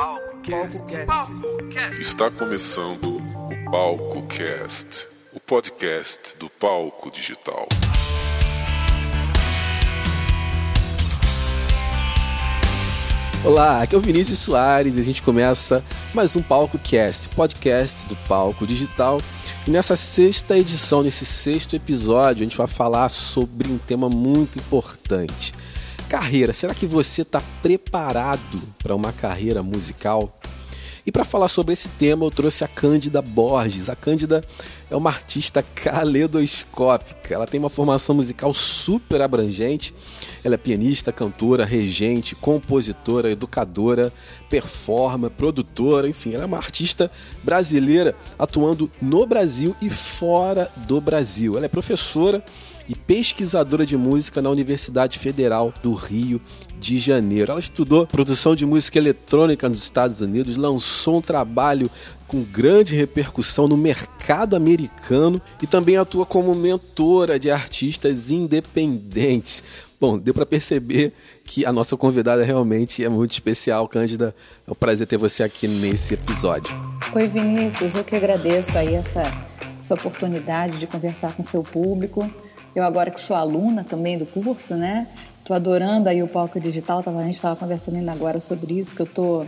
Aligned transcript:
Palco 0.00 0.40
Está 2.00 2.30
começando 2.30 3.18
o 3.18 3.70
Palco 3.70 4.22
Cast, 4.28 5.06
o 5.34 5.40
podcast 5.40 6.38
do 6.38 6.48
palco 6.48 7.10
digital. 7.10 7.68
Olá, 13.44 13.82
aqui 13.82 13.94
é 13.94 13.98
o 13.98 14.00
Vinícius 14.00 14.38
Soares 14.38 14.96
e 14.96 15.00
a 15.00 15.02
gente 15.02 15.22
começa 15.22 15.84
mais 16.14 16.34
um 16.34 16.40
Palco 16.40 16.78
Cast, 16.78 17.28
podcast 17.36 18.06
do 18.06 18.16
palco 18.26 18.66
digital. 18.66 19.20
E 19.68 19.70
nessa 19.70 19.96
sexta 19.96 20.56
edição, 20.56 21.02
nesse 21.02 21.26
sexto 21.26 21.76
episódio, 21.76 22.42
a 22.42 22.46
gente 22.46 22.56
vai 22.56 22.66
falar 22.66 23.10
sobre 23.10 23.70
um 23.70 23.76
tema 23.76 24.08
muito 24.08 24.58
importante 24.58 25.52
Carreira, 26.10 26.52
será 26.52 26.74
que 26.74 26.86
você 26.86 27.22
está 27.22 27.40
preparado 27.62 28.60
para 28.82 28.96
uma 28.96 29.12
carreira 29.12 29.62
musical? 29.62 30.40
E 31.06 31.12
para 31.12 31.24
falar 31.24 31.46
sobre 31.46 31.72
esse 31.72 31.88
tema, 31.88 32.24
eu 32.24 32.32
trouxe 32.32 32.64
a 32.64 32.68
Cândida 32.68 33.22
Borges. 33.22 33.88
A 33.88 33.94
Cândida 33.94 34.42
é 34.90 34.96
uma 34.96 35.08
artista 35.08 35.62
caleidoscópica. 35.62 37.32
Ela 37.32 37.46
tem 37.46 37.60
uma 37.60 37.70
formação 37.70 38.16
musical 38.16 38.52
super 38.52 39.22
abrangente. 39.22 39.94
Ela 40.42 40.56
é 40.56 40.58
pianista, 40.58 41.12
cantora, 41.12 41.64
regente, 41.64 42.34
compositora, 42.34 43.30
educadora, 43.30 44.12
performer, 44.48 45.30
produtora, 45.30 46.08
enfim, 46.08 46.34
ela 46.34 46.42
é 46.42 46.46
uma 46.46 46.56
artista 46.56 47.08
brasileira 47.44 48.16
atuando 48.36 48.90
no 49.00 49.24
Brasil 49.26 49.76
e 49.80 49.88
fora 49.88 50.68
do 50.88 51.00
Brasil. 51.00 51.56
Ela 51.56 51.66
é 51.66 51.68
professora 51.68 52.42
e 52.90 52.94
pesquisadora 52.96 53.86
de 53.86 53.96
música 53.96 54.42
na 54.42 54.50
Universidade 54.50 55.16
Federal 55.16 55.72
do 55.80 55.94
Rio 55.94 56.40
de 56.76 56.98
Janeiro. 56.98 57.52
Ela 57.52 57.60
estudou 57.60 58.04
produção 58.04 58.56
de 58.56 58.66
música 58.66 58.98
eletrônica 58.98 59.68
nos 59.68 59.78
Estados 59.78 60.20
Unidos, 60.20 60.56
lançou 60.56 61.18
um 61.18 61.20
trabalho 61.22 61.88
com 62.26 62.42
grande 62.42 62.96
repercussão 62.96 63.68
no 63.68 63.76
mercado 63.76 64.56
americano 64.56 65.40
e 65.62 65.68
também 65.68 65.96
atua 65.96 66.26
como 66.26 66.52
mentora 66.52 67.38
de 67.38 67.48
artistas 67.48 68.32
independentes. 68.32 69.62
Bom, 70.00 70.18
deu 70.18 70.34
para 70.34 70.46
perceber 70.46 71.12
que 71.44 71.64
a 71.64 71.72
nossa 71.72 71.96
convidada 71.96 72.42
realmente 72.42 73.04
é 73.04 73.08
muito 73.08 73.30
especial, 73.30 73.86
Cândida. 73.86 74.34
É 74.66 74.72
um 74.72 74.74
prazer 74.74 75.06
ter 75.06 75.16
você 75.16 75.44
aqui 75.44 75.68
nesse 75.68 76.14
episódio. 76.14 76.74
Oi, 77.14 77.28
Vinícius, 77.28 77.94
eu 77.94 78.02
que 78.02 78.16
agradeço 78.16 78.76
aí 78.76 78.94
essa, 78.94 79.22
essa 79.78 79.94
oportunidade 79.94 80.78
de 80.78 80.88
conversar 80.88 81.36
com 81.36 81.42
seu 81.44 81.62
público. 81.62 82.28
Eu 82.74 82.84
agora 82.84 83.10
que 83.10 83.20
sou 83.20 83.36
aluna 83.36 83.82
também 83.82 84.16
do 84.16 84.24
curso, 84.24 84.76
né? 84.76 85.08
Tô 85.44 85.52
adorando 85.52 86.08
aí 86.08 86.22
o 86.22 86.28
palco 86.28 86.60
digital. 86.60 87.02
Tava, 87.02 87.18
a 87.18 87.24
gente 87.24 87.34
estava 87.34 87.56
conversando 87.56 87.96
ainda 87.96 88.12
agora 88.12 88.38
sobre 88.38 88.78
isso, 88.78 88.94
que 88.94 89.02
eu 89.02 89.06
tô 89.06 89.44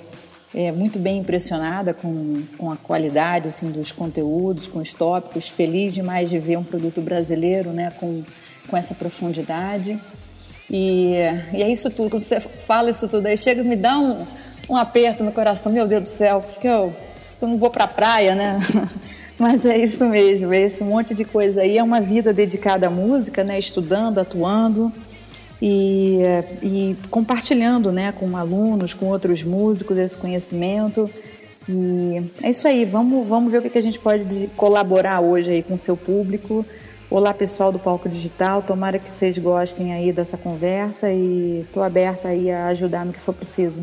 é, 0.53 0.73
muito 0.73 0.98
bem 0.98 1.19
impressionada 1.19 1.95
com, 1.95 2.43
com 2.59 2.70
a 2.70 2.77
qualidade 2.77 3.48
assim 3.48 3.70
dos 3.70 3.93
conteúdos, 3.93 4.67
com 4.67 4.81
os 4.81 4.93
tópicos. 4.93 5.48
Feliz 5.48 5.95
demais 5.95 6.31
de 6.31 6.39
ver 6.39 6.56
um 6.59 6.65
produto 6.65 7.00
brasileiro, 7.00 7.70
né? 7.70 7.93
Com, 7.98 8.25
com 8.67 8.77
essa 8.77 8.95
profundidade. 8.95 9.98
E, 10.69 11.12
e 11.53 11.62
é 11.62 11.70
isso 11.70 11.91
tudo. 11.91 12.11
Quando 12.11 12.25
você 12.25 12.41
fala 12.41 12.91
isso 12.91 13.06
tudo 13.06 13.27
aí, 13.27 13.37
chega 13.37 13.62
me 13.62 13.77
dá 13.77 13.98
um, 13.98 14.27
um 14.69 14.77
aperto 14.77 15.23
no 15.23 15.31
coração. 15.31 15.70
Meu 15.70 15.87
Deus 15.87 16.03
do 16.03 16.09
céu, 16.09 16.45
que 16.61 16.67
eu, 16.67 16.93
eu 17.41 17.47
não 17.47 17.56
vou 17.56 17.70
para 17.70 17.84
a 17.84 17.89
praia, 17.89 18.34
né? 18.34 18.59
Mas 19.43 19.67
é 19.67 19.77
isso 19.77 20.07
mesmo, 20.07 20.55
é 20.55 20.61
esse 20.61 20.85
monte 20.85 21.17
de 21.17 21.25
coisa 21.25 21.62
aí. 21.62 21.77
É 21.77 21.83
uma 21.83 22.01
vida 22.01 22.33
dedicada 22.33 22.87
à 22.87 22.91
música, 22.91 23.43
né? 23.43 23.59
Estudando, 23.59 24.19
atuando 24.21 24.93
e, 25.61 26.21
e 26.62 26.97
compartilhando, 27.11 27.91
né? 27.91 28.12
Com 28.12 28.37
alunos, 28.37 28.95
com 28.95 29.07
outros 29.07 29.43
músicos, 29.43 29.99
esse 29.99 30.17
conhecimento. 30.17 31.11
E 31.69 32.23
é 32.41 32.51
isso 32.51 32.69
aí, 32.69 32.84
vamos, 32.84 33.29
vamos 33.29 33.51
ver 33.51 33.59
o 33.59 33.69
que 33.69 33.77
a 33.77 33.83
gente 33.83 33.99
pode 33.99 34.49
colaborar 34.57 35.21
hoje 35.21 35.50
aí 35.50 35.62
com 35.65 35.75
o 35.75 35.78
seu 35.78 35.97
público. 35.97 36.65
Olá 37.11 37.34
pessoal 37.34 37.72
do 37.72 37.81
Palco 37.81 38.09
Digital, 38.09 38.62
tomara 38.62 38.97
que 39.00 39.11
vocês 39.11 39.37
gostem 39.39 39.93
aí 39.93 40.12
dessa 40.12 40.37
conversa 40.37 41.11
e 41.11 41.62
estou 41.66 41.83
aberta 41.83 42.28
aí 42.28 42.49
a 42.49 42.69
ajudar 42.69 43.05
no 43.05 43.12
que 43.12 43.21
for 43.21 43.34
preciso. 43.34 43.83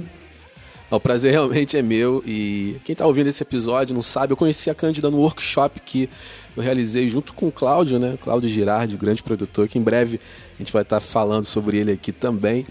O 0.92 1.00
prazer 1.00 1.32
realmente 1.32 1.78
é 1.78 1.84
meu 1.84 2.24
e 2.26 2.78
quem 2.84 2.94
está 2.94 3.06
ouvindo 3.06 3.28
esse 3.28 3.44
episódio 3.44 3.94
não 3.94 4.02
sabe, 4.02 4.34
eu 4.34 4.38
conheci 4.38 4.72
a 4.72 4.76
Cândida 4.76 5.12
no 5.12 5.18
workshop 5.18 5.80
que 5.82 6.10
eu 6.58 6.64
realizei 6.64 7.08
junto 7.08 7.32
com 7.34 7.48
o 7.48 7.52
Cláudio, 7.52 8.00
né? 8.00 8.18
Cláudio 8.20 8.50
Girardi, 8.50 8.98
grande 8.98 9.22
produtor, 9.22 9.68
que 9.68 9.78
em 9.78 9.84
breve 9.84 10.20
a 10.56 10.58
gente 10.58 10.74
vai 10.74 10.82
estar 10.82 10.96
tá 10.96 11.00
falando 11.00 11.46
sobre 11.46 11.78
ele 11.78 11.92
aqui 11.92 12.12
também. 12.12 12.66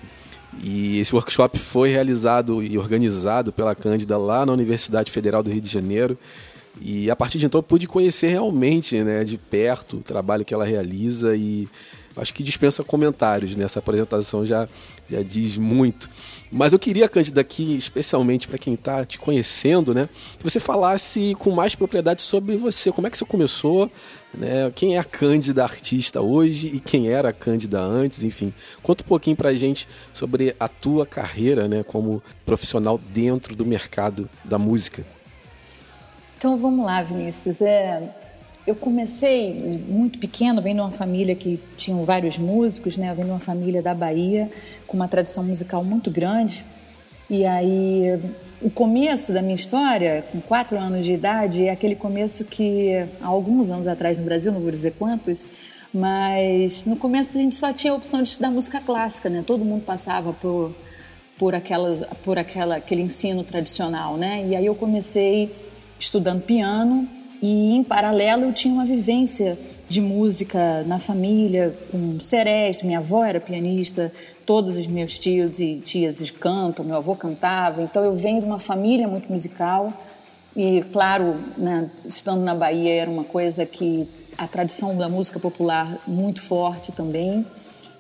E 0.60 0.98
esse 0.98 1.14
workshop 1.14 1.58
foi 1.58 1.90
realizado 1.90 2.60
e 2.60 2.76
organizado 2.76 3.52
pela 3.52 3.74
Cândida 3.74 4.18
lá 4.18 4.44
na 4.44 4.52
Universidade 4.52 5.12
Federal 5.12 5.40
do 5.40 5.50
Rio 5.50 5.60
de 5.60 5.68
Janeiro. 5.68 6.18
E 6.80 7.08
a 7.10 7.14
partir 7.14 7.38
de 7.38 7.46
então 7.46 7.60
eu 7.60 7.62
pude 7.62 7.86
conhecer 7.86 8.28
realmente, 8.28 9.00
né, 9.02 9.22
de 9.22 9.38
perto 9.38 9.98
o 9.98 10.02
trabalho 10.02 10.44
que 10.44 10.52
ela 10.52 10.64
realiza 10.64 11.36
e 11.36 11.68
acho 12.16 12.34
que 12.34 12.42
dispensa 12.42 12.82
comentários 12.82 13.54
nessa 13.54 13.78
apresentação 13.78 14.44
já 14.44 14.68
já 15.10 15.22
diz 15.22 15.56
muito. 15.58 16.08
Mas 16.50 16.72
eu 16.72 16.78
queria, 16.78 17.08
Cândida, 17.08 17.40
aqui, 17.40 17.76
especialmente 17.76 18.48
para 18.48 18.58
quem 18.58 18.74
está 18.74 19.04
te 19.04 19.18
conhecendo, 19.18 19.94
né, 19.94 20.08
que 20.38 20.44
você 20.44 20.58
falasse 20.58 21.34
com 21.38 21.50
mais 21.50 21.74
propriedade 21.74 22.22
sobre 22.22 22.56
você, 22.56 22.90
como 22.90 23.06
é 23.06 23.10
que 23.10 23.18
você 23.18 23.24
começou, 23.24 23.90
né, 24.34 24.70
quem 24.74 24.96
é 24.96 24.98
a 24.98 25.04
Cândida 25.04 25.62
artista 25.62 26.20
hoje 26.20 26.68
e 26.68 26.80
quem 26.80 27.08
era 27.08 27.28
a 27.28 27.32
Cândida 27.32 27.80
antes, 27.80 28.24
enfim. 28.24 28.52
Conta 28.82 29.02
um 29.02 29.06
pouquinho 29.06 29.36
para 29.36 29.50
a 29.50 29.54
gente 29.54 29.86
sobre 30.14 30.56
a 30.58 30.68
tua 30.68 31.04
carreira 31.04 31.68
né, 31.68 31.82
como 31.82 32.22
profissional 32.46 32.98
dentro 33.12 33.54
do 33.54 33.66
mercado 33.66 34.28
da 34.44 34.58
música. 34.58 35.04
Então 36.38 36.56
vamos 36.56 36.86
lá, 36.86 37.02
Vinícius. 37.02 37.60
É, 37.60 38.14
eu 38.64 38.76
comecei 38.76 39.54
muito 39.88 40.18
pequeno, 40.18 40.62
vendo 40.62 40.82
uma 40.82 40.90
família 40.90 41.34
que 41.34 41.58
tinham 41.76 42.04
vários 42.04 42.38
músicos, 42.38 42.96
né? 42.96 43.10
Eu 43.10 43.14
venho 43.14 43.26
de 43.26 43.32
uma 43.32 43.40
família 43.40 43.82
da 43.82 43.92
Bahia 43.92 44.50
com 44.88 44.96
uma 44.96 45.06
tradição 45.06 45.44
musical 45.44 45.84
muito 45.84 46.10
grande. 46.10 46.64
E 47.30 47.44
aí, 47.44 48.18
o 48.60 48.70
começo 48.70 49.32
da 49.32 49.42
minha 49.42 49.54
história, 49.54 50.24
com 50.32 50.40
quatro 50.40 50.78
anos 50.78 51.04
de 51.04 51.12
idade, 51.12 51.66
é 51.66 51.70
aquele 51.70 51.94
começo 51.94 52.44
que 52.44 52.94
há 53.20 53.26
alguns 53.26 53.70
anos 53.70 53.86
atrás 53.86 54.18
no 54.18 54.24
Brasil, 54.24 54.50
não 54.50 54.60
vou 54.60 54.70
dizer 54.70 54.94
quantos, 54.98 55.46
mas 55.92 56.84
no 56.84 56.96
começo 56.96 57.36
a 57.38 57.40
gente 57.40 57.54
só 57.54 57.72
tinha 57.72 57.92
a 57.92 57.96
opção 57.96 58.22
de 58.22 58.30
estudar 58.30 58.50
música 58.50 58.80
clássica, 58.80 59.28
né? 59.28 59.44
Todo 59.46 59.64
mundo 59.64 59.84
passava 59.84 60.32
por 60.32 60.74
por 61.38 61.54
aquela 61.54 62.08
por 62.24 62.36
aquela 62.36 62.76
aquele 62.76 63.02
ensino 63.02 63.44
tradicional, 63.44 64.16
né? 64.16 64.44
E 64.48 64.56
aí 64.56 64.66
eu 64.66 64.74
comecei 64.74 65.54
estudando 65.98 66.42
piano 66.42 67.08
e 67.40 67.76
em 67.76 67.84
paralelo 67.84 68.44
eu 68.44 68.52
tinha 68.52 68.74
uma 68.74 68.84
vivência 68.84 69.56
de 69.88 70.00
música 70.00 70.82
na 70.84 70.98
família, 70.98 71.74
com 71.90 72.20
sereste, 72.20 72.84
minha 72.84 72.98
avó 72.98 73.24
era 73.24 73.40
pianista, 73.40 74.12
todos 74.48 74.78
os 74.78 74.86
meus 74.86 75.18
tios 75.18 75.60
e 75.60 75.74
tias 75.84 76.30
cantam, 76.30 76.82
meu 76.82 76.96
avô 76.96 77.14
cantava, 77.14 77.82
então 77.82 78.02
eu 78.02 78.14
venho 78.14 78.40
de 78.40 78.46
uma 78.46 78.58
família 78.58 79.06
muito 79.06 79.30
musical 79.30 79.92
e, 80.56 80.82
claro, 80.90 81.36
né, 81.58 81.90
estando 82.06 82.42
na 82.42 82.54
Bahia 82.54 83.02
era 83.02 83.10
uma 83.10 83.24
coisa 83.24 83.66
que 83.66 84.08
a 84.38 84.48
tradição 84.48 84.96
da 84.96 85.06
música 85.06 85.38
popular 85.38 85.98
muito 86.06 86.40
forte 86.40 86.92
também. 86.92 87.44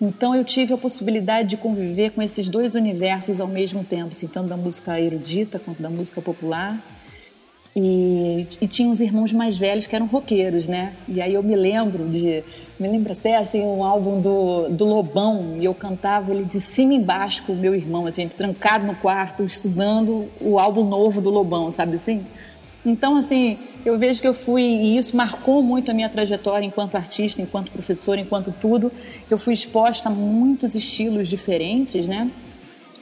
Então 0.00 0.34
eu 0.34 0.42
tive 0.42 0.72
a 0.72 0.78
possibilidade 0.78 1.50
de 1.50 1.58
conviver 1.58 2.12
com 2.12 2.22
esses 2.22 2.48
dois 2.48 2.74
universos 2.74 3.42
ao 3.42 3.46
mesmo 3.46 3.84
tempo, 3.84 4.12
assim, 4.12 4.26
tanto 4.26 4.48
da 4.48 4.56
música 4.56 4.98
erudita 4.98 5.58
quanto 5.58 5.82
da 5.82 5.90
música 5.90 6.22
popular. 6.22 6.82
E, 7.80 8.44
e, 8.60 8.66
tinha 8.66 8.88
uns 8.88 9.00
irmãos 9.00 9.32
mais 9.32 9.56
velhos 9.56 9.86
que 9.86 9.94
eram 9.94 10.06
roqueiros, 10.06 10.66
né? 10.66 10.94
E 11.06 11.22
aí 11.22 11.34
eu 11.34 11.42
me 11.44 11.54
lembro 11.54 12.08
de. 12.08 12.42
Me 12.76 12.88
lembro 12.88 13.12
até 13.12 13.36
assim 13.36 13.62
um 13.62 13.84
álbum 13.84 14.20
do, 14.20 14.68
do 14.68 14.84
Lobão, 14.84 15.56
e 15.60 15.64
eu 15.64 15.72
cantava 15.72 16.32
ele 16.32 16.44
de 16.44 16.60
cima 16.60 16.92
embaixo 16.92 17.44
com 17.44 17.52
o 17.52 17.56
meu 17.56 17.76
irmão, 17.76 18.06
a 18.06 18.10
gente 18.10 18.34
trancado 18.34 18.84
no 18.84 18.96
quarto, 18.96 19.44
estudando 19.44 20.28
o 20.40 20.58
álbum 20.58 20.84
novo 20.84 21.20
do 21.20 21.30
Lobão, 21.30 21.72
sabe 21.72 21.96
assim? 21.96 22.20
Então, 22.84 23.16
assim, 23.16 23.58
eu 23.84 23.96
vejo 23.96 24.20
que 24.20 24.26
eu 24.26 24.34
fui, 24.34 24.62
e 24.62 24.98
isso 24.98 25.16
marcou 25.16 25.62
muito 25.62 25.90
a 25.90 25.94
minha 25.94 26.08
trajetória 26.08 26.66
enquanto 26.66 26.96
artista, 26.96 27.40
enquanto 27.40 27.70
professora, 27.70 28.20
enquanto 28.20 28.52
tudo. 28.60 28.90
Eu 29.30 29.38
fui 29.38 29.54
exposta 29.54 30.08
a 30.08 30.12
muitos 30.12 30.74
estilos 30.74 31.28
diferentes, 31.28 32.08
né? 32.08 32.28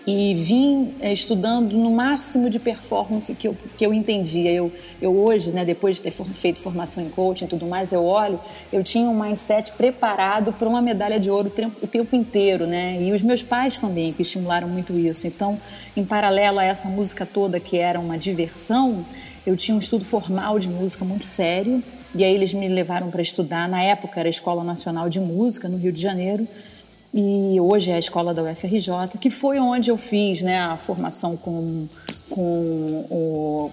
E 0.06 0.34
vim 0.36 0.94
é, 1.00 1.12
estudando 1.12 1.76
no 1.76 1.90
máximo 1.90 2.48
de 2.48 2.60
performance 2.60 3.34
que 3.34 3.48
eu, 3.48 3.56
que 3.76 3.84
eu 3.84 3.92
entendia. 3.92 4.52
Eu, 4.52 4.72
eu 5.02 5.16
hoje, 5.16 5.50
né, 5.50 5.64
depois 5.64 5.96
de 5.96 6.02
ter 6.02 6.12
feito 6.12 6.60
formação 6.60 7.02
em 7.02 7.08
coaching 7.08 7.46
e 7.46 7.48
tudo 7.48 7.66
mais, 7.66 7.92
eu 7.92 8.04
olho, 8.04 8.38
eu 8.72 8.84
tinha 8.84 9.08
um 9.08 9.20
mindset 9.20 9.72
preparado 9.72 10.52
para 10.52 10.68
uma 10.68 10.80
medalha 10.80 11.18
de 11.18 11.28
ouro 11.28 11.52
o 11.82 11.86
tempo 11.88 12.14
inteiro, 12.14 12.66
né? 12.66 13.02
E 13.02 13.12
os 13.12 13.20
meus 13.20 13.42
pais 13.42 13.78
também, 13.78 14.12
que 14.12 14.22
estimularam 14.22 14.68
muito 14.68 14.96
isso. 14.96 15.26
Então, 15.26 15.58
em 15.96 16.04
paralelo 16.04 16.60
a 16.60 16.64
essa 16.64 16.88
música 16.88 17.26
toda 17.26 17.58
que 17.58 17.76
era 17.76 17.98
uma 17.98 18.16
diversão, 18.16 19.04
eu 19.44 19.56
tinha 19.56 19.74
um 19.74 19.80
estudo 19.80 20.04
formal 20.04 20.58
de 20.60 20.68
música 20.68 21.04
muito 21.04 21.26
sério, 21.26 21.82
e 22.14 22.24
aí 22.24 22.34
eles 22.34 22.54
me 22.54 22.68
levaram 22.68 23.10
para 23.10 23.20
estudar, 23.20 23.68
na 23.68 23.82
época 23.82 24.20
era 24.20 24.28
a 24.28 24.30
Escola 24.30 24.62
Nacional 24.62 25.08
de 25.08 25.20
Música, 25.20 25.68
no 25.68 25.76
Rio 25.76 25.92
de 25.92 26.00
Janeiro, 26.00 26.46
e 27.18 27.58
hoje 27.58 27.90
é 27.90 27.94
a 27.94 27.98
escola 27.98 28.34
da 28.34 28.42
UFRJ, 28.42 29.16
que 29.18 29.30
foi 29.30 29.58
onde 29.58 29.90
eu 29.90 29.96
fiz 29.96 30.42
né, 30.42 30.60
a 30.60 30.76
formação 30.76 31.34
com, 31.34 31.88
com 32.28 33.06
o, 33.08 33.70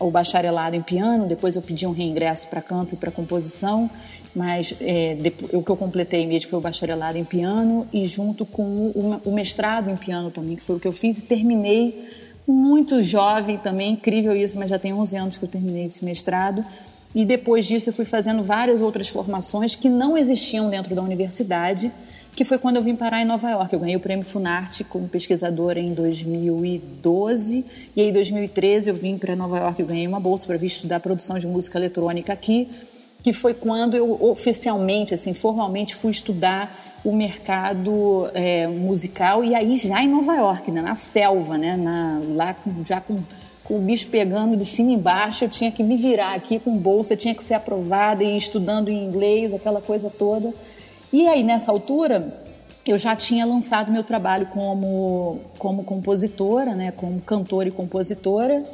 o 0.00 0.10
bacharelado 0.10 0.74
em 0.74 0.82
piano, 0.82 1.28
depois 1.28 1.54
eu 1.54 1.62
pedi 1.62 1.86
um 1.86 1.92
reingresso 1.92 2.48
para 2.48 2.60
canto 2.60 2.94
e 2.94 2.96
para 2.96 3.12
composição, 3.12 3.88
mas 4.34 4.74
é, 4.80 5.14
depois, 5.14 5.52
o 5.54 5.62
que 5.62 5.70
eu 5.70 5.76
completei 5.76 6.26
mesmo 6.26 6.50
foi 6.50 6.58
o 6.58 6.62
bacharelado 6.62 7.16
em 7.16 7.22
piano 7.22 7.86
e 7.92 8.04
junto 8.04 8.44
com 8.44 8.64
o, 8.64 9.20
o 9.26 9.32
mestrado 9.32 9.88
em 9.88 9.96
piano 9.96 10.32
também, 10.32 10.56
que 10.56 10.62
foi 10.62 10.74
o 10.74 10.80
que 10.80 10.88
eu 10.88 10.92
fiz. 10.92 11.20
E 11.20 11.22
terminei 11.22 12.08
muito 12.48 13.00
jovem 13.00 13.58
também, 13.58 13.92
incrível 13.92 14.34
isso, 14.34 14.58
mas 14.58 14.68
já 14.68 14.78
tem 14.78 14.92
11 14.92 15.16
anos 15.16 15.36
que 15.36 15.44
eu 15.44 15.48
terminei 15.48 15.84
esse 15.84 16.04
mestrado. 16.04 16.64
E 17.14 17.24
depois 17.24 17.66
disso 17.66 17.90
eu 17.90 17.92
fui 17.92 18.06
fazendo 18.06 18.42
várias 18.42 18.80
outras 18.80 19.06
formações 19.06 19.76
que 19.76 19.88
não 19.88 20.16
existiam 20.16 20.68
dentro 20.68 20.94
da 20.94 21.02
universidade, 21.02 21.92
que 22.34 22.44
foi 22.44 22.58
quando 22.58 22.76
eu 22.76 22.82
vim 22.82 22.96
parar 22.96 23.20
em 23.20 23.24
Nova 23.24 23.50
York. 23.50 23.72
Eu 23.72 23.80
ganhei 23.80 23.96
o 23.96 24.00
prêmio 24.00 24.24
Funarte 24.24 24.84
como 24.84 25.06
pesquisadora 25.08 25.78
em 25.78 25.92
2012 25.92 27.64
e 27.94 28.00
aí 28.00 28.08
em 28.08 28.12
2013 28.12 28.88
eu 28.88 28.94
vim 28.94 29.18
para 29.18 29.36
Nova 29.36 29.58
York, 29.58 29.80
eu 29.80 29.86
ganhei 29.86 30.06
uma 30.06 30.20
bolsa 30.20 30.46
para 30.46 30.56
vir 30.56 30.66
estudar 30.66 31.00
produção 31.00 31.38
de 31.38 31.46
música 31.46 31.78
eletrônica 31.78 32.32
aqui, 32.32 32.68
que 33.22 33.32
foi 33.32 33.54
quando 33.54 33.96
eu 33.96 34.18
oficialmente, 34.22 35.14
assim, 35.14 35.34
formalmente 35.34 35.94
fui 35.94 36.10
estudar 36.10 37.00
o 37.04 37.12
mercado 37.12 38.28
é, 38.32 38.66
musical 38.66 39.44
e 39.44 39.54
aí 39.54 39.76
já 39.76 40.02
em 40.02 40.08
Nova 40.08 40.34
York, 40.34 40.70
né, 40.70 40.80
na 40.80 40.94
selva, 40.94 41.58
né, 41.58 41.76
na, 41.76 42.20
lá 42.34 42.56
já 42.86 43.00
com, 43.00 43.18
com 43.64 43.76
o 43.76 43.80
bicho 43.80 44.08
pegando 44.08 44.56
de 44.56 44.64
cima 44.64 44.92
e 44.92 44.94
embaixo, 44.94 45.44
eu 45.44 45.48
tinha 45.48 45.70
que 45.70 45.82
me 45.82 45.96
virar 45.96 46.34
aqui 46.34 46.58
com 46.58 46.76
bolsa, 46.76 47.16
tinha 47.16 47.34
que 47.34 47.44
ser 47.44 47.54
aprovada 47.54 48.24
e 48.24 48.36
estudando 48.36 48.88
em 48.88 49.04
inglês, 49.04 49.52
aquela 49.52 49.80
coisa 49.80 50.08
toda. 50.08 50.54
E 51.12 51.28
aí 51.28 51.42
nessa 51.42 51.70
altura 51.70 52.40
eu 52.86 52.98
já 52.98 53.14
tinha 53.14 53.44
lançado 53.44 53.92
meu 53.92 54.02
trabalho 54.02 54.46
como 54.46 55.40
como 55.58 55.84
compositora, 55.84 56.74
né, 56.74 56.90
como 56.90 57.20
cantora 57.20 57.68
e 57.68 57.72
compositora 57.72 58.64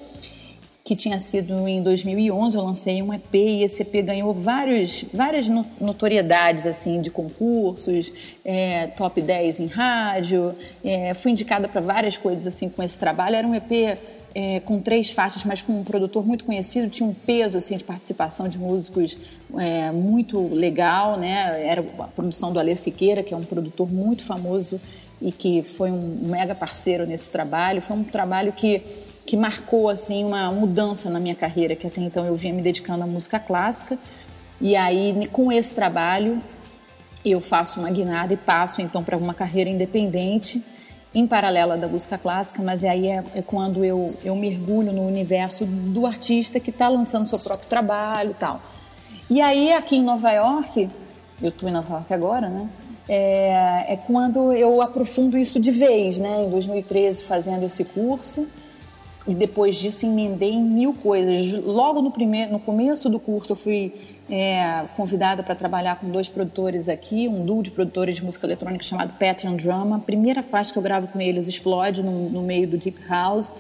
que 0.89 0.97
tinha 0.97 1.21
sido 1.21 1.69
em 1.69 1.83
2011, 1.83 2.57
eu 2.57 2.63
lancei 2.65 3.03
um 3.03 3.13
EP 3.13 3.35
e 3.35 3.63
esse 3.63 3.83
EP 3.83 4.03
ganhou 4.03 4.33
vários, 4.33 5.05
várias 5.13 5.47
notoriedades 5.47 6.65
assim 6.65 7.03
de 7.03 7.11
concursos, 7.11 8.11
é, 8.43 8.87
top 8.87 9.21
10 9.21 9.61
em 9.61 9.67
rádio, 9.67 10.55
é, 10.83 11.13
fui 11.13 11.33
indicada 11.33 11.69
para 11.69 11.83
várias 11.83 12.17
coisas 12.17 12.47
assim 12.47 12.71
com 12.71 12.83
esse 12.83 12.99
trabalho. 12.99 13.37
Era 13.37 13.47
um 13.47 13.55
EP 13.55 13.99
é, 14.35 14.61
com 14.61 14.81
três 14.81 15.11
faixas, 15.11 15.45
mas 15.45 15.63
com 15.63 15.73
um 15.73 15.85
produtor 15.85 16.27
muito 16.27 16.45
conhecido, 16.45 16.89
tinha 16.89 17.09
um 17.09 17.15
peso 17.15 17.57
assim 17.57 17.77
de 17.77 17.85
participação 17.85 18.49
de 18.49 18.59
músicos 18.59 19.17
é, 19.57 19.91
muito 19.91 20.49
legal, 20.49 21.17
né? 21.17 21.67
Era 21.67 21.85
a 21.99 22.05
produção 22.05 22.53
do 22.53 22.59
Alê 22.59 22.77
Siqueira, 22.77 23.23
que 23.23 23.33
é 23.33 23.37
um 23.37 23.45
produtor 23.45 23.91
muito 23.91 24.23
famoso 24.25 24.81
e 25.21 25.33
que 25.33 25.63
foi 25.63 25.91
um 25.91 26.19
mega 26.23 26.55
parceiro 26.55 27.07
nesse 27.07 27.31
trabalho. 27.31 27.81
Foi 27.83 27.97
um 27.97 28.05
trabalho 28.05 28.53
que 28.53 28.83
que 29.27 29.37
marcou 29.37 29.91
assim 29.91 30.25
uma 30.25 30.51
mudança 30.51 31.11
na 31.11 31.21
minha 31.21 31.35
carreira, 31.35 31.77
que 31.77 31.87
até 31.87 32.01
então 32.01 32.27
eu 32.27 32.35
vinha 32.35 32.55
me 32.55 32.63
dedicando 32.63 33.05
à 33.05 33.07
música 33.07 33.39
clássica. 33.39 33.99
E 34.59 34.75
aí 34.75 35.29
com 35.31 35.53
esse 35.53 35.75
trabalho 35.75 36.43
eu 37.25 37.41
faço 37.41 37.81
uma 37.81 37.91
guinada 37.91 38.33
e 38.33 38.37
passo 38.37 38.81
então 38.81 39.03
para 39.03 39.17
uma 39.17 39.35
carreira 39.35 39.69
independente 39.69 40.63
em 41.19 41.27
paralela 41.27 41.77
da 41.77 41.89
música 41.89 42.17
clássica, 42.17 42.63
mas 42.63 42.85
aí 42.85 43.09
é, 43.09 43.25
é 43.35 43.43
quando 43.43 43.85
eu, 43.85 44.15
eu 44.25 44.37
mergulho 44.37 44.93
no 44.93 45.07
universo 45.07 45.67
do 45.67 46.07
artista 46.07 46.61
que 46.61 46.71
está 46.71 46.89
lançando 46.89 47.27
seu 47.27 47.39
próprio 47.39 47.69
trabalho 47.69 48.31
e 48.31 48.35
tal. 48.35 48.63
E 49.29 49.41
aí 49.41 49.73
aqui 49.73 49.97
em 49.97 50.03
Nova 50.03 50.31
York, 50.31 50.89
eu 51.43 51.49
estou 51.49 51.69
em 51.69 51.73
Nova 51.73 51.95
York 51.95 52.15
agora, 52.15 52.49
né? 52.49 52.69
É, 53.09 53.95
é 53.95 53.97
quando 53.97 54.53
eu 54.53 54.81
aprofundo 54.81 55.37
isso 55.37 55.59
de 55.59 55.71
vez, 55.71 56.19
né? 56.19 56.45
Em 56.45 56.51
2013 56.51 57.25
fazendo 57.25 57.65
esse 57.65 57.85
curso 57.85 58.47
e 59.27 59.35
depois 59.35 59.77
disso 59.77 60.07
emendei 60.07 60.53
em 60.53 60.63
mil 60.63 60.95
coisas. 60.95 61.65
Logo 61.65 62.01
no 62.01 62.11
primeiro, 62.11 62.53
no 62.53 62.61
começo 62.61 63.11
do 63.11 63.19
curso 63.19 63.53
eu 63.53 63.57
fui 63.57 63.93
é, 64.31 64.85
convidada 64.97 65.43
para 65.43 65.55
trabalhar 65.55 65.97
com 65.97 66.11
dois 66.11 66.29
produtores 66.29 66.89
aqui, 66.89 67.29
um 67.29 67.45
duo 67.45 67.63
de 67.63 67.71
produtores 67.71 68.17
de 68.17 68.25
música 68.25 68.47
eletrônica 68.47 68.85
chamado 68.85 69.13
Patreon 69.19 69.57
Drama. 69.57 69.97
A 69.97 70.01
primeira 70.01 70.43
faixa 70.43 70.73
que 70.73 70.79
eu 70.79 70.83
gravo 70.83 71.09
com 71.09 71.21
eles 71.21 71.49
explode 71.49 72.03
no, 72.03 72.29
no 72.29 72.43
meio 72.43 72.69
do 72.69 72.77
Deep 72.77 72.99
House 73.09 73.51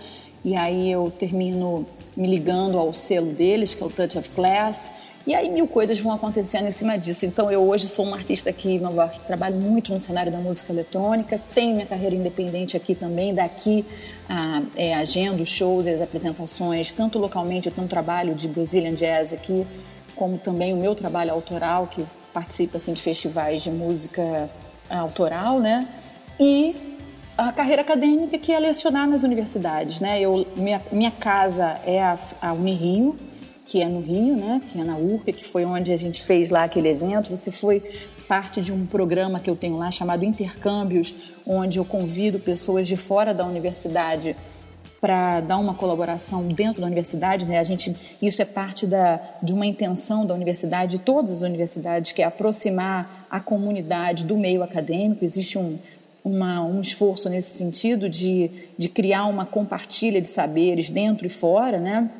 e 0.44 0.54
aí 0.54 0.90
eu 0.90 1.10
termino 1.10 1.86
me 2.16 2.26
ligando 2.26 2.78
ao 2.78 2.92
selo 2.92 3.32
deles, 3.32 3.74
que 3.74 3.82
é 3.82 3.86
o 3.86 3.90
Touch 3.90 4.18
of 4.18 4.30
Class. 4.30 4.90
E 5.26 5.34
aí 5.34 5.50
mil 5.50 5.66
coisas 5.66 6.00
vão 6.00 6.12
acontecendo 6.12 6.66
em 6.66 6.70
cima 6.70 6.96
disso. 6.96 7.26
Então 7.26 7.50
eu 7.50 7.62
hoje 7.62 7.86
sou 7.86 8.04
uma 8.04 8.16
artista 8.16 8.48
aqui 8.48 8.72
em 8.72 8.78
Nova 8.78 9.02
York, 9.02 9.20
trabalho 9.20 9.56
muito 9.56 9.92
no 9.92 10.00
cenário 10.00 10.32
da 10.32 10.38
música 10.38 10.72
eletrônica, 10.72 11.40
tenho 11.54 11.74
minha 11.74 11.86
carreira 11.86 12.14
independente 12.14 12.76
aqui 12.76 12.94
também, 12.94 13.34
daqui 13.34 13.84
é, 14.74 14.94
agendo 14.94 15.44
shows 15.44 15.86
e 15.86 15.90
as 15.90 16.00
apresentações, 16.00 16.90
tanto 16.90 17.18
localmente, 17.18 17.66
eu 17.66 17.72
tenho 17.74 17.84
um 17.84 17.88
trabalho 17.88 18.34
de 18.34 18.48
Brazilian 18.48 18.94
Jazz 18.94 19.32
aqui, 19.32 19.66
como 20.18 20.36
também 20.36 20.72
o 20.74 20.76
meu 20.76 20.94
trabalho 20.94 21.32
autoral, 21.32 21.86
que 21.86 22.04
participa 22.32 22.76
assim, 22.76 22.92
de 22.92 23.00
festivais 23.00 23.62
de 23.62 23.70
música 23.70 24.50
autoral, 24.90 25.60
né? 25.60 25.88
E 26.38 26.74
a 27.36 27.52
carreira 27.52 27.82
acadêmica 27.82 28.36
que 28.38 28.52
é 28.52 28.58
lecionar 28.58 29.08
nas 29.08 29.22
universidades, 29.22 30.00
né? 30.00 30.20
Eu, 30.20 30.46
minha, 30.56 30.82
minha 30.90 31.10
casa 31.10 31.80
é 31.86 32.02
a, 32.02 32.18
a 32.42 32.52
Unirio, 32.52 33.16
que 33.64 33.82
é 33.82 33.88
no 33.88 34.00
Rio, 34.00 34.34
né, 34.34 34.62
que 34.72 34.80
é 34.80 34.82
na 34.82 34.96
URCA, 34.96 35.30
que 35.30 35.44
foi 35.44 35.66
onde 35.66 35.92
a 35.92 35.96
gente 35.96 36.22
fez 36.22 36.48
lá 36.48 36.64
aquele 36.64 36.88
evento. 36.88 37.30
Você 37.30 37.52
foi 37.52 37.82
parte 38.26 38.62
de 38.62 38.72
um 38.72 38.86
programa 38.86 39.38
que 39.40 39.48
eu 39.48 39.54
tenho 39.54 39.76
lá 39.76 39.90
chamado 39.90 40.24
Intercâmbios, 40.24 41.14
onde 41.46 41.78
eu 41.78 41.84
convido 41.84 42.38
pessoas 42.38 42.88
de 42.88 42.96
fora 42.96 43.34
da 43.34 43.46
universidade 43.46 44.34
para 45.00 45.40
dar 45.40 45.58
uma 45.58 45.74
colaboração 45.74 46.42
dentro 46.48 46.80
da 46.80 46.86
universidade, 46.86 47.46
né? 47.46 47.58
A 47.58 47.64
gente 47.64 47.94
isso 48.20 48.42
é 48.42 48.44
parte 48.44 48.86
da, 48.86 49.20
de 49.42 49.52
uma 49.52 49.66
intenção 49.66 50.26
da 50.26 50.34
universidade, 50.34 50.92
de 50.92 50.98
todas 50.98 51.34
as 51.34 51.42
universidades, 51.42 52.12
que 52.12 52.22
é 52.22 52.24
aproximar 52.24 53.26
a 53.30 53.38
comunidade 53.38 54.24
do 54.24 54.36
meio 54.36 54.62
acadêmico. 54.62 55.24
Existe 55.24 55.58
um, 55.58 55.78
uma, 56.24 56.64
um 56.64 56.80
esforço 56.80 57.28
nesse 57.28 57.56
sentido 57.56 58.08
de, 58.08 58.50
de 58.76 58.88
criar 58.88 59.26
uma 59.26 59.46
compartilha 59.46 60.20
de 60.20 60.28
saberes 60.28 60.90
dentro 60.90 61.26
e 61.26 61.30
fora, 61.30 61.78
né? 61.78 62.10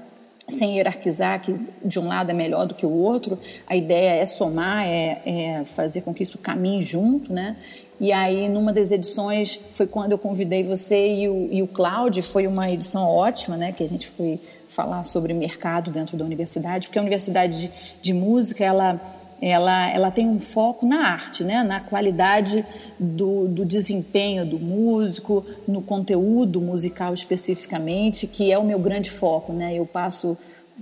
sem 0.49 0.77
hierarquizar 0.77 1.43
que 1.43 1.55
de 1.85 2.01
um 2.01 2.09
lado 2.09 2.31
é 2.31 2.35
melhor 2.35 2.67
do 2.67 2.75
que 2.75 2.87
o 2.87 2.91
outro. 2.91 3.39
A 3.67 3.77
ideia 3.77 4.21
é 4.21 4.25
somar, 4.25 4.87
é, 4.87 5.21
é, 5.27 5.65
fazer 5.67 6.01
com 6.01 6.15
que 6.15 6.23
isso 6.23 6.39
caminhe 6.39 6.81
junto, 6.83 7.33
né? 7.33 7.57
E 8.01 8.13
aí, 8.13 8.49
numa 8.49 8.73
das 8.73 8.93
edições, 8.93 9.61
foi 9.73 9.87
quando 9.87 10.13
eu 10.13 10.19
convidei 10.19 10.63
você 10.63 11.15
e 11.15 11.29
o, 11.29 11.49
e 11.51 11.63
o 11.63 11.67
Cláudio, 11.67 12.23
foi 12.23 12.47
uma 12.47 12.71
edição 12.71 13.05
ótima, 13.05 13.57
né? 13.57 13.73
Que 13.73 13.83
a 13.83 13.89
gente 13.89 14.09
foi 14.09 14.41
falar 14.69 15.03
sobre 15.05 15.33
mercado 15.35 15.91
dentro 15.91 16.17
da 16.17 16.25
universidade, 16.25 16.87
porque 16.87 16.99
a 16.99 17.03
universidade 17.03 17.61
de, 17.61 17.71
de 18.01 18.13
música, 18.13 18.65
ela 18.65 19.01
ela, 19.41 19.89
ela 19.91 20.11
tem 20.11 20.29
um 20.29 20.41
foco 20.41 20.85
na 20.85 21.13
arte, 21.13 21.45
né? 21.45 21.63
na 21.63 21.81
qualidade 21.81 22.65
do, 22.99 23.47
do 23.47 23.65
desempenho 23.65 24.45
do 24.45 24.59
músico, 24.59 25.47
no 25.67 25.81
conteúdo 25.81 26.61
musical 26.61 27.15
especificamente, 27.15 28.27
que 28.27 28.51
é 28.51 28.59
o 28.59 28.65
meu 28.65 28.79
grande 28.81 29.11
foco. 29.11 29.53
Né? 29.53 29.75
Eu 29.75 29.87
passo 29.87 30.37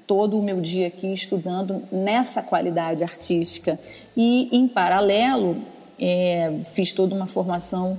todo 0.06 0.38
o 0.38 0.42
meu 0.42 0.60
dia 0.60 0.86
aqui 0.86 1.12
estudando 1.12 1.82
nessa 1.92 2.42
qualidade 2.42 3.02
artística. 3.02 3.78
E, 4.16 4.48
em 4.50 4.66
paralelo, 4.66 5.58
é, 5.98 6.60
fiz 6.64 6.92
toda 6.92 7.14
uma 7.14 7.26
formação 7.26 7.98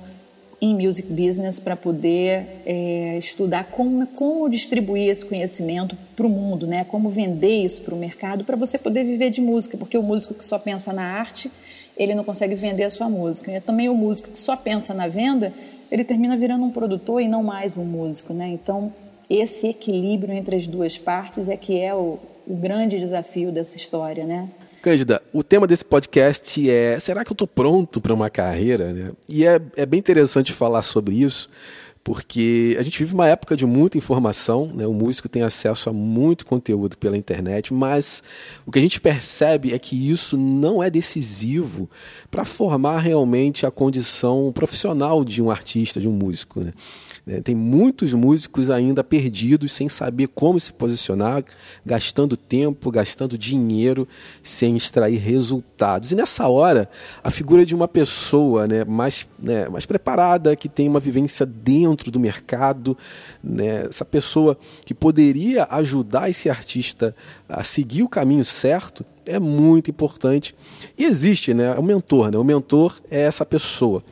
em 0.60 0.74
music 0.74 1.08
business 1.12 1.60
para 1.60 1.76
poder 1.76 2.62
é, 2.66 3.18
estudar 3.20 3.66
como, 3.66 4.08
como 4.08 4.50
distribuir 4.50 5.10
esse 5.10 5.24
conhecimento 5.24 5.96
para 6.16 6.26
o 6.26 6.30
mundo, 6.30 6.66
né? 6.66 6.84
Como 6.84 7.10
vender 7.10 7.64
isso 7.64 7.82
para 7.82 7.94
o 7.94 7.98
mercado 7.98 8.44
para 8.44 8.56
você 8.56 8.78
poder 8.78 9.04
viver 9.04 9.30
de 9.30 9.40
música, 9.40 9.78
porque 9.78 9.98
o 9.98 10.04
músico 10.04 10.34
que 10.34 10.44
só 10.44 10.58
pensa 10.58 10.92
na 10.92 11.04
arte 11.04 11.52
ele 11.96 12.14
não 12.14 12.24
consegue 12.24 12.54
vender 12.56 12.84
a 12.84 12.90
sua 12.90 13.10
música. 13.10 13.52
E 13.52 13.60
também 13.60 13.90
o 13.90 13.96
músico 13.96 14.30
que 14.32 14.40
só 14.40 14.56
pensa 14.56 14.94
na 14.94 15.08
venda 15.08 15.54
ele 15.92 16.04
termina 16.04 16.36
virando 16.36 16.66
um 16.66 16.70
produtor 16.70 17.22
e 17.22 17.28
não 17.28 17.44
mais 17.44 17.78
um 17.78 17.86
músico, 17.86 18.34
né? 18.34 18.48
Então 18.48 18.92
esse 19.30 19.68
equilíbrio 19.68 20.34
entre 20.34 20.56
as 20.56 20.66
duas 20.66 20.98
partes 20.98 21.50
é 21.50 21.58
que 21.58 21.80
é 21.80 21.94
o, 21.94 22.18
o 22.48 22.56
grande 22.56 23.00
desafio 23.00 23.52
dessa 23.52 23.78
história, 23.78 24.26
né? 24.26 24.50
Cândida, 24.88 25.22
o 25.34 25.44
tema 25.44 25.68
desse 25.68 25.84
podcast 25.84 26.70
é: 26.70 26.98
será 26.98 27.26
que 27.26 27.30
eu 27.30 27.34
estou 27.34 27.46
pronto 27.46 28.00
para 28.00 28.14
uma 28.14 28.30
carreira? 28.30 28.94
Né? 28.94 29.12
E 29.28 29.46
é, 29.46 29.60
é 29.76 29.86
bem 29.86 30.00
interessante 30.00 30.54
falar 30.54 30.82
sobre 30.82 31.14
isso, 31.14 31.50
porque 32.06 32.74
a 32.80 32.84
gente 32.84 32.98
vive 33.00 33.14
uma 33.14 33.28
época 33.28 33.54
de 33.58 33.66
muita 33.66 33.98
informação, 33.98 34.72
né? 34.74 34.88
o 34.88 34.94
músico 34.94 35.28
tem 35.28 35.42
acesso 35.42 35.90
a 35.90 35.94
muito 35.94 36.46
conteúdo 36.46 36.98
pela 36.98 37.18
internet, 37.18 37.74
mas 37.74 38.24
o 38.66 38.72
que 38.72 38.80
a 38.80 38.82
gente 38.82 39.02
percebe 39.02 39.74
é 39.74 39.78
que 39.78 40.10
isso 40.10 40.38
não 40.38 40.82
é 40.82 40.90
decisivo 40.90 41.90
para 42.32 42.46
formar 42.46 43.00
realmente 43.00 43.66
a 43.66 43.72
condição 43.72 44.54
profissional 44.56 45.26
de 45.26 45.42
um 45.42 45.52
artista, 45.52 46.00
de 46.00 46.08
um 46.08 46.14
músico. 46.14 46.62
Né? 46.62 46.72
É, 47.28 47.42
tem 47.42 47.54
muitos 47.54 48.14
músicos 48.14 48.70
ainda 48.70 49.04
perdidos, 49.04 49.74
sem 49.74 49.90
saber 49.90 50.28
como 50.30 50.58
se 50.58 50.72
posicionar, 50.72 51.44
gastando 51.86 52.38
tempo, 52.38 52.90
gastando 52.90 53.38
dinheiro, 53.38 54.08
sem 54.42 54.78
extrair 54.78 55.18
resultados. 55.18 56.14
E 56.14 56.16
nessa 56.16 56.48
hora, 56.48 56.90
a 57.22 57.30
figura 57.30 57.66
de 57.66 57.76
uma 57.76 57.88
pessoa 57.88 58.66
né, 58.66 58.86
mais, 58.86 59.28
né, 59.38 59.68
mais 59.68 59.86
preparada, 59.86 60.56
que 60.56 60.70
tem 60.70 60.88
uma 60.88 61.02
vivência 61.02 61.46
dentro 61.46 62.10
do 62.10 62.20
mercado, 62.20 62.98
né, 63.44 63.88
essa 63.90 64.06
pessoa 64.06 64.58
que 64.86 64.94
poderia 64.94 65.68
ajudar 65.72 66.30
esse 66.30 66.50
artista 66.50 67.14
a 67.50 67.62
seguir 67.62 68.04
o 68.04 68.10
caminho 68.10 68.46
certo, 68.46 69.06
é 69.28 69.40
muito 69.40 69.92
importante. 69.92 70.56
E 70.98 71.06
existe, 71.06 71.54
né? 71.54 71.74
O 71.76 71.84
mentor, 71.84 72.32
né? 72.32 72.38
O 72.38 72.44
mentor 72.44 73.00
é 73.12 73.22
essa 73.22 73.46
pessoa. 73.46 74.04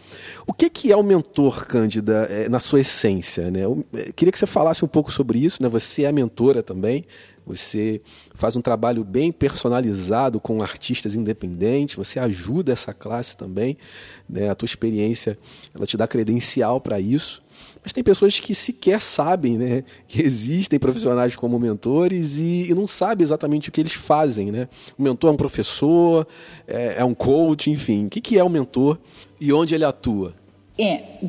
O 0.46 0.54
que, 0.54 0.70
que 0.70 0.92
é 0.92 0.96
o 0.96 1.04
mentor, 1.04 1.66
Cândida, 1.66 2.28
é, 2.30 2.50
na 2.50 2.60
sua 2.60 2.82
essência? 2.82 3.50
Né? 3.50 3.62
Eu 3.62 3.84
é, 3.94 4.12
queria 4.12 4.32
que 4.32 4.38
você 4.38 4.46
falasse 4.46 4.84
um 4.84 4.88
pouco 4.88 5.12
sobre 5.12 5.40
isso, 5.40 5.62
né? 5.62 5.70
Você 5.70 6.04
é 6.04 6.12
mentora 6.12 6.62
também. 6.62 7.06
Você 7.46 8.02
faz 8.34 8.56
um 8.56 8.62
trabalho 8.62 9.04
bem 9.04 9.32
personalizado 9.32 10.40
com 10.40 10.64
artistas 10.64 11.16
independentes, 11.16 11.96
você 11.96 12.20
ajuda 12.20 12.74
essa 12.74 12.92
classe 12.92 13.38
também, 13.38 13.78
né? 14.28 14.50
A 14.50 14.56
tua 14.56 14.66
experiência, 14.66 15.38
ela 15.74 15.86
te 15.86 15.96
dá 15.96 16.08
credencial 16.08 16.82
para 16.82 17.00
isso. 17.00 17.45
Mas 17.84 17.94
tem 17.94 18.04
pessoas 18.04 18.40
que 18.40 18.56
sequer 18.56 19.00
sabem 19.00 19.58
né, 19.58 19.84
que 20.08 20.22
existem 20.22 20.80
profissionais 20.80 21.36
como 21.36 21.60
mentores 21.60 22.38
e, 22.38 22.70
e 22.70 22.74
não 22.74 22.88
sabem 22.88 23.24
exatamente 23.24 23.70
o 23.70 23.72
que 23.72 23.80
eles 23.80 23.94
fazem. 23.94 24.52
Né? 24.52 24.68
O 24.98 25.04
mentor 25.04 25.30
é 25.30 25.34
um 25.34 25.38
professor, 25.38 26.28
é, 26.68 26.96
é 26.98 27.06
um 27.06 27.14
coach, 27.14 27.70
enfim. 27.70 28.08
O 28.08 28.10
que, 28.10 28.22
que 28.22 28.38
é 28.38 28.44
o 28.44 28.50
mentor 28.50 28.98
e 29.40 29.54
onde 29.54 29.76
ele 29.76 29.86
atua? 29.86 30.34
É, 30.78 31.20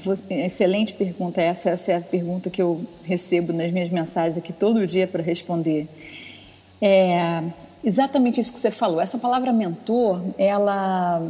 excelente 0.45 0.95
pergunta. 0.95 1.41
Essa, 1.41 1.71
essa 1.71 1.93
é 1.93 1.97
a 1.97 2.01
pergunta 2.01 2.51
que 2.51 2.61
eu 2.61 2.85
recebo 3.05 3.53
nas 3.53 3.71
minhas 3.71 3.91
mensagens 3.91 4.37
aqui 4.37 4.53
todo 4.53 4.85
dia 4.87 5.07
para 5.07 5.23
responder. 5.23 5.89
É 6.81 7.43
exatamente 7.87 8.41
isso 8.41 8.53
que 8.53 8.59
você 8.59 8.71
falou. 8.71 9.01
Essa 9.01 9.17
palavra 9.17 9.53
mentor, 9.53 10.21
ela 10.37 11.23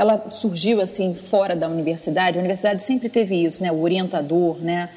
ela 0.00 0.30
surgiu 0.30 0.80
assim 0.80 1.14
fora 1.14 1.54
da 1.54 1.68
universidade. 1.68 2.38
A 2.38 2.40
universidade 2.40 2.82
sempre 2.82 3.10
teve 3.10 3.44
isso, 3.44 3.62
né? 3.62 3.70
O 3.70 3.82
orientador, 3.82 4.56
né? 4.56 4.88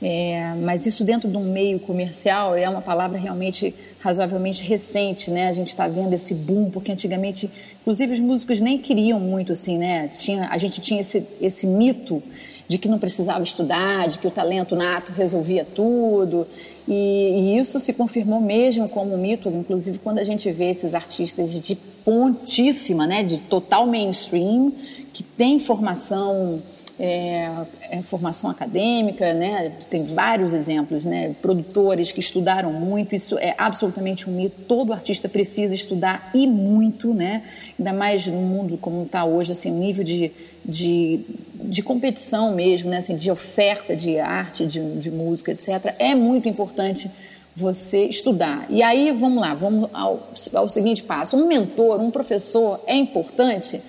É, 0.00 0.54
mas 0.54 0.86
isso 0.86 1.02
dentro 1.02 1.28
de 1.28 1.36
um 1.36 1.42
meio 1.42 1.80
comercial 1.80 2.54
é 2.54 2.68
uma 2.68 2.80
palavra 2.80 3.18
realmente 3.18 3.74
razoavelmente 3.98 4.62
recente, 4.62 5.32
né? 5.32 5.48
A 5.48 5.52
gente 5.52 5.66
está 5.66 5.88
vendo 5.88 6.14
esse 6.14 6.32
boom 6.32 6.70
porque 6.70 6.92
antigamente, 6.92 7.50
inclusive 7.80 8.12
os 8.12 8.20
músicos 8.20 8.60
nem 8.60 8.78
queriam 8.78 9.18
muito 9.18 9.52
assim, 9.52 9.76
né? 9.76 10.08
Tinha, 10.16 10.46
a 10.48 10.58
gente 10.58 10.80
tinha 10.80 11.00
esse, 11.00 11.26
esse 11.40 11.66
mito 11.66 12.22
de 12.68 12.78
que 12.78 12.86
não 12.86 13.00
precisava 13.00 13.42
estudar, 13.42 14.06
de 14.06 14.20
que 14.20 14.28
o 14.28 14.30
talento 14.30 14.76
nato 14.76 15.10
resolvia 15.10 15.64
tudo. 15.64 16.46
E, 16.86 16.92
e, 16.94 17.58
isso 17.58 17.80
se 17.80 17.92
confirmou 17.92 18.40
mesmo 18.40 18.88
como 18.88 19.18
mito, 19.18 19.48
inclusive 19.48 19.98
quando 19.98 20.20
a 20.20 20.24
gente 20.24 20.52
vê 20.52 20.70
esses 20.70 20.94
artistas 20.94 21.50
de 21.50 21.76
pontíssima, 22.04 23.06
né, 23.06 23.22
de 23.22 23.38
total 23.38 23.86
mainstream, 23.86 24.72
que 25.12 25.22
tem 25.22 25.58
formação 25.58 26.62
é, 26.98 27.50
é, 27.90 28.02
formação 28.02 28.50
acadêmica, 28.50 29.34
né? 29.34 29.72
tem 29.88 30.04
vários 30.04 30.52
exemplos, 30.52 31.04
né? 31.04 31.34
produtores 31.42 32.12
que 32.12 32.20
estudaram 32.20 32.72
muito, 32.72 33.14
isso 33.14 33.36
é 33.38 33.54
absolutamente 33.58 34.30
um 34.30 34.34
mito, 34.34 34.54
todo 34.68 34.92
artista 34.92 35.28
precisa 35.28 35.74
estudar 35.74 36.30
e 36.34 36.46
muito, 36.46 37.12
né? 37.12 37.42
ainda 37.78 37.92
mais 37.92 38.26
no 38.26 38.40
mundo 38.40 38.76
como 38.76 39.02
está 39.02 39.24
hoje, 39.24 39.52
assim, 39.52 39.70
nível 39.70 40.04
de, 40.04 40.30
de, 40.64 41.20
de 41.54 41.82
competição 41.82 42.54
mesmo, 42.54 42.90
né? 42.90 42.98
assim, 42.98 43.16
de 43.16 43.30
oferta 43.30 43.96
de 43.96 44.18
arte, 44.18 44.66
de, 44.66 44.96
de 44.98 45.10
música, 45.10 45.50
etc., 45.50 45.94
é 45.98 46.14
muito 46.14 46.48
importante 46.48 47.10
você 47.54 48.06
estudar. 48.06 48.66
E 48.70 48.82
aí, 48.82 49.12
vamos 49.12 49.40
lá, 49.40 49.54
vamos 49.54 49.90
ao, 49.92 50.28
ao 50.54 50.68
seguinte 50.68 51.02
passo. 51.02 51.36
Um 51.36 51.46
mentor, 51.46 52.00
um 52.00 52.10
professor 52.10 52.80
é 52.86 52.94
importante 52.94 53.80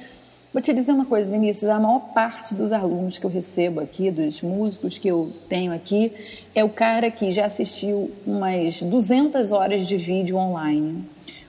Vou 0.53 0.62
te 0.62 0.72
dizer 0.72 0.91
uma 0.91 1.05
coisa, 1.05 1.32
Vinícius: 1.32 1.67
a 1.67 1.79
maior 1.79 2.00
parte 2.13 2.53
dos 2.53 2.72
alunos 2.72 3.17
que 3.17 3.25
eu 3.25 3.29
recebo 3.29 3.79
aqui, 3.79 4.12
dos 4.12 4.43
músicos 4.43 5.00
que 5.00 5.08
eu 5.08 5.34
tenho 5.50 5.74
aqui, 5.74 6.13
é 6.53 6.63
o 6.63 6.70
cara 6.70 7.10
que 7.10 7.32
já 7.32 7.48
assistiu 7.48 8.12
umas 8.25 8.79
200 8.79 9.51
horas 9.51 9.88
de 9.88 9.98
vídeo 9.98 10.38
online. 10.38 11.05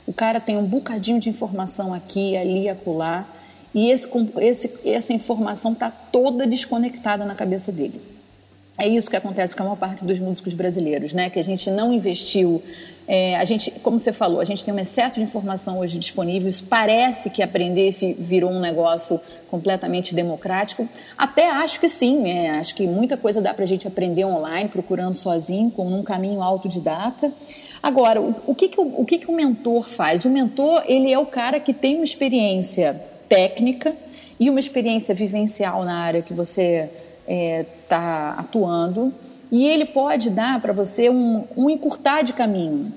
O 0.07 0.13
cara 0.13 0.41
tem 0.41 0.57
um 0.57 0.65
bocadinho 0.65 1.21
de 1.21 1.29
informação 1.29 1.93
aqui, 1.93 2.35
ali, 2.35 2.67
acolá, 2.67 3.29
e 3.75 3.91
esse, 3.91 4.09
esse, 4.39 4.75
essa 4.87 5.13
informação 5.13 5.73
está 5.73 5.91
toda 5.91 6.47
desconectada 6.47 7.27
na 7.27 7.35
cabeça 7.35 7.71
dele. 7.71 8.01
É 8.77 8.89
isso 8.89 9.09
que 9.09 9.17
acontece 9.17 9.55
com 9.55 9.63
a 9.63 9.67
maior 9.67 9.77
parte 9.77 10.05
dos 10.05 10.19
músicos 10.19 10.53
brasileiros, 10.53 11.13
né? 11.13 11.31
Que 11.31 11.39
a 11.39 11.45
gente 11.45 11.71
não 11.71 11.93
investiu. 11.93 12.61
É, 13.07 13.37
a 13.37 13.45
gente, 13.45 13.71
como 13.71 13.99
você 13.99 14.13
falou, 14.13 14.41
a 14.41 14.45
gente 14.45 14.65
tem 14.65 14.75
um 14.75 14.79
excesso 14.79 15.15
de 15.17 15.23
informação 15.23 15.79
hoje 15.79 15.97
disponível. 15.97 16.49
Isso 16.49 16.65
parece 16.65 17.31
que 17.31 17.41
aprender 17.41 17.95
virou 18.19 18.51
um 18.51 18.59
negócio 18.59 19.21
completamente 19.49 20.13
democrático. 20.13 20.89
Até 21.17 21.51
acho 21.51 21.79
que 21.79 21.89
sim, 21.89 22.19
né? 22.19 22.51
Acho 22.59 22.75
que 22.75 22.85
muita 22.85 23.17
coisa 23.17 23.41
dá 23.41 23.55
para 23.55 23.63
a 23.63 23.67
gente 23.67 23.87
aprender 23.87 24.25
online, 24.25 24.69
procurando 24.69 25.15
sozinho, 25.15 25.71
com 25.71 25.87
um 25.87 26.03
caminho 26.03 26.43
autodidata. 26.43 27.33
Agora, 27.81 28.21
o, 28.21 28.35
o, 28.45 28.55
que, 28.57 28.69
que, 28.69 28.81
o, 28.81 29.03
o 29.03 29.05
que, 29.05 29.19
que 29.19 29.31
o 29.31 29.37
mentor 29.37 29.89
faz? 29.89 30.25
O 30.25 30.31
mentor, 30.31 30.83
ele 30.89 31.13
é 31.13 31.19
o 31.19 31.27
cara 31.27 31.61
que 31.61 31.73
tem 31.73 31.95
uma 31.95 32.05
experiência 32.05 33.01
técnica 33.29 33.95
e 34.41 34.51
uma 34.51 34.59
experiência 34.59 35.15
vivencial 35.15 35.85
na 35.85 35.95
área 35.95 36.23
que 36.23 36.35
você 36.35 36.91
está 37.27 37.33
é, 37.33 37.67
tá 37.89 38.35
atuando 38.39 39.13
e 39.51 39.67
ele 39.67 39.85
pode 39.85 40.31
dar 40.31 40.61
para 40.61 40.73
você 40.73 41.09
um, 41.09 41.45
um 41.57 41.71
encurtar 41.71 42.23
de 42.23 42.33
caminho, 42.33 42.93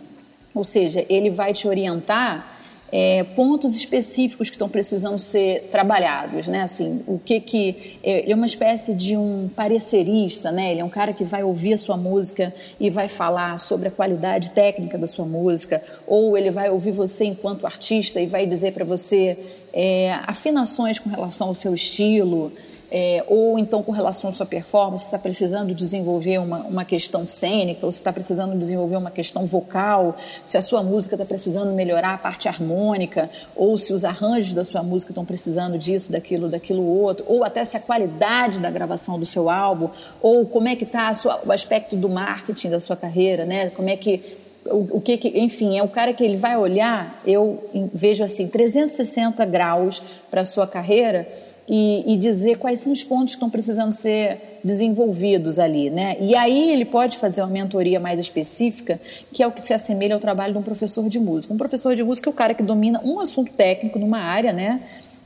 ou 0.54 0.64
seja, 0.64 1.06
ele 1.08 1.30
vai 1.30 1.54
te 1.54 1.68
orientar 1.68 2.58
é, 2.92 3.24
pontos 3.36 3.76
específicos 3.76 4.50
que 4.50 4.56
estão 4.56 4.70
precisando 4.70 5.20
ser 5.20 5.68
trabalhados, 5.70 6.48
né? 6.48 6.62
Assim, 6.62 7.04
o 7.06 7.20
que 7.20 7.40
que 7.40 8.00
é, 8.02 8.20
ele 8.20 8.32
é 8.32 8.36
uma 8.36 8.46
espécie 8.46 8.94
de 8.94 9.18
um 9.18 9.50
parecerista, 9.54 10.52
né? 10.52 10.72
Ele 10.72 10.82
é 10.82 10.84
um 10.84 10.90
cara 10.90 11.12
que 11.12 11.24
vai 11.24 11.44
ouvir 11.44 11.74
a 11.74 11.78
sua 11.78 11.98
música 11.98 12.54
e 12.80 12.90
vai 12.90 13.08
falar 13.08 13.60
sobre 13.60 13.90
a 13.90 13.92
qualidade 13.92 14.52
técnica 14.52 14.98
da 14.98 15.08
sua 15.08 15.26
música, 15.26 15.84
ou 16.08 16.38
ele 16.38 16.50
vai 16.50 16.70
ouvir 16.70 16.92
você 16.92 17.26
enquanto 17.26 17.66
artista 17.66 18.22
e 18.22 18.26
vai 18.26 18.46
dizer 18.46 18.72
para 18.72 18.86
você 18.86 19.38
é, 19.74 20.14
afinações 20.26 20.98
com 20.98 21.10
relação 21.10 21.50
ao 21.50 21.54
seu 21.54 21.74
estilo 21.74 22.54
é, 22.90 23.24
ou 23.28 23.60
então 23.60 23.84
com 23.84 23.92
relação 23.92 24.30
à 24.30 24.34
sua 24.34 24.46
performance, 24.46 25.06
está 25.06 25.20
precisando 25.20 25.74
desenvolver 25.74 26.38
uma, 26.38 26.60
uma 26.60 26.86
questão 26.86 27.28
cênica, 27.28 27.86
ou 27.86 27.92
se 27.92 28.00
está 28.00 28.14
precisando 28.14 28.58
desenvolver 28.58 28.96
uma 28.96 29.12
questão 29.12 29.46
vocal, 29.46 30.16
se 30.44 30.58
a 30.58 30.62
sua 30.62 30.82
música 30.82 31.16
está 31.16 31.26
precisando 31.26 31.72
melhorar 31.74 32.14
a 32.14 32.18
parte 32.18 32.48
harmônica, 32.48 33.30
ou 33.56 33.78
se 33.78 33.92
os 33.92 34.06
arranjos 34.06 34.54
da 34.54 34.64
sua 34.64 34.82
música 34.84 35.12
estão 35.12 35.26
precisando 35.26 35.78
disso, 35.78 36.12
daquilo, 36.12 36.50
daquilo 36.50 36.86
outro, 36.86 37.26
ou 37.28 37.44
até 37.44 37.64
se 37.66 37.76
a 37.76 37.80
qualidade 37.80 38.60
da 38.60 38.72
gravação 38.72 39.20
do 39.20 39.26
seu 39.26 39.50
álbum, 39.50 39.90
ou 40.22 40.46
como 40.46 40.68
é 40.68 40.76
que 40.76 40.84
está 40.84 41.12
o 41.46 41.52
aspecto 41.52 41.96
do 41.96 42.08
marketing 42.08 42.70
da 42.70 42.80
sua 42.80 42.96
carreira, 42.96 43.46
né? 43.46 43.70
Como 43.72 43.90
é 43.90 43.98
que 43.98 44.24
o, 44.70 44.98
o 44.98 45.02
que, 45.02 45.18
que, 45.18 45.40
enfim, 45.40 45.78
é 45.78 45.84
o 45.84 45.88
cara 45.88 46.14
que 46.14 46.24
ele 46.24 46.38
vai 46.38 46.58
olhar, 46.58 47.22
eu 47.26 47.64
vejo 47.94 48.24
assim, 48.24 48.48
360 48.48 49.46
graus 49.46 50.02
para 50.30 50.42
a 50.42 50.46
sua 50.46 50.68
carreira 50.68 51.28
e, 51.70 52.14
e, 52.14 52.18
dizer 52.18 52.58
quais 52.58 52.80
são 52.80 52.94
os 52.94 53.04
pontos 53.04 53.36
que 53.36 53.38
estão 53.38 53.50
precisando 53.50 53.92
ser 53.92 54.60
desenvolvidos 54.64 55.60
ali, 55.60 55.90
né? 55.90 56.16
E 56.20 56.34
aí 56.34 56.72
ele 56.72 56.86
pode 56.86 57.18
fazer 57.18 57.42
uma 57.42 57.50
mentoria 57.50 58.00
mais 58.00 58.20
específica, 58.20 59.00
que 59.34 59.44
é 59.44 59.48
o 59.48 59.52
que 59.52 59.62
se 59.62 59.74
assemelha 59.74 60.16
ao 60.16 60.20
trabalho 60.20 60.54
de 60.54 60.60
um 60.60 60.64
professor 60.64 61.08
de 61.10 61.20
música. 61.20 61.54
Um 61.54 61.58
professor 61.58 61.94
de 61.94 62.04
música 62.04 62.30
é 62.30 62.32
o 62.32 62.34
cara 62.34 62.54
que 62.54 62.64
domina 62.64 63.02
um 63.04 63.20
assunto 63.20 63.52
técnico 63.52 64.00
numa 64.00 64.20
área, 64.20 64.54
né? 64.54 64.82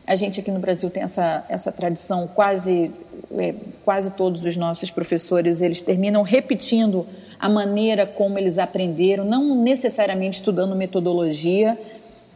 A 0.05 0.15
gente 0.15 0.39
aqui 0.39 0.49
no 0.49 0.59
Brasil 0.59 0.89
tem 0.89 1.03
essa, 1.03 1.45
essa 1.47 1.71
tradição, 1.71 2.27
quase, 2.27 2.91
é, 3.37 3.53
quase 3.85 4.11
todos 4.11 4.43
os 4.43 4.57
nossos 4.57 4.89
professores, 4.89 5.61
eles 5.61 5.79
terminam 5.79 6.23
repetindo 6.23 7.05
a 7.39 7.47
maneira 7.47 8.05
como 8.05 8.37
eles 8.37 8.57
aprenderam, 8.57 9.23
não 9.23 9.55
necessariamente 9.55 10.39
estudando 10.39 10.75
metodologia, 10.75 11.77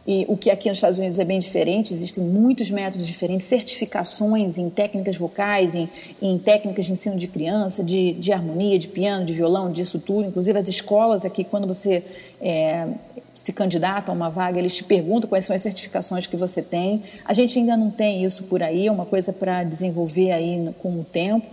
e 0.06 0.24
o 0.28 0.36
que 0.36 0.50
aqui 0.50 0.68
nos 0.68 0.78
Estados 0.78 0.98
Unidos 0.98 1.18
é 1.18 1.24
bem 1.24 1.40
diferente, 1.40 1.92
existem 1.92 2.22
muitos 2.22 2.70
métodos 2.70 3.06
diferentes, 3.06 3.46
certificações 3.46 4.56
em 4.56 4.70
técnicas 4.70 5.16
vocais, 5.16 5.74
em, 5.74 5.88
em 6.22 6.38
técnicas 6.38 6.86
de 6.86 6.92
ensino 6.92 7.16
de 7.16 7.26
criança, 7.26 7.82
de, 7.82 8.12
de, 8.12 8.32
harmonia, 8.32 8.78
de 8.78 8.86
piano, 8.86 9.24
de 9.24 9.32
violão, 9.32 9.72
disso 9.72 9.98
tudo. 9.98 10.28
Inclusive 10.28 10.56
as 10.58 10.68
escolas 10.68 11.24
aqui, 11.24 11.42
quando 11.42 11.66
você 11.66 12.04
é, 12.40 12.86
se 13.34 13.52
candidata 13.52 14.12
a 14.12 14.14
uma 14.14 14.30
vaga, 14.30 14.58
eles 14.58 14.76
te 14.76 14.84
perguntam 14.84 15.28
quais 15.28 15.44
são 15.44 15.56
as 15.56 15.62
certificações 15.62 16.26
que 16.26 16.36
você 16.36 16.62
tem. 16.62 17.02
A 17.24 17.34
gente 17.34 17.58
ainda 17.58 17.76
não 17.76 17.90
tem 17.90 18.24
isso 18.24 18.44
por 18.44 18.62
aí, 18.62 18.86
é 18.86 18.92
uma 18.92 19.06
coisa 19.06 19.32
para 19.32 19.64
desenvolver 19.64 20.30
aí 20.30 20.70
com 20.80 21.00
o 21.00 21.04
tempo. 21.04 21.46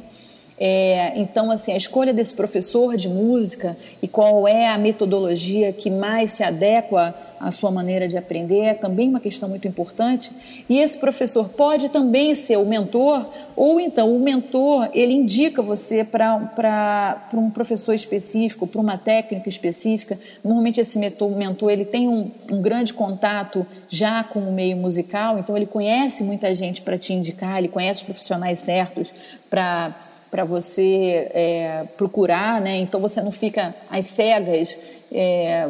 É, 0.57 1.13
então, 1.19 1.49
assim, 1.49 1.73
a 1.73 1.77
escolha 1.77 2.13
desse 2.13 2.33
professor 2.33 2.95
de 2.95 3.09
música 3.09 3.75
e 4.01 4.07
qual 4.07 4.47
é 4.47 4.67
a 4.67 4.77
metodologia 4.77 5.73
que 5.73 5.89
mais 5.89 6.31
se 6.31 6.43
adequa 6.43 7.15
à 7.39 7.51
sua 7.51 7.69
maneira 7.71 8.07
de 8.07 8.15
aprender 8.15 8.59
é 8.59 8.73
também 8.73 9.09
uma 9.09 9.19
questão 9.19 9.49
muito 9.49 9.67
importante. 9.67 10.31
E 10.69 10.79
esse 10.79 10.97
professor 10.97 11.49
pode 11.49 11.89
também 11.89 12.35
ser 12.35 12.57
o 12.57 12.65
mentor, 12.65 13.25
ou 13.55 13.79
então 13.79 14.15
o 14.15 14.19
mentor 14.19 14.89
ele 14.93 15.13
indica 15.13 15.61
você 15.61 16.03
para 16.03 17.27
um 17.33 17.49
professor 17.49 17.93
específico, 17.93 18.65
para 18.65 18.79
uma 18.79 18.97
técnica 18.97 19.49
específica. 19.49 20.17
Normalmente 20.43 20.79
esse 20.79 20.97
mentor, 20.97 21.29
mentor 21.31 21.71
ele 21.71 21.85
tem 21.85 22.07
um, 22.07 22.31
um 22.49 22.61
grande 22.61 22.93
contato 22.93 23.65
já 23.89 24.23
com 24.23 24.39
o 24.39 24.53
meio 24.53 24.77
musical, 24.77 25.37
então 25.37 25.57
ele 25.57 25.65
conhece 25.65 26.23
muita 26.23 26.53
gente 26.53 26.81
para 26.81 26.97
te 26.97 27.11
indicar, 27.11 27.57
ele 27.57 27.67
conhece 27.67 28.01
os 28.01 28.05
profissionais 28.05 28.59
certos 28.59 29.13
para 29.49 30.12
para 30.33 30.43
você 30.43 31.29
é, 31.31 31.85
procurar, 31.95 32.59
né? 32.59 32.77
Então 32.77 32.99
você 32.99 33.21
não 33.21 33.31
fica 33.31 33.75
às 33.87 34.05
cegas 34.05 34.75
é, 35.11 35.69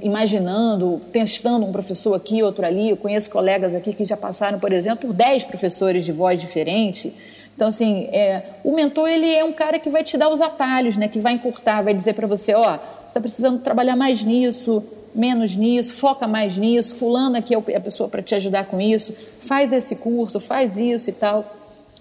imaginando, 0.00 1.00
testando 1.12 1.66
um 1.66 1.72
professor 1.72 2.14
aqui, 2.14 2.40
outro 2.40 2.64
ali. 2.64 2.90
Eu 2.90 2.96
conheço 2.96 3.28
colegas 3.28 3.74
aqui 3.74 3.92
que 3.92 4.04
já 4.04 4.16
passaram, 4.16 4.60
por 4.60 4.70
exemplo, 4.70 5.08
por 5.08 5.12
10 5.12 5.42
professores 5.42 6.04
de 6.04 6.12
voz 6.12 6.40
diferente. 6.40 7.12
Então, 7.56 7.66
assim, 7.66 8.04
é, 8.12 8.44
o 8.62 8.72
mentor 8.72 9.08
ele 9.08 9.34
é 9.34 9.42
um 9.42 9.52
cara 9.52 9.80
que 9.80 9.90
vai 9.90 10.04
te 10.04 10.16
dar 10.16 10.28
os 10.28 10.40
atalhos, 10.40 10.96
né? 10.96 11.08
Que 11.08 11.18
vai 11.18 11.32
encurtar, 11.32 11.82
vai 11.82 11.92
dizer 11.92 12.14
para 12.14 12.28
você, 12.28 12.54
ó, 12.54 12.76
você 12.76 13.08
está 13.08 13.20
precisando 13.20 13.58
trabalhar 13.58 13.96
mais 13.96 14.22
nisso, 14.22 14.80
menos 15.12 15.56
nisso, 15.56 15.94
foca 15.94 16.28
mais 16.28 16.56
nisso, 16.56 16.94
fulano 16.94 17.36
aqui 17.36 17.52
é 17.52 17.76
a 17.76 17.80
pessoa 17.80 18.08
para 18.08 18.22
te 18.22 18.32
ajudar 18.36 18.66
com 18.66 18.80
isso, 18.80 19.12
faz 19.40 19.72
esse 19.72 19.96
curso, 19.96 20.38
faz 20.38 20.78
isso 20.78 21.10
e 21.10 21.12
tal. 21.12 21.57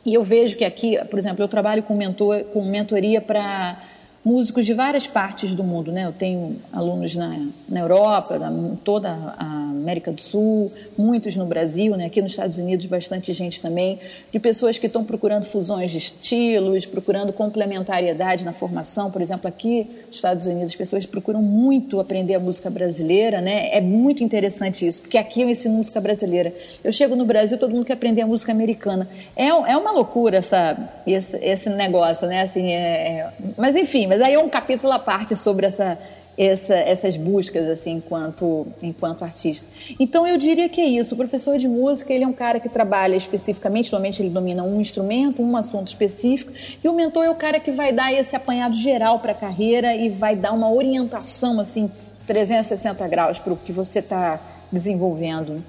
E 0.08 0.14
eu 0.14 0.24
vejo 0.24 0.56
que 0.56 0.64
aqui, 0.64 0.98
por 1.10 1.20
exemplo, 1.20 1.44
eu 1.44 1.50
trabalho 1.50 1.84
com, 1.84 1.94
mentor, 1.94 2.46
com 2.46 2.64
mentoria 2.64 3.20
para 3.20 3.78
músicos 4.27 4.65
de 4.65 4.74
várias 4.74 5.07
partes 5.07 5.53
do 5.53 5.63
mundo, 5.63 5.89
né? 5.89 6.05
Eu 6.05 6.12
tenho 6.12 6.57
alunos 6.74 7.15
na, 7.15 7.39
na 7.69 7.79
Europa, 7.79 8.38
na, 8.38 8.51
toda 8.84 9.10
a 9.10 9.46
América 9.69 10.12
do 10.12 10.19
Sul, 10.19 10.69
muitos 10.98 11.38
no 11.38 11.46
Brasil, 11.46 11.96
né? 11.96 12.07
Aqui 12.07 12.22
nos 12.22 12.31
Estados 12.31 12.57
Unidos 12.57 12.86
bastante 12.88 13.31
gente 13.31 13.62
também, 13.62 14.00
de 14.29 14.38
pessoas 14.38 14.77
que 14.77 14.86
estão 14.86 15.05
procurando 15.05 15.46
fusões 15.46 15.91
de 15.91 15.98
estilos, 15.98 16.86
procurando 16.86 17.31
complementariedade 17.31 18.43
na 18.43 18.51
formação, 18.51 19.10
por 19.10 19.22
exemplo, 19.22 19.48
aqui 19.48 19.88
nos 20.07 20.17
Estados 20.17 20.46
Unidos 20.46 20.72
as 20.72 20.75
pessoas 20.75 21.05
procuram 21.05 21.41
muito 21.41 22.01
aprender 22.01 22.36
a 22.36 22.39
música 22.39 22.69
brasileira, 22.69 23.39
né? 23.39 23.69
É 23.72 23.79
muito 23.79 24.25
interessante 24.25 24.86
isso, 24.86 25.01
porque 25.01 25.17
aqui 25.17 25.41
eu 25.41 25.50
ensino 25.50 25.75
música 25.75 26.01
brasileira. 26.01 26.53
Eu 26.84 26.91
chego 26.91 27.15
no 27.15 27.24
Brasil, 27.24 27.57
todo 27.57 27.72
mundo 27.72 27.86
quer 27.86 27.93
aprender 27.93 28.24
a 28.24 28.27
música 28.27 28.51
americana. 28.51 29.07
É, 29.38 29.48
é 29.48 29.77
uma 29.77 29.91
loucura 29.91 30.38
essa, 30.38 30.77
esse, 31.07 31.38
esse 31.38 31.69
negócio, 31.69 32.27
né? 32.27 32.41
Assim, 32.41 32.74
é, 32.74 32.77
é... 32.77 33.29
Mas 33.55 33.77
enfim, 33.77 34.05
mas 34.05 34.16
aí 34.21 34.33
é 34.33 34.39
um 34.39 34.50
capítulo 34.50 34.91
à 34.93 35.00
parte 35.00 35.36
sobre 35.36 35.65
essa, 35.65 35.97
essa, 36.38 36.75
essas 36.75 37.17
buscas 37.17 37.67
assim 37.67 37.93
enquanto 37.93 38.67
enquanto 38.81 39.24
artista. 39.24 39.65
Então 40.00 40.27
eu 40.27 40.38
diria 40.38 40.69
que 40.69 40.79
é 40.79 40.86
isso. 40.86 41.15
O 41.15 41.17
professor 41.17 41.57
de 41.57 41.67
música 41.67 42.13
ele 42.13 42.24
é 42.24 42.27
um 42.27 42.33
cara 42.33 42.59
que 42.59 42.69
trabalha 42.69 43.15
especificamente, 43.15 43.91
normalmente 43.91 44.21
ele 44.21 44.29
domina 44.29 44.63
um 44.63 44.79
instrumento, 44.79 45.41
um 45.41 45.57
assunto 45.57 45.88
específico, 45.88 46.51
e 46.83 46.88
o 46.88 46.93
mentor 46.93 47.25
é 47.25 47.29
o 47.29 47.36
cara 47.36 47.59
que 47.59 47.71
vai 47.71 47.91
dar 47.91 48.13
esse 48.13 48.36
apanhado 48.36 48.75
geral 48.75 49.19
para 49.19 49.31
a 49.31 49.36
carreira 49.36 49.95
e 49.95 50.09
vai 50.09 50.36
dar 50.36 50.53
uma 50.53 50.71
orientação 50.71 51.59
assim 51.59 51.89
360 52.27 53.07
graus 53.07 53.39
para 53.39 53.53
o 53.53 53.57
que 53.57 53.71
você 53.71 54.00
está 54.00 54.39
desenvolvendo. 54.71 55.63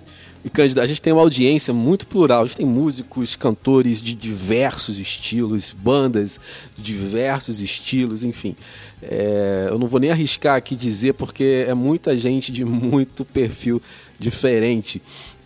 E 0.44 0.50
Cândida, 0.50 0.82
a 0.82 0.86
gente 0.86 1.02
tem 1.02 1.12
uma 1.12 1.22
audiência 1.22 1.74
muito 1.74 2.06
plural. 2.06 2.42
A 2.42 2.46
gente 2.46 2.56
tem 2.58 2.66
músicos, 2.66 3.34
cantores 3.34 4.00
de 4.00 4.14
diversos 4.14 4.98
estilos, 4.98 5.74
bandas 5.76 6.40
de 6.76 6.82
diversos 6.82 7.60
estilos, 7.60 8.22
enfim. 8.22 8.54
É, 9.02 9.66
eu 9.68 9.78
não 9.78 9.88
vou 9.88 10.00
nem 10.00 10.10
arriscar 10.10 10.56
aqui 10.56 10.76
dizer 10.76 11.14
porque 11.14 11.66
é 11.68 11.74
muita 11.74 12.16
gente 12.16 12.52
de 12.52 12.64
muito 12.64 13.24
perfil 13.24 13.82
diferente. 14.18 15.02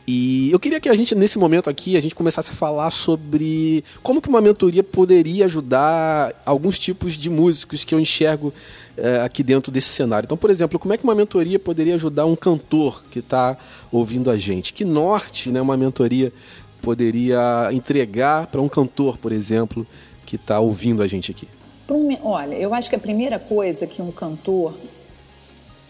E 0.07 0.51
eu 0.51 0.59
queria 0.59 0.81
que 0.81 0.89
a 0.89 0.97
gente, 0.97 1.15
nesse 1.15 1.39
momento 1.39 1.71
aqui, 1.71 1.97
a 1.97 2.01
gente 2.01 2.15
começasse 2.15 2.51
a 2.51 2.55
falar 2.55 2.91
sobre 2.91 3.85
como 4.03 4.21
que 4.21 4.29
uma 4.29 4.41
mentoria 4.41 4.83
poderia 4.83 5.45
ajudar 5.45 6.35
alguns 6.45 6.79
tipos 6.79 7.15
de 7.15 7.31
músicos 7.31 7.85
que 7.85 7.95
eu 7.95 8.01
enxergo 8.01 8.53
é, 8.97 9.21
aqui 9.21 9.43
dentro 9.43 9.73
desse 9.73 9.89
cenário. 9.89 10.27
Então, 10.27 10.37
por 10.37 10.51
exemplo, 10.51 10.79
como 10.79 10.93
é 10.95 10.97
que 10.97 11.05
uma 11.05 11.15
mentoria 11.15 11.59
poderia 11.59 11.95
ajudar 11.95 12.27
um 12.27 12.37
cantor 12.37 13.03
que 13.11 13.19
está 13.19 13.57
ouvindo 13.91 14.31
a 14.31 14.37
gente? 14.37 14.73
Que 14.73 14.85
norte 14.85 15.51
né, 15.51 15.61
uma 15.61 15.77
mentoria 15.77 16.33
poderia 16.81 17.69
entregar 17.73 18.49
para 18.49 18.61
um 18.61 18.69
cantor, 18.69 19.17
por 19.17 19.33
exemplo, 19.33 19.87
que 20.27 20.37
está 20.37 20.61
ouvindo 20.61 21.03
a 21.03 21.07
gente 21.07 21.31
aqui? 21.31 21.49
Olha, 22.23 22.55
eu 22.55 22.73
acho 22.73 22.89
que 22.89 22.97
a 22.97 22.99
primeira 22.99 23.39
coisa 23.39 23.87
que 23.87 24.01
um 24.01 24.11
cantor 24.11 24.75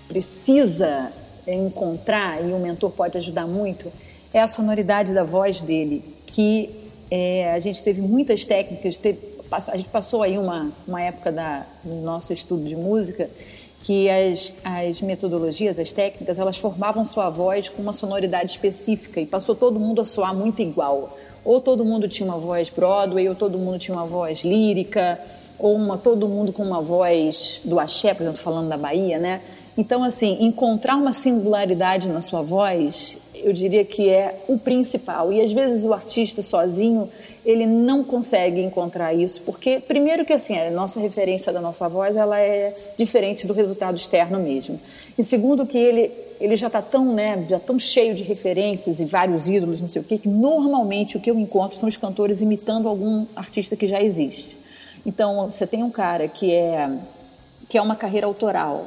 precisa 0.08 1.12
encontrar, 1.46 2.44
e 2.44 2.52
o 2.52 2.58
mentor 2.58 2.90
pode 2.90 3.16
ajudar 3.18 3.46
muito, 3.46 3.90
é 4.32 4.40
a 4.40 4.46
sonoridade 4.46 5.12
da 5.12 5.24
voz 5.24 5.60
dele, 5.60 6.04
que 6.26 6.70
é, 7.10 7.52
a 7.52 7.58
gente 7.58 7.82
teve 7.82 8.00
muitas 8.00 8.44
técnicas, 8.44 8.96
teve, 8.96 9.18
a 9.52 9.76
gente 9.76 9.88
passou 9.88 10.22
aí 10.22 10.38
uma, 10.38 10.70
uma 10.86 11.00
época 11.00 11.30
da, 11.30 11.66
no 11.84 12.02
nosso 12.02 12.32
estudo 12.32 12.64
de 12.64 12.74
música 12.76 13.28
que 13.82 14.08
as, 14.08 14.54
as 14.62 15.02
metodologias, 15.02 15.78
as 15.78 15.90
técnicas, 15.90 16.38
elas 16.38 16.56
formavam 16.56 17.04
sua 17.04 17.28
voz 17.28 17.68
com 17.68 17.82
uma 17.82 17.92
sonoridade 17.92 18.52
específica 18.52 19.20
e 19.20 19.26
passou 19.26 19.54
todo 19.54 19.78
mundo 19.78 20.00
a 20.00 20.04
soar 20.04 20.34
muito 20.34 20.62
igual. 20.62 21.10
Ou 21.44 21.60
todo 21.60 21.84
mundo 21.84 22.08
tinha 22.08 22.28
uma 22.28 22.38
voz 22.38 22.70
Broadway, 22.70 23.28
ou 23.28 23.34
todo 23.34 23.58
mundo 23.58 23.78
tinha 23.78 23.96
uma 23.96 24.06
voz 24.06 24.44
lírica, 24.44 25.18
ou 25.58 25.74
uma, 25.74 25.98
todo 25.98 26.28
mundo 26.28 26.52
com 26.52 26.62
uma 26.62 26.80
voz 26.80 27.60
do 27.64 27.80
axé, 27.80 28.14
por 28.14 28.22
exemplo, 28.22 28.40
falando 28.40 28.68
da 28.68 28.76
Bahia, 28.76 29.18
né? 29.18 29.40
Então, 29.76 30.04
assim, 30.04 30.36
encontrar 30.40 30.96
uma 30.96 31.12
singularidade 31.12 32.08
na 32.08 32.20
sua 32.20 32.42
voz, 32.42 33.18
eu 33.42 33.52
diria 33.52 33.84
que 33.84 34.08
é 34.08 34.44
o 34.48 34.58
principal. 34.58 35.32
E 35.32 35.40
às 35.40 35.52
vezes 35.52 35.84
o 35.84 35.92
artista 35.92 36.42
sozinho, 36.42 37.08
ele 37.44 37.66
não 37.66 38.04
consegue 38.04 38.60
encontrar 38.60 39.12
isso, 39.12 39.40
porque 39.42 39.80
primeiro 39.80 40.24
que 40.24 40.32
assim, 40.32 40.58
a 40.58 40.70
nossa 40.70 41.00
referência 41.00 41.52
da 41.52 41.60
nossa 41.60 41.88
voz, 41.88 42.16
ela 42.16 42.40
é 42.40 42.74
diferente 42.96 43.46
do 43.46 43.52
resultado 43.52 43.96
externo 43.96 44.38
mesmo. 44.38 44.78
E 45.18 45.24
segundo 45.24 45.66
que 45.66 45.78
ele 45.78 46.10
ele 46.42 46.56
já 46.56 46.66
está 46.66 46.82
tão, 46.82 47.14
né, 47.14 47.46
já 47.48 47.60
tão 47.60 47.78
cheio 47.78 48.16
de 48.16 48.24
referências 48.24 48.98
e 48.98 49.04
vários 49.04 49.46
ídolos, 49.46 49.80
não 49.80 49.86
sei 49.86 50.02
o 50.02 50.04
quê, 50.04 50.18
que 50.18 50.28
normalmente 50.28 51.16
o 51.16 51.20
que 51.20 51.30
eu 51.30 51.38
encontro 51.38 51.78
são 51.78 51.88
os 51.88 51.96
cantores 51.96 52.40
imitando 52.40 52.88
algum 52.88 53.24
artista 53.36 53.76
que 53.76 53.86
já 53.86 54.02
existe. 54.02 54.56
Então, 55.06 55.48
você 55.48 55.68
tem 55.68 55.84
um 55.84 55.90
cara 55.90 56.26
que 56.26 56.52
é 56.52 56.90
que 57.68 57.78
é 57.78 57.82
uma 57.82 57.96
carreira 57.96 58.26
autoral, 58.26 58.86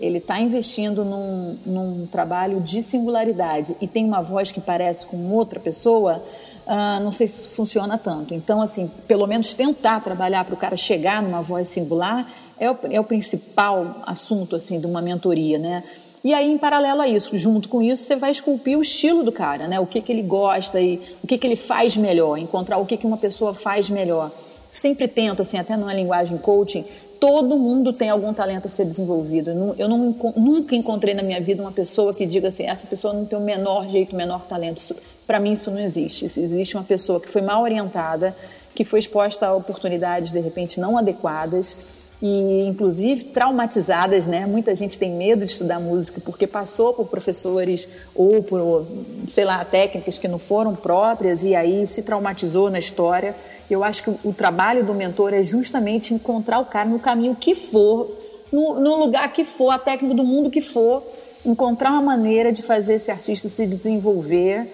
ele 0.00 0.18
está 0.18 0.40
investindo 0.40 1.04
num, 1.04 1.58
num, 1.66 2.06
trabalho 2.06 2.60
de 2.60 2.82
singularidade 2.82 3.76
e 3.80 3.86
tem 3.86 4.04
uma 4.04 4.22
voz 4.22 4.52
que 4.52 4.60
parece 4.60 5.04
com 5.04 5.30
outra 5.32 5.58
pessoa, 5.58 6.22
uh, 6.66 7.02
não 7.02 7.10
sei 7.10 7.26
se 7.26 7.40
isso 7.40 7.56
funciona 7.56 7.98
tanto. 7.98 8.32
Então, 8.32 8.60
assim, 8.60 8.88
pelo 9.08 9.26
menos 9.26 9.52
tentar 9.52 10.00
trabalhar 10.00 10.44
para 10.44 10.54
o 10.54 10.56
cara 10.56 10.76
chegar 10.76 11.20
numa 11.20 11.42
voz 11.42 11.68
singular 11.68 12.30
é 12.58 12.70
o, 12.70 12.78
é 12.90 13.00
o 13.00 13.04
principal 13.04 13.96
assunto 14.06 14.54
assim 14.54 14.78
de 14.78 14.86
uma 14.86 15.02
mentoria, 15.02 15.58
né? 15.58 15.82
E 16.22 16.34
aí, 16.34 16.50
em 16.50 16.58
paralelo 16.58 17.00
a 17.00 17.08
isso, 17.08 17.38
junto 17.38 17.68
com 17.68 17.80
isso, 17.80 18.02
você 18.02 18.16
vai 18.16 18.32
esculpir 18.32 18.76
o 18.76 18.82
estilo 18.82 19.22
do 19.22 19.30
cara, 19.30 19.68
né? 19.68 19.78
O 19.78 19.86
que, 19.86 20.00
que 20.00 20.10
ele 20.10 20.22
gosta 20.22 20.80
e 20.80 21.00
o 21.22 21.26
que, 21.26 21.38
que 21.38 21.46
ele 21.46 21.56
faz 21.56 21.96
melhor, 21.96 22.36
encontrar 22.36 22.78
o 22.78 22.86
que, 22.86 22.96
que 22.96 23.06
uma 23.06 23.16
pessoa 23.16 23.54
faz 23.54 23.88
melhor. 23.88 24.32
Sempre 24.70 25.06
tento, 25.06 25.42
assim, 25.42 25.58
até 25.58 25.76
numa 25.76 25.94
linguagem 25.94 26.36
coaching, 26.36 26.84
todo 27.20 27.56
mundo 27.56 27.92
tem 27.92 28.10
algum 28.10 28.32
talento 28.32 28.66
a 28.66 28.70
ser 28.70 28.84
desenvolvido. 28.84 29.50
Eu 29.78 29.88
não, 29.88 30.16
nunca 30.36 30.74
encontrei 30.74 31.14
na 31.14 31.22
minha 31.22 31.40
vida 31.40 31.62
uma 31.62 31.72
pessoa 31.72 32.14
que 32.14 32.26
diga 32.26 32.48
assim, 32.48 32.64
essa 32.64 32.86
pessoa 32.86 33.12
não 33.12 33.24
tem 33.24 33.38
o 33.38 33.42
menor 33.42 33.88
jeito, 33.88 34.12
o 34.12 34.16
menor 34.16 34.46
talento. 34.46 34.94
Para 35.26 35.40
mim 35.40 35.52
isso 35.52 35.70
não 35.70 35.80
existe. 35.80 36.24
Existe 36.24 36.76
uma 36.76 36.84
pessoa 36.84 37.20
que 37.20 37.28
foi 37.28 37.42
mal 37.42 37.62
orientada, 37.62 38.34
que 38.74 38.84
foi 38.84 39.00
exposta 39.00 39.46
a 39.46 39.54
oportunidades 39.54 40.32
de 40.32 40.40
repente 40.40 40.80
não 40.80 40.96
adequadas 40.96 41.76
e 42.20 42.66
inclusive 42.66 43.24
traumatizadas, 43.26 44.26
né? 44.26 44.44
Muita 44.44 44.74
gente 44.74 44.98
tem 44.98 45.12
medo 45.12 45.44
de 45.44 45.52
estudar 45.52 45.78
música 45.78 46.20
porque 46.24 46.46
passou 46.46 46.92
por 46.92 47.06
professores 47.06 47.88
ou 48.14 48.42
por, 48.42 48.86
sei 49.28 49.44
lá, 49.44 49.64
técnicas 49.64 50.18
que 50.18 50.26
não 50.26 50.38
foram 50.38 50.74
próprias 50.74 51.44
e 51.44 51.54
aí 51.54 51.86
se 51.86 52.02
traumatizou 52.02 52.70
na 52.70 52.78
história. 52.78 53.36
Eu 53.70 53.84
acho 53.84 54.02
que 54.02 54.10
o 54.24 54.32
trabalho 54.32 54.84
do 54.84 54.94
mentor 54.94 55.32
é 55.32 55.42
justamente 55.42 56.12
encontrar 56.12 56.58
o 56.58 56.66
cara 56.66 56.88
no 56.88 56.98
caminho 56.98 57.36
que 57.36 57.54
for, 57.54 58.10
no, 58.50 58.80
no 58.80 58.96
lugar 58.96 59.32
que 59.32 59.44
for, 59.44 59.70
a 59.70 59.78
técnica 59.78 60.14
do 60.14 60.24
mundo 60.24 60.50
que 60.50 60.60
for, 60.60 61.04
encontrar 61.44 61.92
uma 61.92 62.02
maneira 62.02 62.50
de 62.50 62.62
fazer 62.62 62.94
esse 62.94 63.10
artista 63.10 63.48
se 63.48 63.64
desenvolver, 63.64 64.66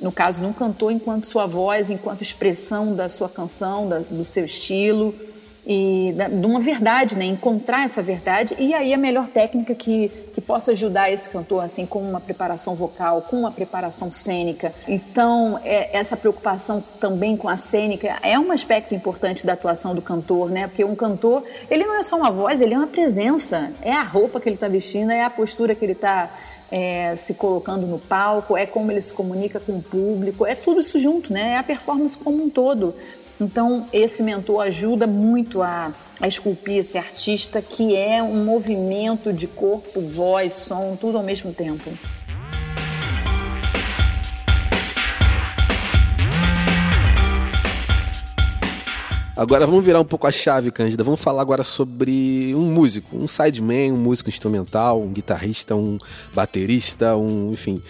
no 0.00 0.10
caso, 0.10 0.42
num 0.42 0.52
cantor, 0.52 0.90
enquanto 0.90 1.26
sua 1.26 1.46
voz, 1.46 1.90
enquanto 1.90 2.22
expressão 2.22 2.94
da 2.94 3.08
sua 3.08 3.28
canção, 3.28 3.88
da, 3.88 4.00
do 4.00 4.24
seu 4.24 4.44
estilo, 4.44 5.14
e 5.68 6.14
da, 6.16 6.28
de 6.28 6.46
uma 6.46 6.60
verdade, 6.60 7.14
né? 7.14 7.26
encontrar 7.26 7.84
essa 7.84 8.02
verdade, 8.02 8.56
e 8.58 8.72
aí 8.72 8.94
a 8.94 8.96
melhor 8.96 9.28
técnica 9.28 9.74
que, 9.74 10.08
que 10.32 10.40
posso 10.40 10.70
ajudar 10.70 11.12
esse 11.12 11.28
cantor 11.28 11.62
assim 11.62 11.84
com 11.84 12.00
uma 12.00 12.20
preparação 12.20 12.74
vocal, 12.74 13.20
com 13.20 13.40
uma 13.40 13.52
preparação 13.52 14.10
cênica. 14.10 14.72
Então, 14.88 15.60
é, 15.62 15.94
essa 15.94 16.16
preocupação 16.16 16.82
também 16.98 17.36
com 17.36 17.50
a 17.50 17.56
cênica 17.58 18.16
é 18.22 18.38
um 18.38 18.50
aspecto 18.50 18.94
importante 18.94 19.44
da 19.44 19.52
atuação 19.52 19.94
do 19.94 20.00
cantor, 20.00 20.50
né? 20.50 20.68
Porque 20.68 20.82
um 20.82 20.96
cantor, 20.96 21.44
ele 21.70 21.84
não 21.84 21.96
é 21.96 22.02
só 22.02 22.16
uma 22.16 22.30
voz, 22.30 22.62
ele 22.62 22.72
é 22.72 22.78
uma 22.78 22.86
presença. 22.86 23.70
É 23.82 23.92
a 23.92 24.02
roupa 24.02 24.40
que 24.40 24.48
ele 24.48 24.56
está 24.56 24.68
vestindo, 24.68 25.10
é 25.10 25.22
a 25.22 25.28
postura 25.28 25.74
que 25.74 25.84
ele 25.84 25.92
está 25.92 26.30
é, 26.70 27.16
se 27.16 27.34
colocando 27.34 27.86
no 27.86 27.98
palco, 27.98 28.56
é 28.56 28.66
como 28.66 28.90
ele 28.90 29.00
se 29.00 29.12
comunica 29.12 29.58
com 29.58 29.78
o 29.78 29.82
público, 29.82 30.46
é 30.46 30.54
tudo 30.54 30.80
isso 30.80 30.98
junto, 30.98 31.32
né? 31.32 31.52
É 31.52 31.56
a 31.56 31.62
performance 31.62 32.16
como 32.16 32.42
um 32.42 32.50
todo. 32.50 32.94
Então, 33.40 33.86
esse 33.92 34.20
mentor 34.20 34.62
ajuda 34.62 35.06
muito 35.06 35.62
a, 35.62 35.94
a 36.20 36.26
esculpir 36.26 36.78
esse 36.78 36.98
artista 36.98 37.62
que 37.62 37.94
é 37.94 38.20
um 38.20 38.44
movimento 38.44 39.32
de 39.32 39.46
corpo, 39.46 40.00
voz, 40.00 40.56
som, 40.56 40.96
tudo 40.96 41.18
ao 41.18 41.22
mesmo 41.22 41.52
tempo. 41.52 41.88
Agora 49.36 49.64
vamos 49.68 49.84
virar 49.84 50.00
um 50.00 50.04
pouco 50.04 50.26
a 50.26 50.32
chave, 50.32 50.72
Cândida. 50.72 51.04
Vamos 51.04 51.20
falar 51.20 51.42
agora 51.42 51.62
sobre 51.62 52.52
um 52.56 52.72
músico, 52.72 53.16
um 53.16 53.28
sideman, 53.28 53.92
um 53.92 53.96
músico 53.96 54.28
instrumental, 54.28 55.00
um 55.00 55.12
guitarrista, 55.12 55.76
um 55.76 55.96
baterista, 56.34 57.16
um, 57.16 57.52
enfim, 57.52 57.80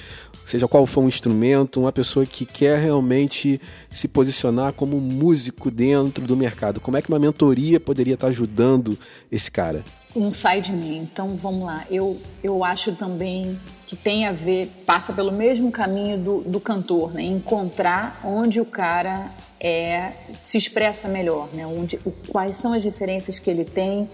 seja 0.48 0.66
qual 0.66 0.86
for 0.86 1.02
um 1.02 1.08
instrumento, 1.08 1.78
uma 1.78 1.92
pessoa 1.92 2.24
que 2.24 2.46
quer 2.46 2.78
realmente 2.78 3.60
se 3.90 4.08
posicionar 4.08 4.72
como 4.72 4.98
músico 4.98 5.70
dentro 5.70 6.26
do 6.26 6.36
mercado. 6.36 6.80
Como 6.80 6.96
é 6.96 7.02
que 7.02 7.08
uma 7.08 7.18
mentoria 7.18 7.78
poderia 7.78 8.14
estar 8.14 8.28
ajudando 8.28 8.98
esse 9.30 9.50
cara? 9.50 9.84
Um 10.16 10.32
sideman. 10.32 11.02
Então 11.02 11.36
vamos 11.36 11.66
lá. 11.66 11.84
Eu, 11.90 12.18
eu 12.42 12.64
acho 12.64 12.92
também 12.92 13.60
que 13.86 13.94
tem 13.94 14.26
a 14.26 14.32
ver, 14.32 14.68
passa 14.86 15.12
pelo 15.12 15.32
mesmo 15.32 15.70
caminho 15.70 16.18
do, 16.18 16.40
do 16.40 16.60
cantor, 16.60 17.12
né? 17.12 17.22
Encontrar 17.22 18.18
onde 18.24 18.58
o 18.58 18.64
cara 18.64 19.30
é, 19.60 20.12
se 20.42 20.56
expressa 20.56 21.08
melhor, 21.08 21.48
né? 21.52 21.66
Onde, 21.66 22.00
o, 22.06 22.10
quais 22.10 22.56
são 22.56 22.72
as 22.72 22.82
referências 22.82 23.38
que 23.38 23.50
ele 23.50 23.66
tem 23.66 24.08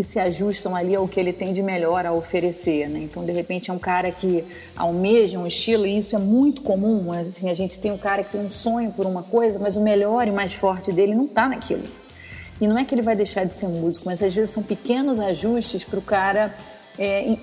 que 0.00 0.04
se 0.04 0.18
ajustam 0.18 0.74
ali 0.74 0.96
ao 0.96 1.06
que 1.06 1.20
ele 1.20 1.30
tem 1.30 1.52
de 1.52 1.62
melhor 1.62 2.06
a 2.06 2.12
oferecer, 2.12 2.88
né? 2.88 3.00
Então, 3.00 3.22
de 3.22 3.32
repente, 3.32 3.70
é 3.70 3.74
um 3.74 3.78
cara 3.78 4.10
que 4.10 4.42
almeja 4.74 5.38
um 5.38 5.46
estilo 5.46 5.86
e 5.86 5.98
isso 5.98 6.16
é 6.16 6.18
muito 6.18 6.62
comum. 6.62 7.12
Assim, 7.12 7.50
a 7.50 7.54
gente 7.54 7.78
tem 7.78 7.92
um 7.92 7.98
cara 7.98 8.24
que 8.24 8.30
tem 8.30 8.40
um 8.40 8.48
sonho 8.48 8.90
por 8.92 9.04
uma 9.04 9.22
coisa, 9.22 9.58
mas 9.58 9.76
o 9.76 9.82
melhor 9.82 10.26
e 10.26 10.30
mais 10.30 10.54
forte 10.54 10.90
dele 10.90 11.14
não 11.14 11.26
está 11.26 11.50
naquilo. 11.50 11.82
E 12.58 12.66
não 12.66 12.78
é 12.78 12.84
que 12.86 12.94
ele 12.94 13.02
vai 13.02 13.14
deixar 13.14 13.44
de 13.44 13.54
ser 13.54 13.68
músico, 13.68 14.06
mas 14.06 14.22
às 14.22 14.34
vezes 14.34 14.48
são 14.48 14.62
pequenos 14.62 15.18
ajustes 15.18 15.84
para 15.84 15.98
o 15.98 16.02
cara 16.02 16.54
é, 16.98 17.36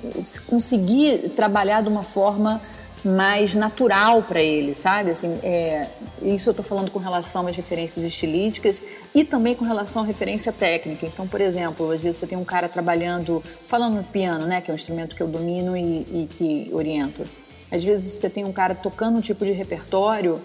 conseguir 0.48 1.30
trabalhar 1.36 1.82
de 1.82 1.89
uma 1.89 2.04
forma 2.04 2.60
mais 3.03 3.53
natural 3.53 4.21
para 4.21 4.41
ele, 4.41 4.75
sabe? 4.75 5.12
Assim, 5.12 5.39
é, 5.43 5.88
isso 6.21 6.49
eu 6.49 6.51
estou 6.51 6.63
falando 6.63 6.91
com 6.91 6.99
relação 6.99 7.47
às 7.47 7.55
referências 7.55 8.03
estilísticas 8.05 8.81
e 9.13 9.23
também 9.23 9.55
com 9.55 9.65
relação 9.65 10.03
à 10.03 10.05
referência 10.05 10.51
técnica. 10.51 11.05
Então, 11.05 11.27
por 11.27 11.41
exemplo, 11.41 11.91
às 11.91 12.01
vezes 12.01 12.19
você 12.19 12.27
tem 12.27 12.38
um 12.38 12.45
cara 12.45 12.67
trabalhando, 12.67 13.43
falando 13.67 13.95
no 13.95 14.03
piano, 14.03 14.45
né, 14.45 14.62
que 14.62 14.69
é 14.69 14.73
um 14.73 14.75
instrumento 14.75 15.15
que 15.15 15.21
eu 15.21 15.27
domino 15.27 15.77
e, 15.77 16.01
e 16.23 16.29
que 16.29 16.69
oriento. 16.73 17.23
Às 17.71 17.83
vezes 17.83 18.13
você 18.13 18.29
tem 18.29 18.45
um 18.45 18.53
cara 18.53 18.73
tocando 18.73 19.17
um 19.17 19.21
tipo 19.21 19.45
de 19.45 19.51
repertório 19.51 20.41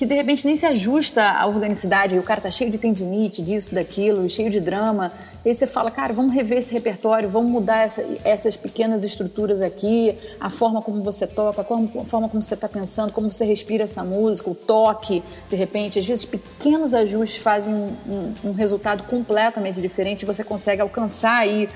que 0.00 0.06
de 0.06 0.14
repente 0.14 0.46
nem 0.46 0.56
se 0.56 0.64
ajusta 0.64 1.22
à 1.22 1.46
organicidade, 1.46 2.18
o 2.18 2.22
cara 2.22 2.40
tá 2.40 2.50
cheio 2.50 2.70
de 2.70 2.78
tendinite, 2.78 3.42
disso, 3.42 3.74
daquilo, 3.74 4.26
cheio 4.30 4.48
de 4.48 4.58
drama. 4.58 5.12
E 5.44 5.50
aí 5.50 5.54
você 5.54 5.66
fala, 5.66 5.90
cara, 5.90 6.14
vamos 6.14 6.34
rever 6.34 6.56
esse 6.56 6.72
repertório, 6.72 7.28
vamos 7.28 7.52
mudar 7.52 7.82
essa, 7.82 8.02
essas 8.24 8.56
pequenas 8.56 9.04
estruturas 9.04 9.60
aqui, 9.60 10.16
a 10.40 10.48
forma 10.48 10.80
como 10.80 11.02
você 11.02 11.26
toca, 11.26 11.60
a 11.60 12.04
forma 12.06 12.30
como 12.30 12.42
você 12.42 12.54
está 12.54 12.66
pensando, 12.66 13.12
como 13.12 13.30
você 13.30 13.44
respira 13.44 13.84
essa 13.84 14.02
música, 14.02 14.48
o 14.48 14.54
toque, 14.54 15.22
de 15.50 15.56
repente. 15.56 15.98
Às 15.98 16.06
vezes, 16.06 16.24
pequenos 16.24 16.94
ajustes 16.94 17.38
fazem 17.38 17.74
um, 17.74 17.92
um, 18.08 18.34
um 18.48 18.52
resultado 18.52 19.04
completamente 19.04 19.82
diferente 19.82 20.22
e 20.22 20.24
você 20.24 20.42
consegue 20.42 20.80
alcançar 20.80 21.40
aí 21.40 21.68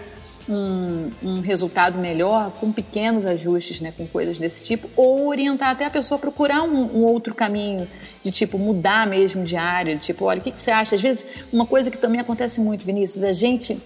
um, 0.49 1.11
um, 1.23 1.41
resultado 1.41 1.99
melhor 1.99 2.51
com 2.53 2.71
pequenos 2.73 3.25
ajustes, 3.25 3.81
né, 3.81 3.93
com 3.97 4.07
coisas 4.07 4.39
desse 4.39 4.65
tipo, 4.65 4.89
ou 4.97 5.29
orientar 5.29 5.71
até 5.71 5.87
a 5.87 5.91
pessoa 5.91 6.19
a 6.19 6.21
procurar 6.21 6.63
um, 6.63 6.99
um 6.99 7.05
outro 7.05 7.35
caminho, 7.35 7.89
de 8.23 8.31
tipo 8.31 8.59
mudar 8.59 9.07
mesmo 9.07 9.45
de 9.45 9.57
área, 9.57 9.95
de 9.95 10.03
tipo, 10.03 10.25
olha, 10.25 10.41
o 10.41 10.43
que, 10.43 10.51
que 10.51 10.61
você 10.61 10.71
acha? 10.71 10.95
Às 10.95 11.01
vezes, 11.01 11.25
uma 11.53 11.67
coisa 11.67 11.91
que 11.91 11.99
também 11.99 12.21
acontece 12.21 12.61
muito, 12.61 12.85
Vinícius, 12.85 13.25
a 13.25 13.33
gente 13.33 13.79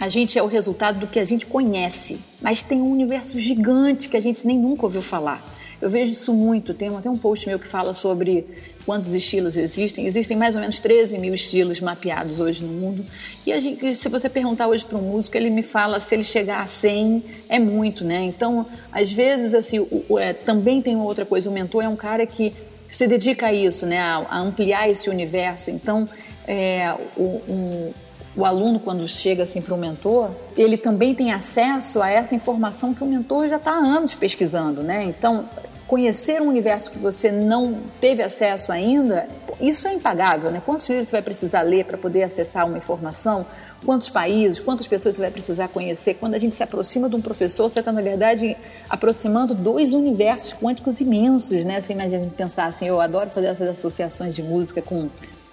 a 0.00 0.08
gente 0.08 0.38
é 0.38 0.42
o 0.42 0.46
resultado 0.46 1.00
do 1.00 1.08
que 1.08 1.18
a 1.18 1.24
gente 1.24 1.44
conhece, 1.44 2.20
mas 2.40 2.62
tem 2.62 2.80
um 2.80 2.88
universo 2.88 3.36
gigante 3.40 4.08
que 4.08 4.16
a 4.16 4.20
gente 4.20 4.46
nem 4.46 4.56
nunca 4.56 4.86
ouviu 4.86 5.02
falar. 5.02 5.44
Eu 5.80 5.90
vejo 5.90 6.12
isso 6.12 6.32
muito. 6.32 6.74
Tem 6.74 6.88
até 6.88 7.10
um 7.10 7.16
post 7.16 7.46
meu 7.48 7.58
que 7.58 7.66
fala 7.66 7.94
sobre 7.94 8.46
quantos 8.84 9.12
estilos 9.14 9.56
existem. 9.56 10.06
Existem 10.06 10.36
mais 10.36 10.54
ou 10.54 10.60
menos 10.60 10.78
13 10.78 11.18
mil 11.18 11.34
estilos 11.34 11.80
mapeados 11.80 12.40
hoje 12.40 12.64
no 12.64 12.72
mundo. 12.72 13.04
E 13.46 13.60
gente, 13.60 13.94
se 13.94 14.08
você 14.08 14.28
perguntar 14.28 14.66
hoje 14.68 14.84
para 14.84 14.98
um 14.98 15.02
músico, 15.02 15.36
ele 15.36 15.50
me 15.50 15.62
fala 15.62 16.00
se 16.00 16.14
ele 16.14 16.24
chegar 16.24 16.60
a 16.60 16.66
100 16.66 17.24
é 17.48 17.58
muito, 17.58 18.04
né? 18.04 18.22
Então, 18.22 18.66
às 18.90 19.12
vezes, 19.12 19.54
assim, 19.54 19.78
o, 19.78 20.04
o, 20.08 20.18
é, 20.18 20.32
também 20.32 20.80
tem 20.80 20.96
outra 20.96 21.24
coisa. 21.24 21.50
O 21.50 21.52
mentor 21.52 21.84
é 21.84 21.88
um 21.88 21.96
cara 21.96 22.26
que 22.26 22.54
se 22.88 23.06
dedica 23.06 23.48
a 23.48 23.52
isso, 23.52 23.84
né? 23.86 23.98
A, 23.98 24.26
a 24.28 24.38
ampliar 24.38 24.88
esse 24.88 25.10
universo. 25.10 25.70
Então, 25.70 26.08
é, 26.46 26.94
o, 27.16 27.42
um, 27.48 27.92
o 28.38 28.44
aluno, 28.44 28.78
quando 28.78 29.06
chega 29.08 29.42
assim 29.42 29.60
para 29.60 29.74
o 29.74 29.76
mentor, 29.76 30.30
ele 30.56 30.76
também 30.76 31.14
tem 31.14 31.32
acesso 31.32 32.00
a 32.00 32.08
essa 32.08 32.34
informação 32.34 32.94
que 32.94 33.02
o 33.02 33.06
mentor 33.06 33.48
já 33.48 33.56
está 33.56 33.72
há 33.72 33.78
anos 33.78 34.14
pesquisando, 34.14 34.82
né? 34.82 35.02
Então, 35.04 35.48
conhecer 35.88 36.42
um 36.42 36.48
universo 36.48 36.90
que 36.90 36.98
você 36.98 37.32
não 37.32 37.80
teve 37.98 38.22
acesso 38.22 38.70
ainda, 38.70 39.26
isso 39.58 39.88
é 39.88 39.94
impagável, 39.94 40.50
né? 40.50 40.62
Quantos 40.64 40.86
livros 40.86 41.08
você 41.08 41.12
vai 41.12 41.22
precisar 41.22 41.62
ler 41.62 41.86
para 41.86 41.96
poder 41.96 42.22
acessar 42.22 42.66
uma 42.66 42.76
informação? 42.76 43.46
Quantos 43.84 44.10
países, 44.10 44.60
quantas 44.60 44.86
pessoas 44.86 45.16
você 45.16 45.22
vai 45.22 45.30
precisar 45.30 45.68
conhecer? 45.68 46.14
Quando 46.14 46.34
a 46.34 46.38
gente 46.38 46.54
se 46.54 46.62
aproxima 46.62 47.08
de 47.08 47.16
um 47.16 47.22
professor, 47.22 47.70
você 47.70 47.80
está, 47.80 47.90
na 47.90 48.02
verdade, 48.02 48.54
aproximando 48.88 49.54
dois 49.54 49.94
universos 49.94 50.52
quânticos 50.52 51.00
imensos, 51.00 51.64
né? 51.64 51.80
Você 51.80 51.94
imagina 51.94 52.30
pensar 52.36 52.66
assim, 52.66 52.86
eu 52.86 53.00
adoro 53.00 53.30
fazer 53.30 53.46
essas 53.46 53.70
associações 53.70 54.34
de 54.34 54.42
música 54.42 54.82
com, 54.82 55.08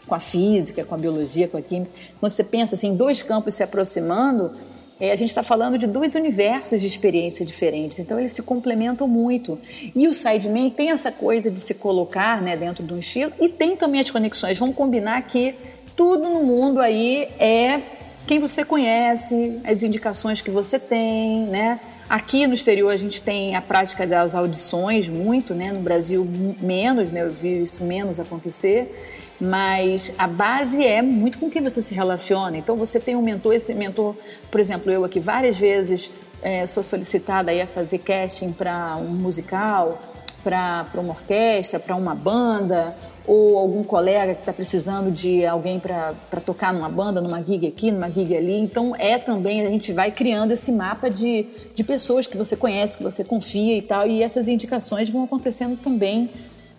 com 0.06 0.16
a 0.16 0.20
física, 0.20 0.84
com 0.84 0.96
a 0.96 0.98
biologia, 0.98 1.48
com 1.48 1.56
a 1.56 1.62
química. 1.62 1.92
Quando 2.20 2.32
você 2.34 2.44
pensa 2.44 2.76
assim, 2.76 2.94
dois 2.94 3.22
campos 3.22 3.54
se 3.54 3.64
aproximando, 3.64 4.52
a 5.00 5.16
gente 5.16 5.30
está 5.30 5.44
falando 5.44 5.78
de 5.78 5.88
dois 5.88 6.16
universos 6.16 6.80
de 6.80 6.88
experiência 6.88 7.46
diferentes, 7.46 8.00
então 8.00 8.18
eles 8.18 8.32
se 8.32 8.42
complementam 8.42 9.08
muito. 9.08 9.60
E 9.94 10.08
o 10.08 10.14
Sideman 10.14 10.70
tem 10.70 10.92
essa 10.92 11.12
coisa 11.12 11.52
de 11.52 11.60
se 11.60 11.74
colocar 11.76 12.42
né, 12.42 12.56
dentro 12.56 12.84
de 12.84 12.94
um 12.94 13.00
estilo 13.00 13.32
e 13.40 13.50
tem 13.50 13.76
também 13.76 14.00
as 14.00 14.10
conexões. 14.10 14.58
Vamos 14.58 14.76
combinar 14.76 15.22
que 15.24 15.56
tudo 15.96 16.30
no 16.30 16.44
mundo 16.44 16.80
aí 16.80 17.30
é 17.38 17.82
quem 18.26 18.40
você 18.40 18.64
conhece, 18.64 19.60
as 19.64 19.84
indicações 19.84 20.42
que 20.42 20.50
você 20.50 20.80
tem, 20.80 21.42
né? 21.42 21.80
Aqui 22.10 22.48
no 22.48 22.54
exterior 22.54 22.92
a 22.92 22.98
gente 22.98 23.22
tem 23.22 23.56
a 23.56 23.62
prática 23.62 24.06
das 24.06 24.34
audições 24.34 25.08
muito, 25.08 25.54
né? 25.54 25.72
No 25.72 25.80
Brasil 25.80 26.28
menos, 26.60 27.12
né? 27.12 27.22
Eu 27.22 27.30
vi 27.30 27.64
isso 27.64 27.84
menos 27.84 28.20
acontecer 28.20 28.92
mas 29.40 30.12
a 30.18 30.28
base 30.28 30.86
é 30.86 31.02
muito 31.02 31.38
com 31.38 31.50
quem 31.50 31.62
você 31.62 31.82
se 31.82 31.94
relaciona. 31.94 32.58
Então 32.58 32.76
você 32.76 33.00
tem 33.00 33.16
um 33.16 33.22
mentor, 33.22 33.54
esse 33.54 33.74
mentor, 33.74 34.16
por 34.50 34.60
exemplo, 34.60 34.92
eu 34.92 35.04
aqui 35.04 35.20
várias 35.20 35.58
vezes 35.58 36.12
é, 36.42 36.66
sou 36.66 36.84
solicitada 36.84 37.52
a 37.52 37.68
fazer 37.68 38.00
casting 38.00 38.52
para 38.52 38.96
um 38.98 39.08
musical, 39.08 40.00
para 40.44 40.86
uma 40.96 41.14
orquestra, 41.14 41.80
para 41.80 41.96
uma 41.96 42.14
banda, 42.14 42.96
ou 43.28 43.58
algum 43.58 43.84
colega 43.84 44.36
que 44.36 44.42
está 44.42 44.54
precisando 44.54 45.12
de 45.12 45.44
alguém 45.46 45.80
para 45.80 46.14
tocar 46.46 46.72
numa 46.72 46.88
banda, 46.88 47.20
numa 47.20 47.42
gig 47.42 47.68
aqui, 47.68 47.92
numa 47.92 48.10
gig 48.10 48.38
ali. 48.38 48.60
Então 48.60 48.96
é 48.96 49.18
também, 49.18 49.66
a 49.66 49.70
gente 49.70 49.92
vai 49.92 50.12
criando 50.12 50.52
esse 50.52 50.72
mapa 50.72 51.10
de, 51.10 51.48
de 51.74 51.84
pessoas 51.84 52.28
que 52.28 52.38
você 52.38 52.56
conhece, 52.56 52.98
que 52.98 53.04
você 53.04 53.24
confia 53.24 53.76
e 53.76 53.82
tal, 53.82 54.08
e 54.08 54.22
essas 54.22 54.48
indicações 54.48 55.10
vão 55.10 55.24
acontecendo 55.24 55.76
também 55.78 56.30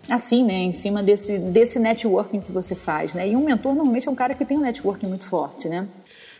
assim, 0.09 0.43
né, 0.43 0.55
em 0.55 0.71
cima 0.71 1.03
desse, 1.03 1.37
desse 1.37 1.79
networking 1.79 2.41
que 2.41 2.51
você 2.51 2.75
faz, 2.75 3.13
né? 3.13 3.27
E 3.27 3.35
um 3.35 3.43
mentor 3.43 3.73
normalmente 3.75 4.07
é 4.07 4.11
um 4.11 4.15
cara 4.15 4.33
que 4.33 4.45
tem 4.45 4.57
um 4.57 4.61
networking 4.61 5.07
muito 5.07 5.25
forte, 5.25 5.67
né? 5.67 5.87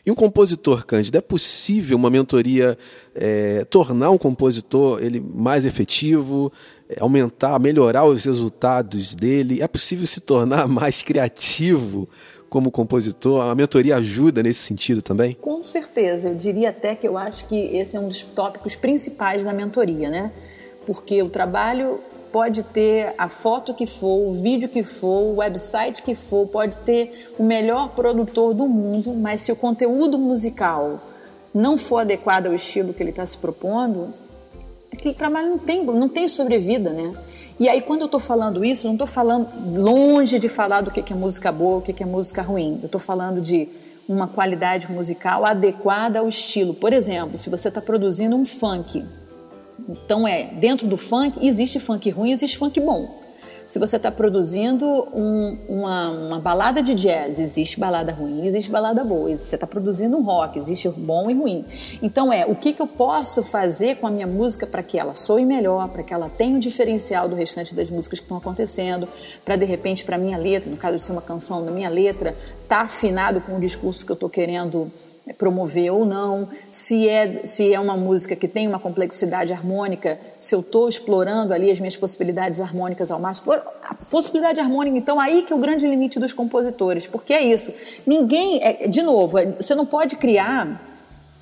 E 0.07 0.11
um 0.11 0.15
compositor, 0.15 0.85
Cândido, 0.85 1.17
é 1.17 1.21
possível 1.21 1.97
uma 1.97 2.09
mentoria 2.09 2.77
é, 3.13 3.65
tornar 3.65 4.09
um 4.09 4.17
compositor 4.17 5.03
ele 5.03 5.19
mais 5.19 5.65
efetivo, 5.65 6.49
é, 6.87 7.01
aumentar, 7.01 7.59
melhorar 7.59 8.05
os 8.05 8.23
resultados 8.23 9.13
dele? 9.13 9.61
É 9.61 9.67
possível 9.67 10.07
se 10.07 10.21
tornar 10.21 10.65
mais 10.69 11.03
criativo 11.03 12.07
como 12.49 12.71
compositor? 12.71 13.41
A 13.41 13.53
mentoria 13.53 13.97
ajuda 13.97 14.41
nesse 14.41 14.61
sentido 14.61 15.01
também? 15.01 15.33
Com 15.33 15.61
certeza, 15.61 16.29
eu 16.29 16.35
diria 16.35 16.69
até 16.69 16.95
que 16.95 17.05
eu 17.05 17.17
acho 17.17 17.45
que 17.45 17.57
esse 17.75 17.97
é 17.97 17.99
um 17.99 18.07
dos 18.07 18.21
tópicos 18.21 18.77
principais 18.77 19.43
da 19.43 19.53
mentoria, 19.53 20.09
né? 20.09 20.31
Porque 20.85 21.21
o 21.21 21.29
trabalho 21.29 21.99
pode 22.31 22.63
ter 22.63 23.13
a 23.17 23.27
foto 23.27 23.73
que 23.73 23.85
for, 23.85 24.29
o 24.29 24.33
vídeo 24.33 24.69
que 24.69 24.83
for, 24.83 25.33
o 25.33 25.35
website 25.37 26.01
que 26.01 26.15
for, 26.15 26.47
pode 26.47 26.75
ter 26.77 27.27
o 27.37 27.43
melhor 27.43 27.89
produtor 27.89 28.53
do 28.53 28.67
mundo, 28.67 29.13
mas 29.13 29.41
se 29.41 29.51
o 29.51 29.55
conteúdo 29.55 30.17
musical 30.17 31.01
não 31.53 31.77
for 31.77 31.99
adequado 31.99 32.47
ao 32.47 32.53
estilo 32.53 32.93
que 32.93 33.01
ele 33.01 33.09
está 33.09 33.25
se 33.25 33.37
propondo, 33.37 34.13
aquele 34.91 35.13
trabalho 35.13 35.49
não 35.49 35.57
tem, 35.57 35.83
não 35.83 36.09
tem 36.09 36.27
sobrevida, 36.27 36.91
né? 36.91 37.13
E 37.59 37.67
aí, 37.67 37.81
quando 37.81 38.01
eu 38.01 38.05
estou 38.05 38.19
falando 38.19 38.63
isso, 38.63 38.85
não 38.85 38.93
estou 38.93 39.07
falando 39.07 39.49
longe 39.81 40.37
de 40.37 40.47
falar 40.47 40.81
do 40.81 40.91
que 40.91 41.11
é 41.11 41.15
música 41.15 41.51
boa, 41.51 41.79
o 41.79 41.81
que 41.81 42.03
é 42.03 42.05
música 42.05 42.43
ruim. 42.43 42.77
Eu 42.81 42.85
estou 42.85 43.01
falando 43.01 43.41
de 43.41 43.67
uma 44.07 44.27
qualidade 44.27 44.89
musical 44.91 45.43
adequada 45.43 46.19
ao 46.19 46.27
estilo. 46.27 46.73
Por 46.73 46.93
exemplo, 46.93 47.37
se 47.37 47.49
você 47.49 47.67
está 47.67 47.81
produzindo 47.81 48.35
um 48.35 48.45
funk, 48.45 49.03
então 49.87 50.27
é 50.27 50.43
dentro 50.43 50.87
do 50.87 50.97
funk 50.97 51.45
existe 51.45 51.79
funk 51.79 52.09
ruim, 52.09 52.31
existe 52.31 52.57
funk 52.57 52.79
bom. 52.79 53.27
Se 53.67 53.79
você 53.79 53.97
está 53.97 54.09
produzindo 54.09 54.85
um, 55.13 55.57
uma, 55.67 56.09
uma, 56.09 56.39
balada 56.39 56.81
de 56.81 56.95
jazz, 56.95 57.37
existe 57.37 57.77
balada 57.77 58.13
ruim, 58.13 58.47
existe 58.47 58.71
balada 58.71 59.03
boa. 59.03 59.35
Você 59.35 59.55
está 59.55 59.67
produzindo 59.67 60.15
um 60.15 60.23
rock, 60.23 60.57
existe 60.57 60.87
bom 60.87 61.29
e 61.29 61.33
ruim. 61.33 61.65
Então 62.01 62.31
é 62.31 62.45
o 62.45 62.55
que, 62.55 62.71
que 62.71 62.81
eu 62.81 62.87
posso 62.87 63.43
fazer 63.43 63.97
com 63.97 64.07
a 64.07 64.09
minha 64.09 64.25
música 64.25 64.65
para 64.65 64.81
que 64.81 64.97
ela 64.97 65.13
soe 65.13 65.45
melhor, 65.45 65.89
para 65.89 66.01
que 66.01 66.13
ela 66.13 66.29
tenha 66.29 66.55
um 66.55 66.59
diferencial 66.59 67.27
do 67.27 67.35
restante 67.35 67.75
das 67.75 67.89
músicas 67.91 68.19
que 68.19 68.23
estão 68.23 68.37
acontecendo, 68.37 69.05
para 69.43 69.57
de 69.57 69.65
repente 69.65 70.05
para 70.05 70.17
minha 70.17 70.37
letra, 70.37 70.71
no 70.71 70.77
caso 70.77 70.95
de 70.95 71.03
ser 71.03 71.11
uma 71.11 71.21
canção, 71.21 71.59
na 71.65 71.69
minha 71.69 71.89
letra, 71.89 72.37
tá 72.69 72.83
afinado 72.83 73.41
com 73.41 73.57
o 73.57 73.59
discurso 73.59 74.05
que 74.05 74.11
eu 74.13 74.15
estou 74.15 74.29
querendo 74.29 74.89
promover 75.33 75.91
ou 75.91 76.05
não, 76.05 76.47
se 76.71 77.07
é, 77.07 77.45
se 77.45 77.73
é 77.73 77.79
uma 77.79 77.97
música 77.97 78.35
que 78.35 78.47
tem 78.47 78.67
uma 78.67 78.79
complexidade 78.79 79.53
harmônica, 79.53 80.19
se 80.37 80.53
eu 80.55 80.61
estou 80.61 80.87
explorando 80.87 81.53
ali 81.53 81.69
as 81.69 81.79
minhas 81.79 81.97
possibilidades 81.97 82.61
harmônicas 82.61 83.11
ao 83.11 83.19
máximo. 83.19 83.53
A 83.53 83.95
possibilidade 84.09 84.59
harmônica, 84.59 84.97
então, 84.97 85.19
aí 85.19 85.43
que 85.43 85.53
é 85.53 85.55
o 85.55 85.59
grande 85.59 85.87
limite 85.87 86.19
dos 86.19 86.33
compositores, 86.33 87.07
porque 87.07 87.33
é 87.33 87.43
isso. 87.43 87.71
Ninguém, 88.05 88.59
é, 88.63 88.87
de 88.87 89.01
novo, 89.01 89.37
é, 89.37 89.45
você 89.45 89.75
não 89.75 89.85
pode 89.85 90.15
criar 90.15 90.83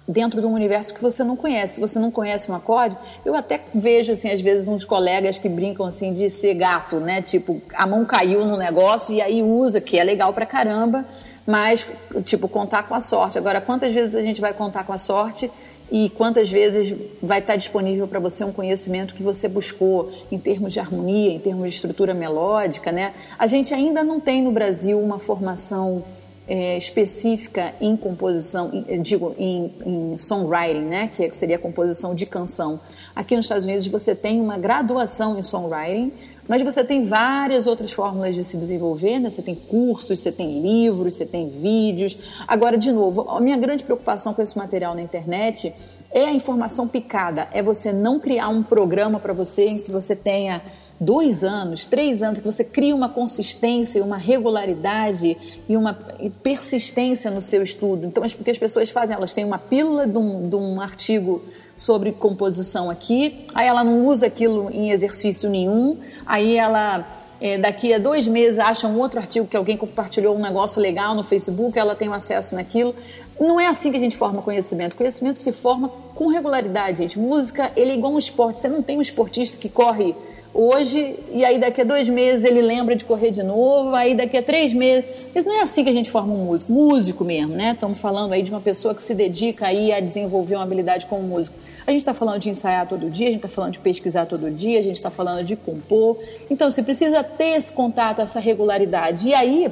dentro 0.07 0.39
de 0.39 0.45
um 0.45 0.53
universo 0.53 0.93
que 0.93 1.01
você 1.01 1.23
não 1.23 1.35
conhece. 1.35 1.75
Se 1.75 1.79
você 1.79 1.97
não 1.97 2.11
conhece 2.11 2.51
um 2.51 2.55
acorde, 2.55 2.95
eu 3.23 3.35
até 3.35 3.61
vejo 3.73 4.11
assim 4.11 4.29
às 4.29 4.41
vezes 4.41 4.67
uns 4.67 4.85
colegas 4.85 5.37
que 5.37 5.49
brincam 5.49 5.85
assim 5.85 6.13
de 6.13 6.29
ser 6.29 6.53
gato, 6.53 6.97
né? 6.97 7.21
Tipo, 7.21 7.61
a 7.73 7.87
mão 7.87 8.05
caiu 8.05 8.45
no 8.45 8.57
negócio 8.57 9.13
e 9.13 9.21
aí 9.21 9.41
usa, 9.41 9.81
que 9.81 9.97
é 9.97 10.03
legal 10.03 10.31
pra 10.33 10.45
caramba, 10.45 11.05
mas, 11.45 11.85
tipo, 12.23 12.47
contar 12.47 12.83
com 12.83 12.95
a 12.95 12.99
sorte. 12.99 13.37
Agora, 13.37 13.61
quantas 13.61 13.93
vezes 13.93 14.15
a 14.15 14.21
gente 14.21 14.41
vai 14.41 14.53
contar 14.53 14.83
com 14.83 14.93
a 14.93 14.97
sorte 14.97 15.49
e 15.91 16.09
quantas 16.09 16.49
vezes 16.49 16.97
vai 17.21 17.39
estar 17.39 17.55
disponível 17.55 18.07
para 18.07 18.19
você 18.19 18.43
um 18.43 18.51
conhecimento 18.51 19.13
que 19.13 19.21
você 19.21 19.47
buscou 19.47 20.11
em 20.31 20.39
termos 20.39 20.73
de 20.73 20.79
harmonia, 20.79 21.31
em 21.31 21.39
termos 21.39 21.69
de 21.69 21.75
estrutura 21.75 22.13
melódica, 22.13 22.91
né? 22.91 23.13
A 23.37 23.45
gente 23.45 23.73
ainda 23.73 24.03
não 24.03 24.19
tem 24.19 24.41
no 24.41 24.51
Brasil 24.51 24.99
uma 24.99 25.19
formação 25.19 26.03
é, 26.47 26.77
específica 26.77 27.73
em 27.79 27.95
composição, 27.95 28.85
em, 28.87 29.01
digo, 29.01 29.35
em, 29.37 29.73
em, 29.85 30.17
songwriting, 30.17 30.81
né? 30.81 31.07
Que 31.07 31.31
seria 31.33 31.55
a 31.55 31.59
composição 31.59 32.15
de 32.15 32.25
canção. 32.25 32.79
Aqui 33.15 33.35
nos 33.35 33.45
Estados 33.45 33.63
Unidos 33.63 33.85
você 33.87 34.15
tem 34.15 34.41
uma 34.41 34.57
graduação 34.57 35.37
em 35.37 35.43
songwriting, 35.43 36.11
mas 36.47 36.61
você 36.61 36.83
tem 36.83 37.03
várias 37.03 37.65
outras 37.65 37.91
fórmulas 37.91 38.35
de 38.35 38.43
se 38.43 38.57
desenvolver, 38.57 39.19
né? 39.19 39.29
Você 39.29 39.41
tem 39.41 39.55
cursos, 39.55 40.19
você 40.19 40.31
tem 40.31 40.61
livros, 40.61 41.15
você 41.15 41.25
tem 41.25 41.49
vídeos. 41.49 42.17
Agora, 42.47 42.77
de 42.77 42.91
novo, 42.91 43.29
a 43.29 43.41
minha 43.41 43.57
grande 43.57 43.83
preocupação 43.83 44.33
com 44.33 44.41
esse 44.41 44.57
material 44.57 44.93
na 44.93 45.01
internet 45.01 45.73
é 46.11 46.25
a 46.25 46.31
informação 46.31 46.87
picada. 46.87 47.47
É 47.51 47.61
você 47.61 47.91
não 47.91 48.19
criar 48.19 48.49
um 48.49 48.61
programa 48.61 49.19
para 49.19 49.33
você 49.33 49.65
em 49.65 49.81
que 49.81 49.91
você 49.91 50.15
tenha 50.15 50.61
dois 50.99 51.43
anos, 51.43 51.83
três 51.85 52.23
anos, 52.23 52.39
que 52.39 52.45
você 52.45 52.63
cria 52.63 52.95
uma 52.95 53.09
consistência, 53.09 54.03
uma 54.03 54.17
regularidade 54.17 55.37
e 55.67 55.75
uma 55.75 55.93
persistência 56.41 57.29
no 57.31 57.41
seu 57.41 57.63
estudo. 57.63 58.05
Então, 58.05 58.23
porque 58.23 58.51
as 58.51 58.57
pessoas 58.57 58.89
fazem, 58.89 59.15
elas 59.15 59.33
têm 59.33 59.43
uma 59.43 59.59
pílula 59.59 60.07
de 60.07 60.17
um, 60.17 60.47
de 60.47 60.55
um 60.55 60.79
artigo 60.79 61.43
sobre 61.75 62.11
composição 62.11 62.89
aqui, 62.89 63.45
aí 63.53 63.67
ela 63.67 63.83
não 63.83 64.05
usa 64.05 64.27
aquilo 64.27 64.69
em 64.71 64.91
exercício 64.91 65.49
nenhum, 65.49 65.97
aí 66.25 66.55
ela 66.55 67.05
é, 67.39 67.57
daqui 67.57 67.93
a 67.93 67.97
dois 67.97 68.27
meses 68.27 68.59
acha 68.59 68.87
um 68.87 68.97
outro 68.97 69.19
artigo 69.19 69.45
que 69.45 69.57
alguém 69.57 69.75
compartilhou 69.75 70.35
um 70.35 70.41
negócio 70.41 70.81
legal 70.81 71.13
no 71.13 71.23
Facebook, 71.23 71.77
ela 71.77 71.95
tem 71.95 72.07
um 72.07 72.13
acesso 72.13 72.55
naquilo. 72.55 72.95
Não 73.39 73.59
é 73.59 73.67
assim 73.67 73.91
que 73.91 73.97
a 73.97 73.99
gente 73.99 74.15
forma 74.15 74.41
conhecimento. 74.41 74.95
Conhecimento 74.95 75.39
se 75.39 75.51
forma 75.51 75.89
com 76.13 76.27
regularidade, 76.27 76.99
gente. 76.99 77.19
Música, 77.19 77.71
ele 77.75 77.91
é 77.91 77.95
igual 77.95 78.13
um 78.13 78.17
esporte. 78.17 78.59
Você 78.59 78.69
não 78.69 78.81
tem 78.81 78.97
um 78.97 79.01
esportista 79.01 79.57
que 79.57 79.67
corre 79.67 80.15
hoje 80.55 81.19
e 81.33 81.43
aí 81.43 81.59
daqui 81.59 81.81
a 81.81 81.83
dois 81.83 82.07
meses 82.07 82.45
ele 82.45 82.61
lembra 82.61 82.95
de 82.95 83.03
correr 83.03 83.29
de 83.29 83.43
novo, 83.43 83.93
aí 83.93 84.15
daqui 84.15 84.37
a 84.37 84.41
três 84.41 84.73
meses. 84.73 85.03
Isso 85.35 85.45
não 85.45 85.59
é 85.59 85.61
assim 85.61 85.83
que 85.83 85.89
a 85.89 85.93
gente 85.93 86.09
forma 86.09 86.33
um 86.33 86.45
músico, 86.45 86.71
músico 86.71 87.25
mesmo, 87.25 87.53
né? 87.53 87.73
Estamos 87.73 87.99
falando 87.99 88.31
aí 88.31 88.41
de 88.41 88.51
uma 88.51 88.61
pessoa 88.61 88.95
que 88.95 89.03
se 89.03 89.13
dedica 89.13 89.67
aí 89.67 89.91
a 89.91 89.99
desenvolver 89.99 90.55
uma 90.55 90.63
habilidade 90.63 91.05
como 91.07 91.21
músico. 91.23 91.57
A 91.85 91.91
gente 91.91 91.99
está 91.99 92.13
falando 92.13 92.39
de 92.39 92.49
ensaiar 92.49 92.87
todo 92.87 93.09
dia, 93.09 93.27
a 93.27 93.31
gente 93.31 93.43
está 93.43 93.49
falando 93.49 93.73
de 93.73 93.79
pesquisar 93.79 94.25
todo 94.25 94.49
dia, 94.49 94.79
a 94.79 94.81
gente 94.81 94.95
está 94.95 95.11
falando 95.11 95.43
de 95.43 95.57
compor. 95.57 96.17
Então 96.49 96.71
você 96.71 96.81
precisa 96.81 97.21
ter 97.21 97.57
esse 97.57 97.73
contato, 97.73 98.21
essa 98.21 98.39
regularidade. 98.39 99.27
E 99.27 99.33
aí 99.33 99.69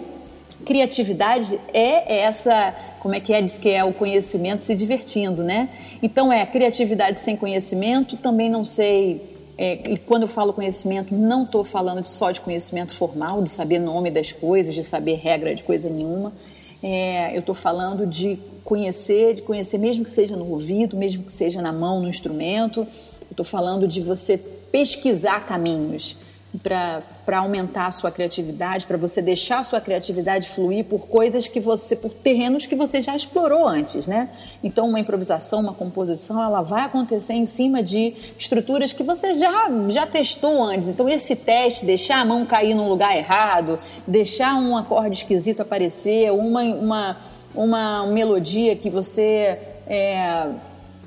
criatividade 0.66 1.60
é 1.74 2.22
essa, 2.22 2.74
como 3.00 3.16
é 3.16 3.20
que 3.20 3.34
é, 3.34 3.42
diz 3.42 3.58
que 3.58 3.70
é 3.70 3.84
o 3.84 3.94
conhecimento 3.94 4.64
se 4.64 4.76
divertindo, 4.76 5.44
né? 5.44 5.70
Então 6.02 6.32
é 6.32 6.46
criatividade 6.46 7.20
sem 7.20 7.36
conhecimento, 7.36 8.18
também 8.18 8.50
não 8.50 8.64
sei 8.64 9.33
é, 9.58 9.92
e 9.92 9.98
quando 9.98 10.24
eu 10.24 10.28
falo 10.28 10.52
conhecimento, 10.52 11.14
não 11.14 11.44
estou 11.44 11.64
falando 11.64 12.06
só 12.06 12.32
de 12.32 12.42
conhecimento 12.42 12.94
formal, 12.94 13.42
de 13.42 13.50
saber 13.50 13.80
nome 13.80 14.10
das 14.10 14.32
coisas, 14.32 14.74
de 14.74 14.84
saber 14.84 15.16
regra 15.16 15.54
de 15.54 15.64
coisa 15.64 15.90
nenhuma. 15.90 16.34
É, 16.82 17.36
eu 17.36 17.40
estou 17.40 17.54
falando 17.56 18.06
de 18.06 18.40
conhecer, 18.64 19.36
de 19.36 19.42
conhecer 19.42 19.78
mesmo 19.78 20.04
que 20.04 20.12
seja 20.12 20.36
no 20.36 20.50
ouvido, 20.50 20.98
mesmo 20.98 21.24
que 21.24 21.32
seja 21.32 21.62
na 21.62 21.72
mão, 21.72 22.02
no 22.02 22.10
instrumento. 22.10 22.82
Eu 22.82 23.32
estou 23.32 23.46
falando 23.46 23.88
de 23.88 24.02
você 24.02 24.38
pesquisar 24.38 25.46
caminhos 25.46 26.18
para 26.62 27.40
aumentar 27.40 27.88
a 27.88 27.92
sua 27.92 28.12
criatividade, 28.12 28.86
para 28.86 28.98
você 28.98 29.22
deixar 29.22 29.60
a 29.60 29.64
sua 29.64 29.82
criatividade 29.82 30.50
fluir 30.50 30.86
por 30.86 31.08
coisas 31.08 31.48
que 31.48 31.60
você, 31.60 31.96
por 31.96 32.12
terrenos 32.12 32.68
que 32.68 32.76
você 32.76 33.02
já 33.02 33.16
explorou 33.16 33.68
antes, 33.68 34.06
né? 34.06 34.30
Então, 34.64 34.88
uma 34.88 35.00
improvisação, 35.00 35.62
uma 35.62 35.74
composição, 35.74 36.42
ela 36.44 36.62
vai 36.62 36.84
acontecer 36.84 37.34
em 37.34 37.48
cima 37.48 37.82
de 37.82 38.14
estruturas 38.38 38.94
que 38.94 39.02
você 39.02 39.34
já, 39.34 39.68
já 39.90 40.06
testou 40.06 40.64
antes. 40.64 40.90
Então, 40.90 41.10
esse 41.10 41.36
teste, 41.36 41.86
deixar 41.86 42.20
a 42.20 42.26
mão 42.26 42.46
cair 42.46 42.76
num 42.76 42.88
lugar 42.88 43.18
errado, 43.18 43.80
deixar 44.06 44.54
um 44.56 44.78
acorde 44.78 45.18
esquisito 45.18 45.62
aparecer, 45.62 46.32
uma, 46.32 46.62
uma, 46.62 47.18
uma 47.56 48.06
melodia 48.08 48.76
que 48.76 48.92
você. 48.92 49.58
É, 49.88 50.50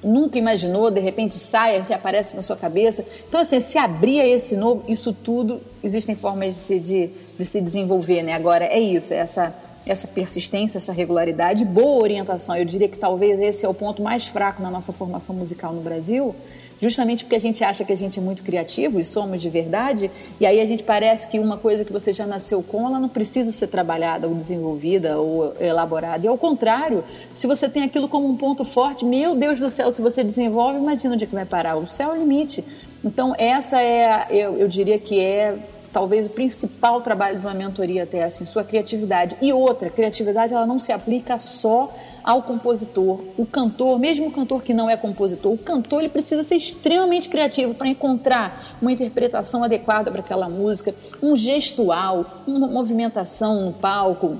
nunca 0.02 0.38
imaginou, 0.38 0.90
de 0.90 1.00
repente 1.00 1.34
sai, 1.34 1.82
se 1.84 1.92
aparece 1.92 2.36
na 2.36 2.42
sua 2.42 2.56
cabeça. 2.56 3.04
Então, 3.28 3.40
assim, 3.40 3.60
se 3.60 3.78
abrir 3.78 4.20
a 4.20 4.26
esse 4.26 4.56
novo, 4.56 4.84
isso 4.88 5.12
tudo, 5.12 5.60
existem 5.82 6.14
formas 6.14 6.54
de 6.54 6.60
se, 6.60 6.78
de, 6.78 7.10
de 7.38 7.44
se 7.44 7.60
desenvolver, 7.60 8.22
né? 8.22 8.32
Agora, 8.34 8.64
é 8.64 8.78
isso, 8.78 9.12
é 9.12 9.18
essa, 9.18 9.54
essa 9.86 10.08
persistência, 10.08 10.78
essa 10.78 10.92
regularidade, 10.92 11.64
boa 11.64 12.02
orientação. 12.02 12.56
Eu 12.56 12.64
diria 12.64 12.88
que 12.88 12.98
talvez 12.98 13.38
esse 13.40 13.64
é 13.64 13.68
o 13.68 13.74
ponto 13.74 14.02
mais 14.02 14.26
fraco 14.26 14.60
na 14.60 14.70
nossa 14.70 14.92
formação 14.92 15.34
musical 15.34 15.72
no 15.72 15.80
Brasil, 15.80 16.34
justamente 16.80 17.24
porque 17.24 17.36
a 17.36 17.40
gente 17.40 17.62
acha 17.62 17.84
que 17.84 17.92
a 17.92 17.96
gente 17.96 18.18
é 18.18 18.22
muito 18.22 18.42
criativo 18.42 18.98
e 18.98 19.04
somos 19.04 19.40
de 19.40 19.48
verdade, 19.48 20.10
e 20.40 20.44
aí 20.44 20.60
a 20.60 20.66
gente 20.66 20.82
parece 20.82 21.28
que 21.28 21.38
uma 21.38 21.56
coisa 21.56 21.84
que 21.84 21.92
você 21.92 22.12
já 22.12 22.26
nasceu 22.26 22.62
com, 22.62 22.86
ela 22.86 22.98
não 22.98 23.08
precisa 23.08 23.52
ser 23.52 23.68
trabalhada 23.68 24.28
ou 24.28 24.34
desenvolvida 24.34 25.18
ou 25.18 25.54
elaborada. 25.60 26.26
E 26.26 26.28
ao 26.28 26.36
contrário, 26.36 27.04
se 27.32 27.46
você 27.46 27.68
tem 27.68 27.84
aquilo 27.84 28.08
como 28.08 28.26
um 28.26 28.36
ponto 28.36 28.64
forte, 28.64 29.04
meu 29.04 29.36
Deus 29.36 29.60
do 29.60 29.70
céu, 29.70 29.90
se 29.92 30.02
você 30.02 30.24
desenvolve, 30.24 30.78
imagina 30.78 31.14
onde 31.14 31.24
é 31.24 31.26
que 31.26 31.34
vai 31.34 31.46
parar. 31.46 31.76
O 31.76 31.86
céu 31.86 32.10
é 32.10 32.18
o 32.18 32.18
limite. 32.18 32.64
Então, 33.04 33.34
essa 33.38 33.80
é, 33.80 34.26
eu, 34.30 34.56
eu 34.56 34.66
diria 34.66 34.98
que 34.98 35.20
é 35.20 35.56
talvez 35.92 36.26
o 36.26 36.30
principal 36.30 37.00
trabalho 37.00 37.38
de 37.38 37.46
uma 37.46 37.54
mentoria 37.54 38.02
até 38.02 38.24
assim, 38.24 38.44
sua 38.44 38.64
criatividade. 38.64 39.36
E 39.40 39.52
outra, 39.52 39.90
criatividade 39.90 40.52
ela 40.52 40.66
não 40.66 40.78
se 40.78 40.92
aplica 40.92 41.38
só 41.38 41.92
ao 42.22 42.42
compositor. 42.42 43.20
O 43.36 43.46
cantor, 43.46 43.98
mesmo 43.98 44.26
o 44.26 44.32
cantor 44.32 44.62
que 44.62 44.74
não 44.74 44.90
é 44.90 44.96
compositor, 44.96 45.52
o 45.52 45.58
cantor 45.58 46.00
ele 46.00 46.08
precisa 46.08 46.42
ser 46.42 46.56
extremamente 46.56 47.28
criativo 47.28 47.74
para 47.74 47.88
encontrar 47.88 48.76
uma 48.82 48.90
interpretação 48.90 49.62
adequada 49.62 50.10
para 50.10 50.20
aquela 50.20 50.48
música, 50.48 50.94
um 51.22 51.36
gestual, 51.36 52.42
uma 52.46 52.66
movimentação 52.66 53.64
no 53.66 53.72
palco. 53.72 54.38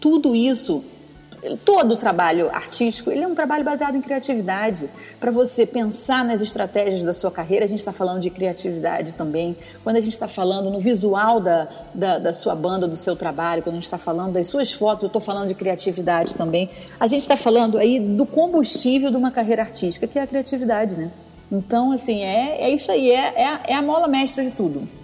Tudo 0.00 0.34
isso 0.34 0.84
todo 1.64 1.92
o 1.92 1.96
trabalho 1.96 2.50
artístico 2.50 3.10
ele 3.10 3.22
é 3.22 3.28
um 3.28 3.34
trabalho 3.34 3.64
baseado 3.64 3.96
em 3.96 4.00
criatividade. 4.00 4.88
Para 5.20 5.30
você 5.30 5.66
pensar 5.66 6.24
nas 6.24 6.40
estratégias 6.40 7.02
da 7.02 7.14
sua 7.14 7.30
carreira 7.30 7.64
a 7.64 7.68
gente 7.68 7.78
está 7.78 7.92
falando 7.92 8.20
de 8.20 8.30
criatividade 8.30 9.14
também. 9.14 9.56
Quando 9.84 9.96
a 9.96 10.00
gente 10.00 10.12
está 10.12 10.28
falando 10.28 10.70
no 10.70 10.80
visual 10.80 11.40
da, 11.40 11.68
da, 11.94 12.18
da, 12.18 12.32
sua 12.32 12.54
banda 12.54 12.86
do 12.86 12.96
seu 12.96 13.14
trabalho 13.14 13.62
quando 13.62 13.74
a 13.74 13.78
gente 13.78 13.84
está 13.84 13.98
falando 13.98 14.32
das 14.32 14.46
suas 14.46 14.72
fotos 14.72 15.02
eu 15.02 15.06
estou 15.08 15.22
falando 15.22 15.48
de 15.48 15.54
criatividade 15.54 16.34
também. 16.34 16.70
A 16.98 17.06
gente 17.06 17.22
está 17.22 17.36
falando 17.36 17.78
aí 17.78 18.00
do 18.00 18.26
combustível 18.26 19.10
de 19.10 19.16
uma 19.16 19.30
carreira 19.30 19.62
artística 19.62 20.06
que 20.06 20.18
é 20.18 20.22
a 20.22 20.26
criatividade 20.26 20.96
né? 20.96 21.10
Então 21.50 21.92
assim 21.92 22.22
é, 22.22 22.62
é 22.62 22.70
isso 22.70 22.90
aí 22.90 23.10
é, 23.10 23.34
é, 23.36 23.60
é 23.68 23.74
a 23.74 23.82
mola 23.82 24.08
mestra 24.08 24.42
de 24.42 24.50
tudo 24.50 24.97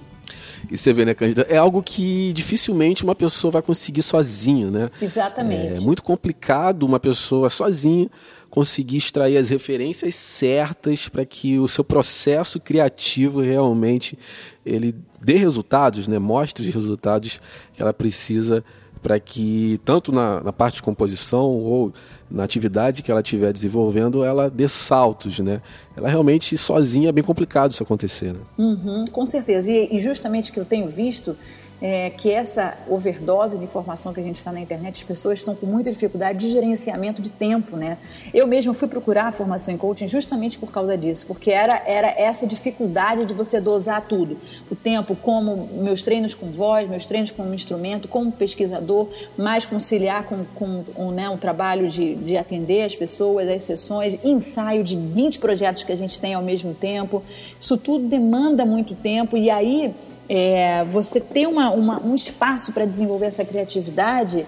E 0.70 0.78
você 0.78 0.92
vê, 0.92 1.04
né, 1.04 1.14
Cândida? 1.14 1.46
É 1.48 1.56
algo 1.56 1.82
que 1.82 2.32
dificilmente 2.32 3.04
uma 3.04 3.14
pessoa 3.14 3.50
vai 3.50 3.62
conseguir 3.62 4.02
sozinho, 4.02 4.70
né? 4.70 4.90
Exatamente. 5.00 5.78
É 5.78 5.80
muito 5.80 6.02
complicado 6.02 6.84
uma 6.84 7.00
pessoa 7.00 7.50
sozinha 7.50 8.08
conseguir 8.54 8.98
extrair 8.98 9.36
as 9.36 9.48
referências 9.48 10.14
certas 10.14 11.08
para 11.08 11.24
que 11.24 11.58
o 11.58 11.66
seu 11.66 11.82
processo 11.82 12.60
criativo 12.60 13.40
realmente 13.40 14.16
ele 14.64 14.94
dê 15.20 15.34
resultados, 15.34 16.06
né? 16.06 16.20
mostre 16.20 16.64
os 16.64 16.72
resultados 16.72 17.40
que 17.72 17.82
ela 17.82 17.92
precisa 17.92 18.62
para 19.04 19.20
que, 19.20 19.78
tanto 19.84 20.10
na, 20.10 20.40
na, 20.42 20.50
parte 20.50 20.76
de 20.76 20.82
composição 20.82 21.42
ou 21.42 21.92
na 22.30 22.42
atividade 22.42 23.02
que 23.02 23.10
ela 23.10 23.20
estiver 23.20 23.52
desenvolvendo, 23.52 24.24
ela 24.24 24.48
dê 24.48 24.66
saltos. 24.66 25.40
Né? 25.40 25.60
Ela 25.94 26.08
realmente 26.08 26.56
sozinha 26.56 27.10
é 27.10 27.12
bem 27.12 27.22
complicado 27.22 27.72
isso 27.72 27.82
acontecer. 27.82 28.32
Né? 28.32 28.40
Uhum, 28.56 29.04
com 29.12 29.26
certeza. 29.26 29.70
E, 29.70 29.94
e 29.94 29.98
justamente 29.98 30.50
o 30.50 30.54
que 30.54 30.58
eu 30.58 30.64
tenho 30.64 30.88
visto 30.88 31.36
é, 31.80 32.10
que 32.10 32.30
essa 32.30 32.76
overdose 32.88 33.58
de 33.58 33.64
informação 33.64 34.12
que 34.12 34.20
a 34.20 34.22
gente 34.22 34.36
está 34.36 34.52
na 34.52 34.60
internet, 34.60 34.98
as 34.98 35.02
pessoas 35.02 35.40
estão 35.40 35.54
com 35.54 35.66
muita 35.66 35.90
dificuldade 35.90 36.38
de 36.38 36.50
gerenciamento 36.50 37.20
de 37.20 37.30
tempo, 37.30 37.76
né? 37.76 37.98
Eu 38.32 38.46
mesma 38.46 38.72
fui 38.72 38.88
procurar 38.88 39.26
a 39.26 39.32
formação 39.32 39.74
em 39.74 39.76
coaching 39.76 40.08
justamente 40.08 40.58
por 40.58 40.70
causa 40.70 40.96
disso, 40.96 41.26
porque 41.26 41.50
era, 41.50 41.82
era 41.86 42.08
essa 42.08 42.46
dificuldade 42.46 43.26
de 43.26 43.34
você 43.34 43.60
dosar 43.60 44.06
tudo. 44.06 44.38
O 44.70 44.74
tempo, 44.74 45.16
como 45.16 45.68
meus 45.74 46.02
treinos 46.02 46.34
com 46.34 46.50
voz, 46.50 46.88
meus 46.88 47.04
treinos 47.04 47.30
como 47.30 47.52
instrumento, 47.54 48.08
como 48.08 48.32
pesquisador, 48.32 49.08
mais 49.36 49.66
conciliar 49.66 50.24
com, 50.24 50.44
com, 50.54 50.84
com 50.84 51.10
né, 51.10 51.28
o 51.28 51.36
trabalho 51.36 51.88
de, 51.88 52.14
de 52.14 52.36
atender 52.36 52.84
as 52.84 52.94
pessoas, 52.94 53.48
as 53.48 53.62
sessões, 53.62 54.16
ensaio 54.24 54.82
de 54.84 54.96
20 54.96 55.38
projetos 55.38 55.82
que 55.82 55.92
a 55.92 55.96
gente 55.96 56.18
tem 56.18 56.34
ao 56.34 56.42
mesmo 56.42 56.74
tempo. 56.74 57.22
Isso 57.60 57.76
tudo 57.76 58.06
demanda 58.06 58.64
muito 58.64 58.94
tempo 58.94 59.36
e 59.36 59.50
aí 59.50 59.94
é, 60.28 60.84
você 60.84 61.20
ter 61.20 61.46
uma, 61.46 61.70
uma, 61.70 62.00
um 62.02 62.14
espaço 62.14 62.72
para 62.72 62.84
desenvolver 62.84 63.26
essa 63.26 63.44
criatividade 63.44 64.46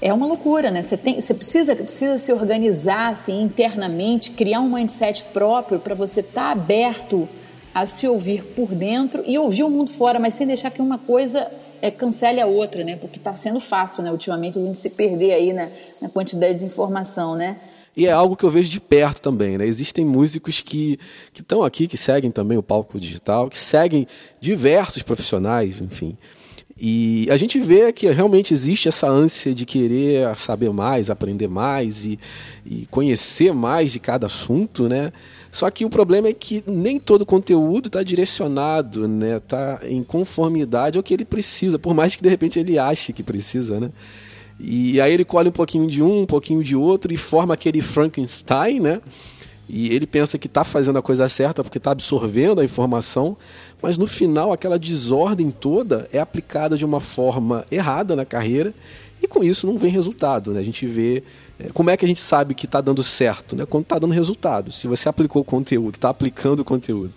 é 0.00 0.12
uma 0.12 0.26
loucura, 0.26 0.70
né? 0.70 0.82
Você, 0.82 0.96
tem, 0.96 1.20
você 1.20 1.34
precisa, 1.34 1.76
precisa 1.76 2.16
se 2.16 2.32
organizar 2.32 3.12
assim, 3.12 3.42
internamente, 3.42 4.30
criar 4.30 4.60
um 4.60 4.72
mindset 4.72 5.24
próprio 5.32 5.78
para 5.78 5.94
você 5.94 6.20
estar 6.20 6.42
tá 6.42 6.50
aberto 6.52 7.28
a 7.74 7.86
se 7.86 8.08
ouvir 8.08 8.42
por 8.54 8.74
dentro 8.74 9.22
e 9.26 9.38
ouvir 9.38 9.62
o 9.62 9.70
mundo 9.70 9.90
fora, 9.90 10.18
mas 10.18 10.34
sem 10.34 10.46
deixar 10.46 10.70
que 10.70 10.82
uma 10.82 10.98
coisa 10.98 11.50
é, 11.82 11.90
cancele 11.90 12.40
a 12.40 12.46
outra, 12.46 12.82
né? 12.82 12.96
Porque 12.96 13.18
está 13.18 13.34
sendo 13.34 13.60
fácil, 13.60 14.02
né? 14.02 14.10
Ultimamente 14.10 14.58
a 14.58 14.62
gente 14.62 14.78
se 14.78 14.90
perder 14.90 15.32
aí 15.32 15.52
na, 15.52 15.68
na 16.00 16.08
quantidade 16.08 16.58
de 16.58 16.64
informação, 16.64 17.36
né? 17.36 17.56
E 17.96 18.06
é 18.06 18.12
algo 18.12 18.36
que 18.36 18.44
eu 18.44 18.50
vejo 18.50 18.70
de 18.70 18.80
perto 18.80 19.20
também, 19.20 19.58
né? 19.58 19.66
Existem 19.66 20.04
músicos 20.04 20.60
que 20.60 20.98
estão 21.34 21.62
aqui, 21.62 21.88
que 21.88 21.96
seguem 21.96 22.30
também 22.30 22.56
o 22.56 22.62
palco 22.62 23.00
digital, 23.00 23.50
que 23.50 23.58
seguem 23.58 24.06
diversos 24.40 25.02
profissionais, 25.02 25.80
enfim. 25.80 26.16
E 26.82 27.28
a 27.30 27.36
gente 27.36 27.60
vê 27.60 27.92
que 27.92 28.10
realmente 28.10 28.54
existe 28.54 28.88
essa 28.88 29.06
ânsia 29.06 29.52
de 29.52 29.66
querer 29.66 30.34
saber 30.38 30.70
mais, 30.70 31.10
aprender 31.10 31.46
mais 31.46 32.06
e, 32.06 32.18
e 32.64 32.86
conhecer 32.90 33.52
mais 33.52 33.92
de 33.92 34.00
cada 34.00 34.26
assunto, 34.26 34.88
né? 34.88 35.12
Só 35.52 35.68
que 35.70 35.84
o 35.84 35.90
problema 35.90 36.28
é 36.28 36.32
que 36.32 36.64
nem 36.66 36.98
todo 36.98 37.26
conteúdo 37.26 37.88
está 37.88 38.02
direcionado, 38.02 39.06
né? 39.06 39.36
Está 39.36 39.80
em 39.82 40.02
conformidade 40.02 40.96
ao 40.96 41.02
que 41.02 41.12
ele 41.12 41.26
precisa, 41.26 41.78
por 41.78 41.92
mais 41.92 42.16
que 42.16 42.22
de 42.22 42.30
repente 42.30 42.58
ele 42.58 42.78
ache 42.78 43.12
que 43.12 43.22
precisa, 43.22 43.78
né? 43.78 43.90
E 44.62 45.00
aí 45.00 45.12
ele 45.12 45.24
colhe 45.24 45.48
um 45.48 45.52
pouquinho 45.52 45.86
de 45.86 46.02
um, 46.02 46.22
um 46.22 46.26
pouquinho 46.26 46.62
de 46.62 46.76
outro 46.76 47.12
e 47.12 47.16
forma 47.16 47.54
aquele 47.54 47.80
Frankenstein, 47.80 48.78
né? 48.78 49.00
E 49.72 49.94
ele 49.94 50.06
pensa 50.06 50.36
que 50.36 50.48
está 50.48 50.64
fazendo 50.64 50.98
a 50.98 51.02
coisa 51.02 51.28
certa 51.28 51.62
porque 51.62 51.78
está 51.78 51.92
absorvendo 51.92 52.60
a 52.60 52.64
informação, 52.64 53.36
mas 53.80 53.96
no 53.96 54.06
final 54.06 54.52
aquela 54.52 54.78
desordem 54.78 55.48
toda 55.50 56.08
é 56.12 56.18
aplicada 56.18 56.76
de 56.76 56.84
uma 56.84 57.00
forma 57.00 57.64
errada 57.70 58.14
na 58.14 58.24
carreira 58.24 58.74
e 59.22 59.28
com 59.28 59.44
isso 59.44 59.66
não 59.66 59.78
vem 59.78 59.90
resultado. 59.90 60.52
Né? 60.52 60.60
A 60.60 60.64
gente 60.64 60.86
vê 60.86 61.22
é, 61.58 61.68
como 61.72 61.88
é 61.88 61.96
que 61.96 62.04
a 62.04 62.08
gente 62.08 62.20
sabe 62.20 62.52
que 62.52 62.66
está 62.66 62.80
dando 62.80 63.02
certo, 63.02 63.54
né? 63.54 63.64
quando 63.64 63.84
está 63.84 63.98
dando 63.98 64.12
resultado. 64.12 64.72
Se 64.72 64.88
você 64.88 65.08
aplicou 65.08 65.40
o 65.40 65.44
conteúdo, 65.44 65.94
está 65.94 66.10
aplicando 66.10 66.60
o 66.60 66.64
conteúdo 66.64 67.12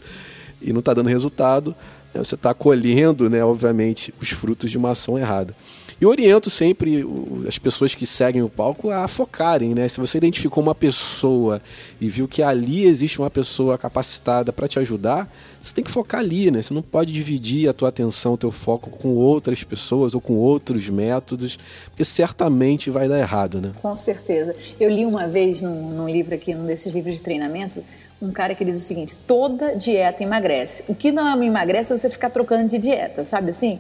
e 0.62 0.72
não 0.72 0.80
está 0.80 0.94
dando 0.94 1.10
resultado, 1.10 1.76
né? 2.14 2.24
você 2.24 2.36
está 2.36 2.54
colhendo, 2.54 3.30
né, 3.32 3.44
obviamente, 3.44 4.14
os 4.22 4.30
frutos 4.30 4.70
de 4.70 4.78
uma 4.78 4.92
ação 4.92 5.18
errada. 5.18 5.56
E 6.00 6.06
oriento 6.06 6.50
sempre 6.50 7.06
as 7.48 7.58
pessoas 7.58 7.96
que 7.96 8.06
seguem 8.06 8.42
o 8.42 8.50
palco 8.50 8.90
a 8.90 9.08
focarem, 9.08 9.74
né? 9.74 9.88
Se 9.88 10.00
você 10.00 10.18
identificou 10.18 10.62
uma 10.64 10.76
pessoa 10.76 11.62
e 12.00 12.10
viu 12.10 12.28
que 12.28 12.42
ali 12.42 12.86
existe 12.86 13.20
uma 13.20 13.30
pessoa 13.30 13.78
capacitada 13.78 14.52
para 14.52 14.68
te 14.68 14.80
ajudar, 14.80 15.32
você 15.62 15.74
tem 15.74 15.84
que 15.84 15.92
focar 15.92 16.20
ali, 16.20 16.52
né? 16.52 16.62
Você 16.62 16.74
não 16.74 16.82
pode 16.82 17.14
dividir 17.14 17.70
a 17.70 17.74
tua 17.74 17.90
atenção, 17.90 18.34
o 18.34 18.38
teu 18.38 18.52
foco 18.52 18.90
com 18.90 19.16
outras 19.16 19.64
pessoas 19.64 20.14
ou 20.14 20.20
com 20.20 20.34
outros 20.34 20.90
métodos, 20.90 21.58
porque 21.86 22.04
certamente 22.04 22.90
vai 22.90 23.08
dar 23.08 23.18
errado, 23.18 23.62
né? 23.62 23.72
Com 23.82 23.96
certeza. 23.96 24.56
Eu 24.80 24.90
li 24.90 25.06
uma 25.06 25.28
vez 25.28 25.62
num, 25.62 25.90
num 25.90 26.10
livro 26.10 26.36
aqui, 26.36 26.54
num 26.54 26.66
desses 26.66 26.94
livros 26.94 27.16
de 27.16 27.22
treinamento, 27.22 27.84
um 28.24 28.32
cara 28.32 28.56
que 28.56 28.64
diz 28.64 28.82
o 28.82 28.84
seguinte: 28.84 29.16
toda 29.28 29.76
dieta 29.76 30.24
emagrece. 30.24 30.84
O 30.88 30.96
que 30.96 31.12
não 31.12 31.44
emagrece 31.44 31.92
é 31.92 31.98
você 31.98 32.10
ficar 32.10 32.30
trocando 32.30 32.70
de 32.70 32.78
dieta, 32.78 33.26
sabe 33.26 33.52
assim? 33.52 33.80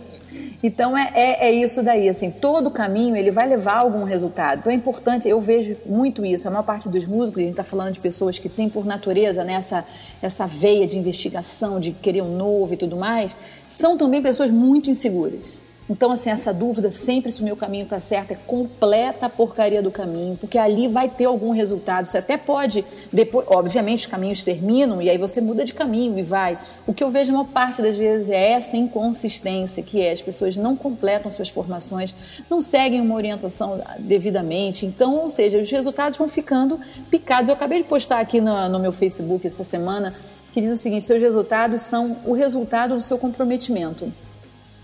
Então 0.61 0.97
é, 0.97 1.11
é, 1.13 1.47
é, 1.47 1.51
isso 1.51 1.83
daí, 1.83 2.09
assim, 2.09 2.31
todo 2.31 2.71
caminho 2.71 3.15
ele 3.15 3.31
vai 3.31 3.47
levar 3.47 3.73
a 3.73 3.79
algum 3.79 4.03
resultado. 4.03 4.59
Então 4.59 4.71
é 4.71 4.75
importante, 4.75 5.27
eu 5.27 5.39
vejo 5.39 5.77
muito 5.85 6.25
isso. 6.25 6.47
A 6.47 6.51
maior 6.51 6.63
parte 6.63 6.89
dos 6.89 7.05
músicos, 7.05 7.39
a 7.39 7.41
gente 7.41 7.51
está 7.51 7.63
falando 7.63 7.93
de 7.93 7.99
pessoas 7.99 8.39
que 8.39 8.49
têm 8.49 8.69
por 8.69 8.85
natureza 8.85 9.43
né, 9.43 9.53
essa, 9.53 9.85
essa 10.21 10.47
veia 10.47 10.87
de 10.87 10.97
investigação, 10.97 11.79
de 11.79 11.91
querer 11.91 12.21
um 12.21 12.35
novo 12.35 12.73
e 12.73 12.77
tudo 12.77 12.97
mais, 12.97 13.35
são 13.67 13.97
também 13.97 14.21
pessoas 14.21 14.49
muito 14.49 14.89
inseguras. 14.89 15.62
Então, 15.93 16.11
assim, 16.11 16.31
essa 16.31 16.51
dúvida 16.51 16.89
sempre 16.89 17.31
se 17.31 17.39
o 17.39 17.43
meu 17.45 17.55
caminho 17.55 17.83
está 17.83 17.99
certo 17.99 18.31
é 18.31 18.35
completa 18.47 19.27
a 19.27 19.29
porcaria 19.29 19.79
do 19.79 19.91
caminho, 19.91 20.35
porque 20.35 20.57
ali 20.57 20.87
vai 20.87 21.07
ter 21.07 21.25
algum 21.25 21.51
resultado. 21.51 22.07
Você 22.07 22.17
até 22.17 22.35
pode, 22.35 22.83
depois, 23.11 23.45
obviamente, 23.47 23.99
os 23.99 24.05
caminhos 24.07 24.41
terminam 24.41 24.99
e 25.03 25.07
aí 25.07 25.19
você 25.19 25.39
muda 25.39 25.63
de 25.63 25.71
caminho 25.71 26.17
e 26.17 26.23
vai. 26.23 26.57
O 26.87 26.95
que 26.95 27.03
eu 27.03 27.11
vejo 27.11 27.29
a 27.29 27.33
maior 27.33 27.45
parte 27.45 27.79
das 27.79 27.95
vezes 27.95 28.31
é 28.31 28.53
essa 28.53 28.75
inconsistência, 28.75 29.83
que 29.83 30.01
é 30.01 30.11
as 30.11 30.19
pessoas 30.19 30.57
não 30.57 30.75
completam 30.75 31.31
suas 31.31 31.49
formações, 31.49 32.15
não 32.49 32.59
seguem 32.59 32.99
uma 32.99 33.13
orientação 33.13 33.79
devidamente. 33.99 34.87
Então, 34.87 35.17
ou 35.17 35.29
seja, 35.29 35.59
os 35.59 35.69
resultados 35.69 36.17
vão 36.17 36.27
ficando 36.27 36.79
picados. 37.11 37.49
Eu 37.49 37.53
acabei 37.53 37.83
de 37.83 37.87
postar 37.87 38.19
aqui 38.19 38.41
no, 38.41 38.67
no 38.67 38.79
meu 38.79 38.91
Facebook 38.91 39.45
essa 39.45 39.63
semana 39.63 40.15
que 40.51 40.59
diz 40.59 40.71
o 40.71 40.75
seguinte: 40.75 41.05
seus 41.05 41.21
resultados 41.21 41.83
são 41.83 42.17
o 42.25 42.33
resultado 42.33 42.95
do 42.95 43.01
seu 43.01 43.19
comprometimento 43.19 44.11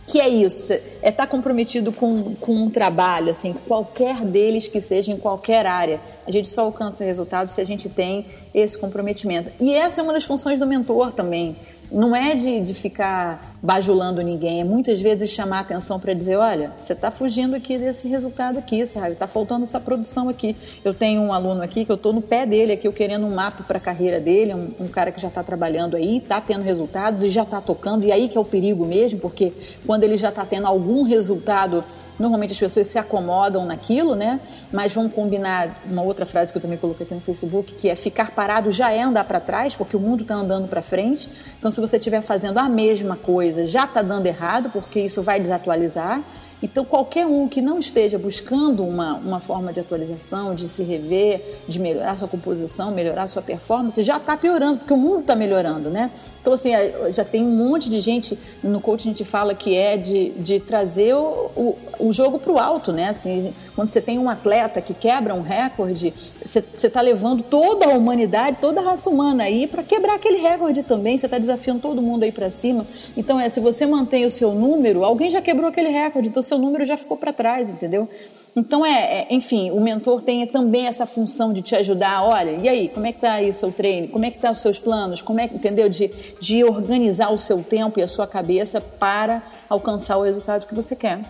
que 0.09 0.19
é 0.19 0.27
isso, 0.27 0.73
é 0.73 1.09
estar 1.09 1.11
tá 1.11 1.27
comprometido 1.27 1.91
com, 1.91 2.33
com 2.35 2.51
um 2.53 2.69
trabalho, 2.69 3.29
assim, 3.29 3.53
qualquer 3.67 4.25
deles 4.25 4.67
que 4.67 4.81
seja 4.81 5.11
em 5.11 5.17
qualquer 5.17 5.67
área. 5.67 6.01
A 6.25 6.31
gente 6.31 6.47
só 6.47 6.63
alcança 6.63 7.03
resultados 7.03 7.53
se 7.53 7.61
a 7.61 7.63
gente 7.63 7.87
tem 7.87 8.25
esse 8.51 8.75
comprometimento. 8.75 9.51
E 9.59 9.71
essa 9.71 10.01
é 10.01 10.03
uma 10.03 10.11
das 10.11 10.23
funções 10.23 10.59
do 10.59 10.65
mentor 10.65 11.11
também. 11.11 11.55
Não 11.91 12.15
é 12.15 12.35
de, 12.35 12.61
de 12.61 12.73
ficar 12.75 13.57
bajulando 13.61 14.21
ninguém, 14.21 14.61
é 14.61 14.63
muitas 14.63 15.01
vezes 15.01 15.31
chamar 15.31 15.57
a 15.57 15.61
atenção 15.61 15.99
para 15.99 16.13
dizer: 16.13 16.35
olha, 16.35 16.71
você 16.77 16.93
está 16.93 17.09
fugindo 17.09 17.55
aqui 17.55 17.79
desse 17.79 18.07
resultado 18.07 18.59
aqui, 18.59 18.85
sabe? 18.85 19.13
Está 19.13 19.25
faltando 19.25 19.63
essa 19.63 19.79
produção 19.79 20.29
aqui. 20.29 20.55
Eu 20.85 20.93
tenho 20.93 21.21
um 21.21 21.33
aluno 21.33 21.63
aqui 21.63 21.83
que 21.83 21.91
eu 21.91 21.95
estou 21.95 22.13
no 22.13 22.21
pé 22.21 22.45
dele, 22.45 22.73
aqui, 22.73 22.87
eu 22.87 22.93
querendo 22.93 23.25
um 23.25 23.33
mapa 23.33 23.63
para 23.63 23.77
a 23.77 23.81
carreira 23.81 24.19
dele, 24.19 24.53
um, 24.53 24.71
um, 24.81 24.87
cara 24.87 25.11
que 25.11 25.19
já 25.19 25.29
está 25.29 25.41
trabalhando 25.41 25.95
aí, 25.95 26.17
está 26.17 26.39
tendo 26.39 26.63
resultados 26.63 27.23
e 27.23 27.29
já 27.29 27.41
está 27.41 27.59
tocando, 27.59 28.05
e 28.05 28.11
aí 28.11 28.27
que 28.27 28.37
é 28.37 28.41
o 28.41 28.45
perigo 28.45 28.85
mesmo, 28.85 29.19
porque 29.19 29.51
quando 29.85 30.03
ele 30.03 30.15
já 30.15 30.29
está 30.29 30.45
tendo 30.45 30.67
algum 30.67 31.01
resultado 31.03 31.83
Normalmente 32.19 32.51
as 32.51 32.59
pessoas 32.59 32.87
se 32.87 32.99
acomodam 32.99 33.65
naquilo, 33.65 34.13
né? 34.13 34.39
Mas 34.71 34.93
vão 34.93 35.09
combinar 35.09 35.81
uma 35.85 36.01
outra 36.01 36.25
frase 36.25 36.51
que 36.51 36.57
eu 36.57 36.61
também 36.61 36.77
coloquei 36.77 37.05
aqui 37.05 37.15
no 37.15 37.21
Facebook, 37.21 37.73
que 37.75 37.89
é 37.89 37.95
ficar 37.95 38.31
parado 38.31 38.71
já 38.71 38.91
é 38.91 39.01
andar 39.01 39.23
para 39.23 39.39
trás, 39.39 39.75
porque 39.75 39.95
o 39.95 39.99
mundo 39.99 40.23
está 40.23 40.35
andando 40.35 40.67
para 40.67 40.81
frente. 40.81 41.29
Então, 41.57 41.71
se 41.71 41.79
você 41.79 41.97
estiver 41.97 42.21
fazendo 42.21 42.57
a 42.57 42.67
mesma 42.67 43.15
coisa, 43.15 43.65
já 43.65 43.85
está 43.85 44.01
dando 44.01 44.25
errado, 44.25 44.69
porque 44.69 44.99
isso 44.99 45.23
vai 45.23 45.39
desatualizar. 45.39 46.21
Então, 46.61 46.83
qualquer 46.83 47.25
um 47.25 47.47
que 47.47 47.61
não 47.61 47.79
esteja 47.79 48.17
buscando 48.17 48.83
uma, 48.83 49.15
uma 49.15 49.39
forma 49.39 49.71
de 49.71 49.79
atualização, 49.79 50.53
de 50.53 50.67
se 50.67 50.83
rever, 50.83 51.61
de 51.67 51.79
melhorar 51.79 52.17
sua 52.17 52.27
composição, 52.27 52.91
melhorar 52.91 53.27
sua 53.27 53.41
performance, 53.41 54.03
já 54.03 54.17
está 54.17 54.35
piorando, 54.35 54.79
porque 54.79 54.93
o 54.93 54.97
mundo 54.97 55.21
está 55.21 55.35
melhorando, 55.35 55.89
né? 55.89 56.11
Então, 56.41 56.51
assim, 56.51 56.71
já 57.11 57.23
tem 57.23 57.43
um 57.43 57.55
monte 57.55 57.89
de 57.89 58.01
gente, 58.01 58.37
no 58.61 58.81
coach 58.81 59.07
a 59.07 59.11
gente 59.11 59.23
fala 59.23 59.55
que 59.55 59.75
é 59.75 59.95
de, 59.95 60.31
de 60.31 60.59
trazer 60.59 61.13
o, 61.13 61.49
o, 61.55 61.77
o 61.99 62.13
jogo 62.13 62.39
para 62.39 62.51
o 62.51 62.59
alto, 62.59 62.91
né? 62.91 63.09
Assim, 63.09 63.53
quando 63.79 63.91
você 63.91 64.01
tem 64.01 64.19
um 64.19 64.29
atleta 64.29 64.81
que 64.81 64.93
quebra 64.93 65.33
um 65.33 65.39
recorde, 65.39 66.13
você 66.43 66.59
está 66.85 66.99
levando 66.99 67.41
toda 67.43 67.85
a 67.85 67.97
humanidade, 67.97 68.57
toda 68.59 68.81
a 68.81 68.83
raça 68.83 69.09
humana 69.09 69.45
aí 69.45 69.67
para 69.67 69.83
quebrar 69.83 70.15
aquele 70.15 70.39
recorde 70.39 70.83
também. 70.83 71.17
Você 71.17 71.27
está 71.27 71.37
desafiando 71.37 71.79
todo 71.79 72.01
mundo 72.01 72.23
aí 72.23 72.31
para 72.33 72.51
cima. 72.51 72.85
Então, 73.15 73.39
é, 73.39 73.47
se 73.47 73.61
você 73.61 73.85
mantém 73.85 74.25
o 74.25 74.31
seu 74.31 74.53
número, 74.53 75.05
alguém 75.05 75.29
já 75.29 75.41
quebrou 75.41 75.69
aquele 75.69 75.87
recorde, 75.87 76.27
então 76.27 76.43
seu 76.43 76.57
número 76.57 76.85
já 76.85 76.97
ficou 76.97 77.15
para 77.15 77.31
trás, 77.31 77.69
entendeu? 77.69 78.09
Então, 78.53 78.85
é, 78.85 79.21
é, 79.21 79.27
enfim, 79.29 79.71
o 79.71 79.79
mentor 79.79 80.23
tem 80.23 80.45
também 80.45 80.85
essa 80.85 81.05
função 81.05 81.53
de 81.53 81.61
te 81.61 81.73
ajudar. 81.73 82.21
Olha, 82.25 82.51
e 82.61 82.67
aí, 82.67 82.89
como 82.89 83.07
é 83.07 83.13
que 83.13 83.19
está 83.19 83.35
aí 83.35 83.49
o 83.49 83.53
seu 83.53 83.71
treino? 83.71 84.09
Como 84.09 84.25
é 84.25 84.29
que 84.29 84.41
tá 84.41 84.51
os 84.51 84.57
seus 84.57 84.77
planos? 84.77 85.21
Como 85.21 85.39
é 85.39 85.47
que, 85.47 85.55
entendeu? 85.55 85.87
De, 85.87 86.11
de 86.41 86.65
organizar 86.65 87.31
o 87.31 87.37
seu 87.37 87.63
tempo 87.63 87.97
e 87.97 88.03
a 88.03 88.09
sua 88.09 88.27
cabeça 88.27 88.81
para 88.81 89.41
alcançar 89.69 90.17
o 90.17 90.23
resultado 90.23 90.67
que 90.67 90.75
você 90.75 90.97
quer. 90.97 91.21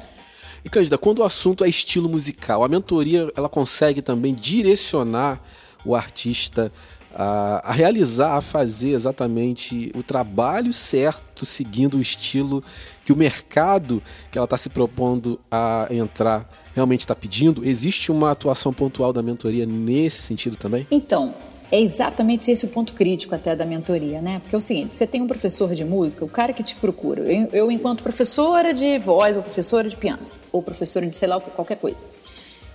E 0.69 0.71
Cândida, 0.71 0.99
quando 0.99 1.19
o 1.19 1.23
assunto 1.23 1.63
é 1.63 1.67
estilo 1.67 2.07
musical, 2.07 2.63
a 2.63 2.67
mentoria 2.67 3.27
ela 3.35 3.49
consegue 3.49 4.03
também 4.03 4.35
direcionar 4.35 5.41
o 5.83 5.95
artista 5.95 6.71
a, 7.11 7.71
a, 7.71 7.73
realizar, 7.73 8.37
a 8.37 8.41
fazer 8.41 8.91
exatamente 8.91 9.91
o 9.95 10.03
trabalho 10.03 10.71
certo, 10.71 11.43
seguindo 11.43 11.97
o 11.97 11.99
estilo 11.99 12.63
que 13.03 13.11
o 13.11 13.15
mercado 13.15 13.99
que 14.31 14.37
ela 14.37 14.45
está 14.45 14.57
se 14.57 14.69
propondo 14.69 15.39
a 15.49 15.87
entrar 15.89 16.47
realmente 16.75 16.99
está 16.99 17.15
pedindo? 17.15 17.65
Existe 17.65 18.11
uma 18.11 18.29
atuação 18.29 18.71
pontual 18.71 19.11
da 19.11 19.23
mentoria 19.23 19.65
nesse 19.65 20.21
sentido 20.21 20.55
também? 20.55 20.85
Então, 20.91 21.33
é 21.71 21.79
exatamente 21.79 22.49
esse 22.49 22.65
o 22.65 22.69
ponto 22.69 22.93
crítico 22.93 23.35
até 23.35 23.55
da 23.55 23.65
mentoria, 23.65 24.21
né? 24.21 24.39
Porque 24.39 24.55
é 24.55 24.57
o 24.57 24.61
seguinte, 24.61 24.95
você 24.95 25.05
tem 25.05 25.21
um 25.21 25.27
professor 25.27 25.73
de 25.73 25.85
música, 25.85 26.25
o 26.25 26.29
cara 26.29 26.51
que 26.51 26.63
te 26.63 26.75
procura, 26.75 27.21
eu, 27.21 27.49
eu 27.51 27.71
enquanto 27.71 28.01
professora 28.01 28.73
de 28.73 28.97
voz 28.97 29.37
ou 29.37 29.43
professora 29.43 29.87
de 29.87 29.95
piano, 29.95 30.21
ou 30.51 30.61
professora 30.61 31.05
de 31.05 31.15
sei 31.15 31.27
lá 31.27 31.39
qualquer 31.39 31.77
coisa, 31.77 31.99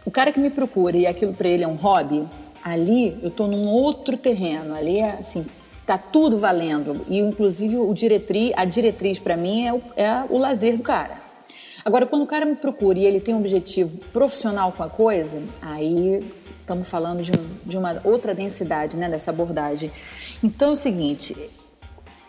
o 0.05 0.11
cara 0.11 0.33
que 0.33 0.39
me 0.39 0.51
procura 0.51 0.97
e 0.97 1.07
aquilo 1.07 1.35
para 1.35 1.49
ele 1.49 1.65
é 1.65 1.69
um 1.69 1.75
hobby, 1.75 2.25
ali 2.63 3.19
eu 3.23 3.29
estou 3.29 3.49
num 3.49 3.67
outro 3.67 4.17
terreno, 4.17 4.75
ali 4.75 4.99
é 4.99 5.19
assim, 5.19 5.45
tá 5.85 5.99
tudo 5.99 6.39
valendo 6.39 7.05
e 7.09 7.19
inclusive 7.19 7.77
o 7.77 7.93
diretriz, 7.93 8.53
a 8.57 8.65
diretriz 8.65 9.19
para 9.19 9.37
mim 9.37 9.67
é 9.67 9.73
o, 9.73 9.83
é 9.97 10.25
o 10.31 10.39
lazer 10.39 10.77
do 10.77 10.83
cara. 10.83 11.25
Agora, 11.85 12.07
quando 12.07 12.23
o 12.23 12.27
cara 12.27 12.47
me 12.47 12.57
procura 12.57 12.99
e 12.99 13.05
ele 13.05 13.21
tem 13.21 13.35
um 13.35 13.39
objetivo 13.39 13.99
profissional 14.11 14.73
com 14.73 14.83
a 14.83 14.89
coisa, 14.89 15.43
aí 15.61 16.25
estamos 16.65 16.89
falando 16.89 17.23
de, 17.23 17.31
um, 17.31 17.47
de 17.65 17.77
uma 17.77 18.01
outra 18.03 18.35
densidade 18.35 18.97
né, 18.97 19.09
dessa 19.09 19.31
abordagem. 19.31 19.93
Então 20.43 20.71
é 20.71 20.73
o 20.73 20.77
seguinte, 20.77 21.37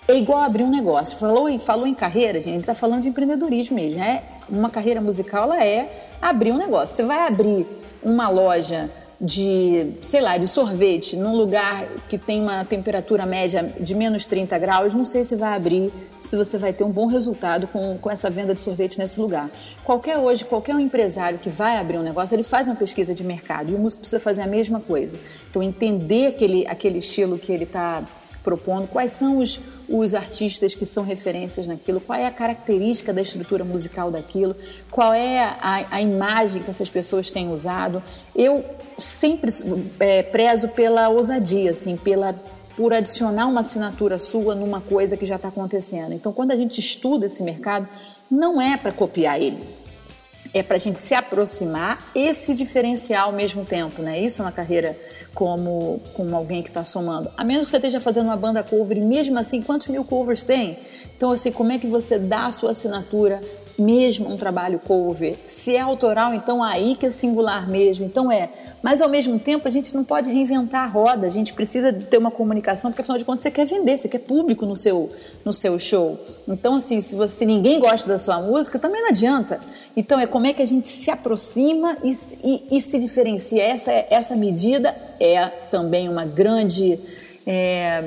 é 0.07 0.15
igual 0.15 0.41
abrir 0.41 0.63
um 0.63 0.69
negócio. 0.69 1.17
Falou 1.17 1.47
em, 1.47 1.57
falou 1.57 1.87
em 1.87 1.95
carreira, 1.95 2.41
gente, 2.41 2.59
está 2.59 2.75
falando 2.75 3.01
de 3.01 3.09
empreendedorismo 3.09 3.75
mesmo. 3.75 3.97
Né? 3.97 4.23
Uma 4.49 4.69
carreira 4.69 4.99
musical 4.99 5.45
ela 5.45 5.63
é 5.63 6.09
abrir 6.21 6.51
um 6.51 6.57
negócio. 6.57 6.95
Você 6.95 7.03
vai 7.03 7.25
abrir 7.25 7.65
uma 8.03 8.29
loja 8.29 8.91
de, 9.19 9.93
sei 10.01 10.21
lá, 10.21 10.37
de 10.37 10.47
sorvete 10.47 11.15
num 11.15 11.35
lugar 11.35 11.85
que 12.09 12.17
tem 12.17 12.41
uma 12.41 12.65
temperatura 12.65 13.25
média 13.25 13.73
de 13.79 13.95
menos 13.95 14.25
30 14.25 14.57
graus, 14.57 14.93
não 14.93 15.05
sei 15.05 15.23
se 15.23 15.35
vai 15.35 15.53
abrir, 15.53 15.91
se 16.19 16.35
você 16.35 16.57
vai 16.57 16.73
ter 16.73 16.83
um 16.83 16.91
bom 16.91 17.07
resultado 17.07 17.67
com, 17.67 17.97
com 17.97 18.11
essa 18.11 18.29
venda 18.29 18.53
de 18.53 18.59
sorvete 18.59 18.97
nesse 18.97 19.19
lugar. 19.19 19.49
Qualquer 19.83 20.17
hoje, 20.17 20.43
qualquer 20.43 20.77
empresário 20.79 21.39
que 21.39 21.49
vai 21.49 21.77
abrir 21.77 21.97
um 21.97 22.03
negócio, 22.03 22.35
ele 22.35 22.43
faz 22.43 22.67
uma 22.67 22.75
pesquisa 22.75 23.13
de 23.13 23.23
mercado 23.23 23.71
e 23.71 23.75
o 23.75 23.79
músico 23.79 24.01
precisa 24.01 24.19
fazer 24.19 24.41
a 24.41 24.47
mesma 24.47 24.79
coisa. 24.79 25.17
Então, 25.49 25.63
entender 25.63 26.27
aquele, 26.27 26.67
aquele 26.67 26.99
estilo 26.99 27.37
que 27.37 27.51
ele 27.51 27.63
está 27.63 28.03
propondo, 28.45 28.87
quais 28.87 29.11
são 29.11 29.39
os, 29.39 29.59
os 29.89 30.13
artistas 30.13 30.75
que 30.75 30.85
são 30.85 31.03
referências 31.03 31.65
naquilo, 31.65 31.99
qual 31.99 32.19
é 32.19 32.27
a 32.27 32.31
característica 32.31 33.11
da 33.11 33.23
estrutura 33.23 33.65
musical 33.65 34.11
daquilo, 34.11 34.55
qual 34.91 35.11
é 35.11 35.39
a, 35.39 35.87
a 35.89 36.01
imagem 36.01 36.61
que 36.61 36.69
essas 36.69 36.87
pessoas 36.87 37.31
têm 37.31 37.51
usado. 37.51 38.03
Eu 38.35 38.63
sempre 38.99 39.51
é, 39.99 40.21
prezo 40.21 40.67
pela 40.69 41.09
ousadia, 41.09 41.71
assim, 41.71 41.97
pela 41.97 42.35
por 42.77 42.93
adicionar 42.93 43.47
uma 43.47 43.61
assinatura 43.61 44.19
sua 44.19 44.53
numa 44.53 44.81
coisa 44.81 45.15
que 45.15 45.25
já 45.25 45.37
está 45.37 45.47
acontecendo. 45.47 46.11
Então, 46.13 46.33
quando 46.33 46.51
a 46.51 46.57
gente 46.57 46.77
estuda 46.77 47.25
esse 47.25 47.41
mercado, 47.41 47.87
não 48.29 48.61
é 48.61 48.75
para 48.75 48.91
copiar 48.91 49.41
ele 49.41 49.84
é 50.55 50.63
para 50.63 50.77
a 50.77 50.79
gente 50.79 50.97
se 50.97 51.13
aproximar 51.13 52.11
e 52.15 52.33
se 52.33 52.53
diferenciar 52.53 53.23
ao 53.23 53.33
mesmo 53.33 53.65
tempo, 53.65 54.01
né? 54.01 54.17
Isso 54.17 54.41
é 54.41 54.45
uma 54.45 54.53
carreira 54.53 54.97
como, 55.33 56.01
como 56.13 56.33
alguém 56.33 56.63
que 56.63 56.69
está 56.69 56.81
somando. 56.81 57.29
A 57.35 57.43
menos 57.43 57.65
que 57.65 57.71
você 57.71 57.75
esteja 57.75 57.99
fazendo 57.99 58.27
uma 58.27 58.37
banda 58.37 58.63
cover 58.63 58.97
e 58.97 59.01
mesmo 59.01 59.37
assim, 59.37 59.61
quantos 59.61 59.87
mil 59.87 60.05
covers 60.05 60.43
tem? 60.43 60.79
Então, 61.17 61.31
assim, 61.31 61.51
como 61.51 61.73
é 61.73 61.77
que 61.77 61.87
você 61.87 62.17
dá 62.17 62.45
a 62.45 62.53
sua 62.53 62.71
assinatura 62.71 63.41
mesmo 63.77 64.31
um 64.31 64.37
trabalho 64.37 64.79
cover? 64.79 65.37
Se 65.45 65.75
é 65.75 65.79
autoral, 65.79 66.33
então 66.33 66.63
aí 66.63 66.95
que 66.95 67.05
é 67.05 67.11
singular 67.11 67.69
mesmo. 67.69 68.05
Então 68.05 68.31
é. 68.31 68.49
Mas 68.81 69.01
ao 69.01 69.09
mesmo 69.09 69.39
tempo, 69.39 69.67
a 69.67 69.71
gente 69.71 69.95
não 69.95 70.03
pode 70.03 70.29
reinventar 70.29 70.83
a 70.83 70.87
roda, 70.87 71.25
a 71.25 71.29
gente 71.29 71.53
precisa 71.53 71.91
ter 71.91 72.19
uma 72.19 72.29
comunicação, 72.29 72.91
porque 72.91 73.01
afinal 73.01 73.17
de 73.17 73.25
contas 73.25 73.41
você 73.41 73.49
quer 73.49 73.65
vender, 73.65 73.97
você 73.97 74.07
quer 74.07 74.19
público 74.19 74.63
no 74.63 74.75
seu, 74.75 75.09
no 75.43 75.51
seu 75.51 75.79
show. 75.79 76.19
Então, 76.47 76.75
assim, 76.75 77.01
se 77.01 77.15
você 77.15 77.45
ninguém 77.47 77.79
gosta 77.79 78.07
da 78.07 78.19
sua 78.19 78.39
música, 78.39 78.77
também 78.77 79.01
não 79.01 79.09
adianta. 79.09 79.59
Então, 79.97 80.19
é 80.19 80.27
como 80.27 80.45
é 80.45 80.53
que 80.53 80.61
a 80.61 80.67
gente 80.67 80.87
se 80.87 81.09
aproxima 81.09 81.97
e, 82.03 82.11
e, 82.43 82.77
e 82.77 82.81
se 82.81 82.99
diferencia. 82.99 83.63
Essa, 83.63 83.91
essa 83.91 84.35
medida 84.35 84.95
é 85.19 85.47
também 85.47 86.07
uma 86.07 86.25
grande. 86.25 86.99
É, 87.47 88.03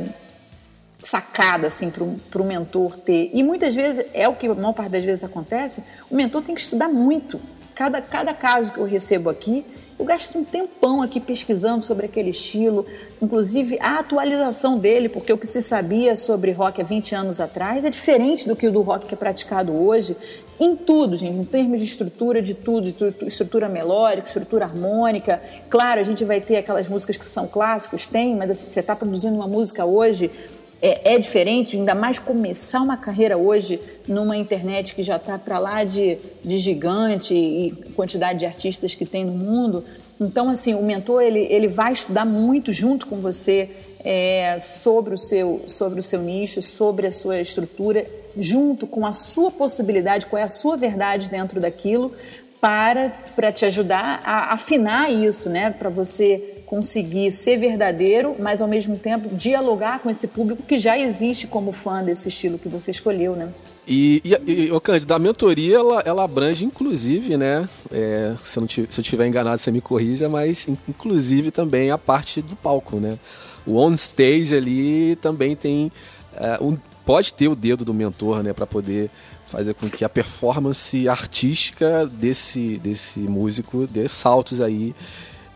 sacada 1.01 1.67
assim 1.67 1.91
para 1.91 2.43
o 2.43 2.45
mentor 2.45 2.97
ter. 2.97 3.31
E 3.33 3.43
muitas 3.43 3.75
vezes 3.75 4.05
é 4.13 4.29
o 4.29 4.35
que 4.35 4.47
a 4.47 4.55
maior 4.55 4.73
parte 4.73 4.91
das 4.91 5.05
vezes 5.05 5.25
acontece, 5.25 5.83
o 6.11 6.15
mentor 6.15 6.43
tem 6.43 6.55
que 6.55 6.61
estudar 6.61 6.89
muito. 6.89 7.41
Cada, 7.75 8.03
cada 8.03 8.35
caso 8.35 8.73
que 8.73 8.79
eu 8.79 8.85
recebo 8.85 9.31
aqui, 9.31 9.65
eu 9.97 10.05
gasto 10.05 10.37
um 10.37 10.45
tempão 10.45 11.01
aqui 11.01 11.21
pesquisando 11.21 11.85
sobre 11.85 12.07
aquele 12.07 12.31
estilo, 12.31 12.85
inclusive 13.23 13.79
a 13.81 14.01
atualização 14.01 14.79
dele, 14.79 15.09
porque 15.09 15.33
o 15.33 15.39
que 15.39 15.47
se 15.47 15.63
sabia 15.63 16.17
sobre 16.17 16.51
rock 16.51 16.81
há 16.81 16.85
20 16.85 17.15
anos 17.15 17.41
atrás 17.41 17.85
é 17.85 17.91
diferente 17.91 18.49
do 18.49 18.57
que 18.57 18.67
o 18.67 18.73
do 18.73 18.81
rock 18.81 19.07
que 19.07 19.15
é 19.15 19.17
praticado 19.17 19.73
hoje, 19.73 20.17
em 20.59 20.75
tudo, 20.75 21.17
gente, 21.17 21.37
em 21.37 21.45
termos 21.45 21.79
de 21.79 21.87
estrutura, 21.87 22.43
de 22.43 22.55
tudo, 22.55 22.93
estrutura 23.25 23.69
melódica, 23.69 24.27
estrutura 24.27 24.65
harmônica. 24.65 25.41
Claro, 25.71 26.01
a 26.01 26.05
gente 26.05 26.25
vai 26.25 26.41
ter 26.41 26.57
aquelas 26.57 26.89
músicas 26.89 27.17
que 27.17 27.25
são 27.25 27.47
clássicos, 27.47 28.07
tem, 28.07 28.35
mas 28.35 28.51
assim, 28.51 28.71
você 28.73 28.81
está 28.81 28.97
produzindo 28.97 29.37
uma 29.37 29.47
música 29.47 29.85
hoje 29.85 30.33
é, 30.81 31.15
é, 31.15 31.19
diferente, 31.19 31.77
ainda 31.77 31.95
mais 31.95 32.19
começar 32.19 32.81
uma 32.81 32.97
carreira 32.97 33.37
hoje 33.37 33.81
numa 34.07 34.37
internet 34.37 34.95
que 34.95 35.03
já 35.03 35.17
está 35.17 35.37
para 35.37 35.59
lá 35.59 35.83
de, 35.83 36.19
de 36.45 36.59
gigante 36.59 37.35
e 37.35 37.73
quantidade 37.97 38.41
de 38.41 38.47
artistas 38.47 38.95
que 38.95 39.05
tem 39.05 39.25
no 39.25 39.33
mundo. 39.33 39.85
Então, 40.21 40.49
assim, 40.49 40.75
o 40.75 40.83
mentor 40.83 41.23
ele, 41.23 41.41
ele 41.51 41.67
vai 41.67 41.93
estudar 41.93 42.25
muito 42.25 42.73
junto 42.73 43.07
com 43.07 43.21
você 43.21 43.71
é, 44.05 44.61
sobre, 44.61 45.15
o 45.15 45.19
seu, 45.19 45.63
sobre 45.67 45.99
o 46.01 46.03
seu 46.03 46.23
nicho, 46.23 46.63
sobre 46.63 47.07
a 47.07 47.13
sua 47.13 47.41
estrutura, 47.41 48.07
junto 48.37 48.87
com 48.87 49.05
a 49.05 49.13
sua 49.13 49.51
possibilidade, 49.51 50.27
qual 50.27 50.41
é 50.41 50.45
a 50.45 50.49
sua 50.49 50.77
verdade 50.77 51.29
dentro 51.29 51.61
daquilo, 51.61 52.13
para, 52.61 53.11
para 53.35 53.53
te 53.53 53.65
ajudar 53.65 54.21
a 54.25 54.55
afinar 54.55 55.13
isso, 55.13 55.49
né? 55.49 55.71
Para 55.71 55.89
você 55.89 56.58
conseguir 56.69 57.33
ser 57.33 57.57
verdadeiro, 57.57 58.37
mas 58.39 58.61
ao 58.61 58.69
mesmo 58.69 58.99
tempo 58.99 59.35
dialogar 59.35 60.01
com 60.01 60.11
esse 60.11 60.27
público 60.27 60.63
que 60.63 60.79
já 60.79 60.99
existe 60.99 61.47
como 61.47 61.73
fã 61.73 62.05
desse 62.05 62.29
estilo 62.29 62.59
que 62.59 62.69
você 62.69 62.91
escolheu, 62.91 63.35
né? 63.35 63.49
E, 63.87 64.21
e, 64.23 64.53
e 64.53 64.71
o 64.71 64.79
Cândido, 64.79 65.15
a 65.15 65.19
mentoria, 65.19 65.77
ela, 65.77 66.03
ela 66.05 66.25
abrange 66.25 66.67
inclusive, 66.67 67.39
né? 67.39 67.67
É, 67.91 68.35
se, 68.43 68.59
eu 68.59 68.61
não, 68.61 68.69
se 68.69 68.83
eu 68.83 69.03
tiver 69.03 69.27
enganado, 69.27 69.57
você 69.57 69.71
me 69.71 69.81
corrija, 69.81 70.29
mas 70.29 70.69
inclusive 70.87 71.51
também 71.51 71.91
a 71.91 71.97
parte 71.97 72.43
do 72.43 72.55
palco, 72.55 73.01
né? 73.01 73.19
O 73.67 73.79
on 73.79 73.93
stage 73.93 74.55
ali 74.55 75.17
também 75.17 75.57
tem. 75.57 75.91
É, 76.37 76.63
um, 76.63 76.77
pode 77.03 77.33
ter 77.33 77.49
o 77.49 77.57
dedo 77.57 77.83
do 77.83 77.95
mentor, 77.95 78.43
né? 78.43 78.53
Para 78.53 78.67
poder 78.67 79.11
fazer 79.47 79.73
com 79.73 79.89
que 79.89 80.05
a 80.05 80.09
performance 80.11 81.09
artística 81.09 82.05
desse, 82.07 82.77
desse 82.77 83.21
músico 83.21 83.87
dê 83.87 84.07
saltos 84.07 84.61
aí 84.61 84.95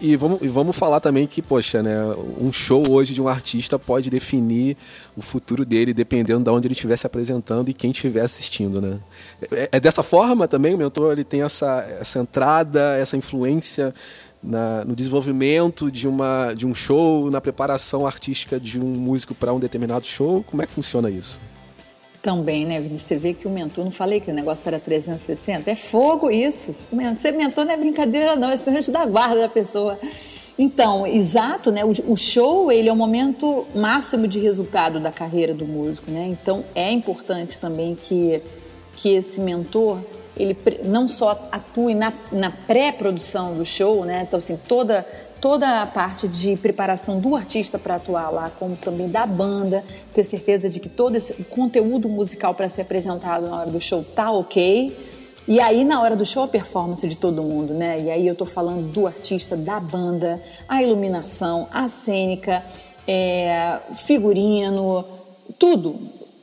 e 0.03 0.17
vamos, 0.17 0.43
e 0.43 0.49
vamos 0.49 0.77
falar 0.77 0.99
também 0.99 1.29
que, 1.29 1.41
poxa, 1.41 1.81
né, 1.81 1.97
um 2.41 2.53
show 2.53 2.83
hoje 2.91 3.15
de 3.15 3.23
um 3.23 3.29
artista 3.29 3.79
pode 3.79 4.11
definir 4.11 4.77
o 5.17 5.23
futuro 5.23 5.65
dele 5.65 5.95
dependendo 5.95 6.43
de 6.43 6.51
onde 6.51 6.67
ele 6.67 6.75
estiver 6.75 6.97
se 6.97 7.07
apresentando 7.07 7.69
e 7.69 7.73
quem 7.73 7.93
estiver 7.93 8.23
assistindo, 8.23 8.81
né? 8.81 8.99
É, 9.53 9.69
é, 9.73 9.81
dessa 9.81 10.03
forma 10.03 10.49
também 10.49 10.75
o 10.75 10.79
mentor 10.79 11.13
ele 11.13 11.23
tem 11.23 11.43
essa, 11.43 11.87
essa 12.01 12.19
entrada, 12.19 12.97
essa 12.99 13.17
influência 13.17 13.95
na, 14.43 14.85
no 14.85 14.97
desenvolvimento 14.97 15.89
de, 15.89 16.09
uma, 16.09 16.53
de 16.53 16.67
um 16.67 16.75
show, 16.75 17.31
na 17.31 17.41
preparação 17.41 18.05
artística 18.05 18.59
de 18.59 18.81
um 18.81 18.89
músico 18.89 19.37
para 19.37 19.53
um 19.53 19.61
determinado 19.61 20.05
show. 20.05 20.43
Como 20.43 20.63
é 20.63 20.67
que 20.67 20.73
funciona 20.73 21.09
isso? 21.09 21.41
Também, 22.23 22.65
né, 22.65 22.81
Vinícius? 22.81 23.09
Você 23.09 23.17
vê 23.17 23.35
que 23.35 23.49
o 23.49 23.51
mentor, 23.51 23.85
não 23.85 23.91
falei 23.91 24.21
que 24.21 24.31
o 24.31 24.35
negócio 24.35 24.69
era 24.69 24.79
360? 24.79 25.69
É 25.69 25.75
fogo 25.75 26.31
isso. 26.31 26.73
Ser 27.17 27.33
mentor 27.33 27.65
não 27.65 27.73
é 27.73 27.77
brincadeira, 27.77 28.37
não, 28.37 28.51
é 28.51 28.57
ser 28.57 28.71
anjo 28.71 28.93
da 28.93 29.05
guarda 29.05 29.41
da 29.41 29.49
pessoa. 29.49 29.97
Então, 30.57 31.05
exato, 31.05 31.73
né? 31.73 31.83
O, 31.85 32.17
show 32.17 32.71
ele 32.71 32.89
é 32.89 32.93
o 32.93 32.97
momento 32.97 33.67
máximo 33.75 34.29
de 34.29 34.39
resultado 34.39 35.01
da 35.01 35.11
carreira 35.11 35.53
do 35.53 35.67
músico, 35.67 36.11
né? 36.11 36.23
Então 36.27 36.65
é 36.75 36.93
importante 36.93 37.59
também 37.59 37.97
que, 37.97 38.41
que 38.97 39.15
esse 39.15 39.41
mentor 39.41 39.99
ele 40.37 40.57
não 40.85 41.09
só 41.09 41.49
atue 41.51 41.95
na, 41.95 42.13
na 42.31 42.51
pré-produção 42.51 43.55
do 43.55 43.65
show, 43.65 44.05
né? 44.05 44.25
Então 44.27 44.39
assim 44.39 44.57
toda 44.57 45.07
toda 45.43 45.83
a 45.83 45.87
parte 45.87 46.29
de 46.29 46.57
preparação 46.57 47.19
do 47.19 47.35
artista 47.35 47.77
para 47.77 47.97
atuar 47.97 48.31
lá, 48.31 48.49
como 48.49 48.77
também 48.77 49.09
da 49.09 49.27
banda, 49.27 49.85
ter 50.15 50.23
certeza 50.23 50.69
de 50.69 50.79
que 50.79 50.89
todo 50.89 51.17
esse 51.17 51.35
conteúdo 51.45 52.09
musical 52.09 52.55
para 52.55 52.69
ser 52.69 52.83
apresentado 52.83 53.49
na 53.49 53.61
hora 53.61 53.71
do 53.71 53.81
show 53.81 54.05
tá 54.05 54.31
ok. 54.31 54.97
E 55.49 55.59
aí, 55.59 55.83
na 55.83 56.01
hora 56.01 56.15
do 56.15 56.25
show, 56.25 56.45
a 56.45 56.49
performance 56.49 57.07
de 57.09 57.17
todo 57.17 57.43
mundo, 57.43 57.75
né? 57.75 58.01
E 58.01 58.11
aí 58.13 58.25
eu 58.25 58.37
tô 58.37 58.47
falando 58.47 58.93
do 58.93 59.05
artista, 59.05 59.57
da 59.57 59.81
banda, 59.81 60.41
a 60.69 60.81
iluminação, 60.81 61.67
a 61.73 61.89
cênica, 61.89 62.65
é, 63.07 63.81
figurino, 63.95 65.05
tudo. 65.59 65.99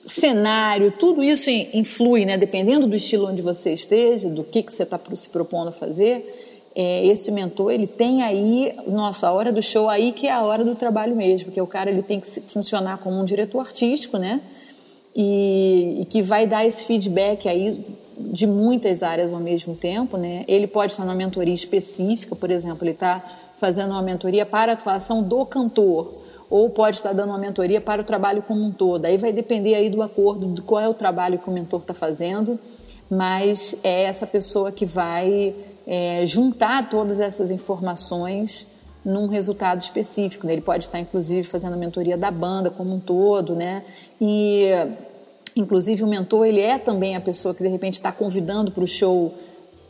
Cenário, 0.05 0.91
tudo 0.91 1.23
isso 1.23 1.49
influi, 1.49 2.25
né? 2.25 2.37
Dependendo 2.37 2.85
do 2.85 2.95
estilo 2.97 3.29
onde 3.29 3.41
você 3.41 3.71
esteja, 3.71 4.27
do 4.27 4.43
que, 4.43 4.61
que 4.61 4.73
você 4.73 4.83
está 4.83 4.99
se 5.15 5.29
propondo 5.29 5.69
a 5.69 5.71
fazer. 5.71 6.48
É, 6.81 7.05
esse 7.07 7.29
mentor, 7.29 7.73
ele 7.73 7.85
tem 7.85 8.23
aí, 8.23 8.73
nossa, 8.87 9.27
a 9.27 9.33
hora 9.33 9.51
do 9.51 9.61
show 9.61 9.89
aí 9.89 10.13
que 10.13 10.27
é 10.27 10.31
a 10.31 10.41
hora 10.41 10.63
do 10.63 10.75
trabalho 10.75 11.13
mesmo, 11.13 11.47
porque 11.47 11.59
o 11.59 11.67
cara 11.67 11.91
ele 11.91 12.01
tem 12.01 12.21
que 12.21 12.39
funcionar 12.43 12.99
como 12.99 13.19
um 13.19 13.25
diretor 13.25 13.59
artístico, 13.59 14.17
né? 14.17 14.39
E, 15.13 15.97
e 15.99 16.05
que 16.05 16.21
vai 16.21 16.47
dar 16.47 16.65
esse 16.65 16.85
feedback 16.85 17.49
aí 17.49 17.85
de 18.17 18.47
muitas 18.47 19.03
áreas 19.03 19.33
ao 19.33 19.41
mesmo 19.41 19.75
tempo, 19.75 20.15
né? 20.15 20.45
Ele 20.47 20.67
pode 20.67 20.93
estar 20.93 21.03
numa 21.03 21.15
mentoria 21.15 21.53
específica, 21.53 22.33
por 22.33 22.49
exemplo, 22.49 22.85
ele 22.85 22.91
está 22.91 23.29
fazendo 23.59 23.91
uma 23.91 24.01
mentoria 24.01 24.45
para 24.45 24.71
a 24.71 24.75
atuação 24.75 25.21
do 25.21 25.45
cantor, 25.45 26.13
ou 26.49 26.69
pode 26.69 26.95
estar 26.95 27.11
dando 27.11 27.31
uma 27.31 27.37
mentoria 27.37 27.81
para 27.81 28.01
o 28.01 28.05
trabalho 28.05 28.41
como 28.41 28.63
um 28.63 28.71
todo. 28.71 29.03
Aí 29.03 29.17
vai 29.17 29.33
depender 29.33 29.75
aí 29.75 29.89
do 29.89 30.01
acordo 30.01 30.47
de 30.53 30.61
qual 30.61 30.79
é 30.79 30.87
o 30.87 30.93
trabalho 30.93 31.39
que 31.39 31.49
o 31.49 31.53
mentor 31.53 31.81
está 31.81 31.93
fazendo, 31.93 32.57
mas 33.11 33.75
é 33.83 34.03
essa 34.03 34.25
pessoa 34.25 34.71
que 34.71 34.85
vai 34.85 35.53
é, 35.89 36.23
juntar 36.25 36.87
todas 36.87 37.19
essas 37.19 37.49
informações 37.49 38.67
num 39.03 39.27
resultado 39.27 39.81
específico. 39.81 40.45
Né? 40.45 40.53
Ele 40.53 40.61
pode 40.61 40.85
estar, 40.85 40.99
inclusive, 40.99 41.43
fazendo 41.43 41.73
a 41.73 41.77
mentoria 41.77 42.15
da 42.15 42.29
banda 42.29 42.69
como 42.69 42.93
um 42.93 42.99
todo, 42.99 43.55
né? 43.55 43.83
E 44.21 44.69
Inclusive, 45.55 46.03
o 46.03 46.07
mentor 46.07 46.45
ele 46.45 46.61
é 46.61 46.77
também 46.77 47.15
a 47.15 47.21
pessoa 47.21 47.53
que 47.53 47.61
de 47.61 47.69
repente 47.69 47.95
está 47.95 48.11
convidando 48.11 48.71
para 48.71 48.83
o 48.83 48.87
show 48.87 49.33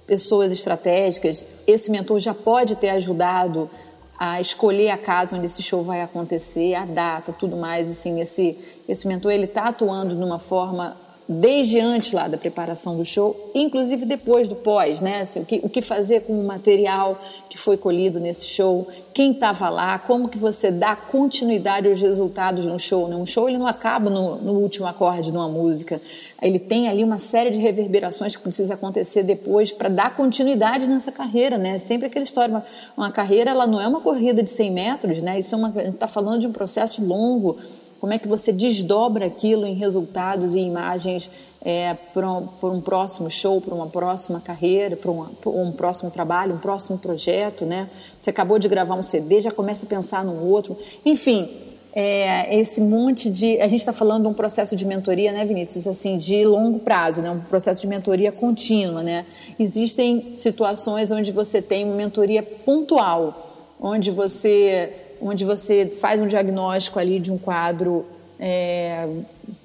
pessoas 0.08 0.52
estratégicas. 0.52 1.46
Esse 1.68 1.92
mentor 1.92 2.20
já 2.20 2.34
pode 2.34 2.76
ter 2.76 2.90
ajudado 2.90 3.70
a 4.18 4.42
escolher 4.42 4.90
a 4.90 4.98
casa 4.98 5.36
onde 5.36 5.46
esse 5.46 5.62
show 5.62 5.84
vai 5.84 6.02
acontecer, 6.02 6.74
a 6.74 6.86
data, 6.86 7.32
tudo 7.32 7.56
mais. 7.56 7.90
Assim, 7.90 8.20
esse 8.20 8.58
esse 8.88 9.08
mentor 9.08 9.32
ele 9.32 9.46
está 9.46 9.66
atuando 9.66 10.16
de 10.16 10.24
uma 10.24 10.40
forma 10.40 10.98
desde 11.32 11.80
antes 11.80 12.12
lá 12.12 12.28
da 12.28 12.40
preparação 12.40 12.98
do 12.98 13.06
show, 13.06 13.52
inclusive 13.54 14.04
depois 14.04 14.48
do 14.48 14.56
pós, 14.56 15.00
né? 15.00 15.22
Assim, 15.22 15.42
o, 15.42 15.46
que, 15.46 15.62
o 15.62 15.70
que 15.70 15.80
fazer 15.80 16.22
com 16.22 16.34
o 16.34 16.44
material 16.44 17.22
que 17.48 17.56
foi 17.56 17.78
colhido 17.78 18.20
nesse 18.20 18.48
show, 18.48 18.88
quem 19.14 19.34
estava 19.34 19.70
lá, 19.70 20.00
como 20.00 20.28
que 20.28 20.40
você 20.40 20.72
dá 20.72 20.96
continuidade 20.96 21.88
aos 21.88 22.02
resultados 22.02 22.66
no 22.66 22.80
show, 22.80 23.08
né? 23.08 23.16
Um 23.16 23.28
show 23.28 23.48
ele 23.48 23.60
não 23.60 23.68
acaba 23.68 24.10
no, 24.10 24.38
no 24.38 24.54
último 24.54 24.88
acorde 24.88 25.30
de 25.30 25.38
uma 25.38 25.48
música, 25.48 26.02
ele 26.42 26.58
tem 26.58 26.88
ali 26.88 27.04
uma 27.04 27.20
série 27.20 27.52
de 27.52 27.60
reverberações 27.60 28.36
que 28.36 28.42
precisa 28.42 28.74
acontecer 28.74 29.22
depois 29.22 29.72
para 29.72 29.88
dar 29.88 30.16
continuidade 30.16 30.88
nessa 30.88 31.12
carreira, 31.12 31.60
né? 31.60 31.78
Sempre 31.78 32.08
aquela 32.08 32.26
história, 32.26 32.50
uma, 32.50 32.66
uma 32.98 33.12
carreira 33.12 33.52
ela 33.52 33.68
não 33.68 33.80
é 33.80 33.88
uma 33.88 34.02
corrida 34.02 34.42
de 34.42 34.50
100 34.50 34.72
metros, 34.72 35.22
né? 35.22 35.38
Isso 35.38 35.54
é 35.54 35.58
uma, 35.60 35.68
a 35.68 35.84
gente 35.84 35.94
está 35.94 36.08
falando 36.08 36.42
de 36.42 36.48
um 36.48 36.52
processo 36.52 37.06
longo, 37.06 37.58
como 38.00 38.14
é 38.14 38.20
que 38.20 38.28
você 38.28 38.52
desdobra 38.52 39.26
aquilo 39.26 39.66
em 39.66 39.74
resultados 39.74 40.56
e 40.56 40.60
imagens 40.60 41.30
é, 41.62 41.94
para 42.14 42.32
um, 42.32 42.48
um, 42.64 42.82
próximo 42.82 43.30
show, 43.30 43.60
para 43.60 43.76
uma 43.76 43.88
próxima 43.88 44.40
carreira, 44.40 44.96
para 44.96 45.12
um, 45.12 45.26
um, 45.46 45.72
próximo 45.72 46.10
trabalho, 46.10 46.56
um 46.56 46.60
próximo 46.60 46.98
projeto, 46.98 47.66
né? 47.66 47.90
Você 48.18 48.30
acabou 48.30 48.58
de 48.58 48.68
gravar 48.68 48.96
um 48.96 49.02
CD, 49.02 49.42
já 49.42 49.52
começa 49.52 49.86
a 49.86 49.90
pensar 49.90 50.24
no 50.24 50.46
outro. 50.46 50.78
Enfim, 51.06 51.50
é, 51.94 52.58
esse 52.58 52.80
monte 52.80 53.30
de... 53.30 53.60
A 53.60 53.68
gente 53.68 53.82
está 53.82 53.92
falando 53.92 54.24
de 54.24 54.30
um 54.30 54.34
processo 54.34 54.76
de 54.76 54.86
mentoria, 54.86 55.34
né, 55.34 55.44
Vinícius? 55.44 55.86
Assim, 55.86 56.18
de 56.18 56.46
longo 56.46 56.80
prazo, 56.80 57.22
né? 57.22 57.30
Um 57.30 57.42
processo 57.42 57.82
de 57.82 57.88
mentoria 57.88 58.32
contínua, 58.32 59.04
né? 59.04 59.26
Existem 59.58 60.34
situações 60.36 61.12
onde 61.12 61.34
você 61.34 61.62
tem 61.62 61.84
uma 61.84 61.96
mentoria 61.96 62.42
pontual, 62.42 63.76
onde 63.82 64.12
você 64.12 64.94
onde 65.22 65.46
você 65.46 65.88
faz 65.88 66.20
um 66.20 66.28
diagnóstico 66.28 67.00
ali 67.00 67.20
de 67.20 67.32
um 67.32 67.38
quadro 67.38 68.06
é, 68.40 69.08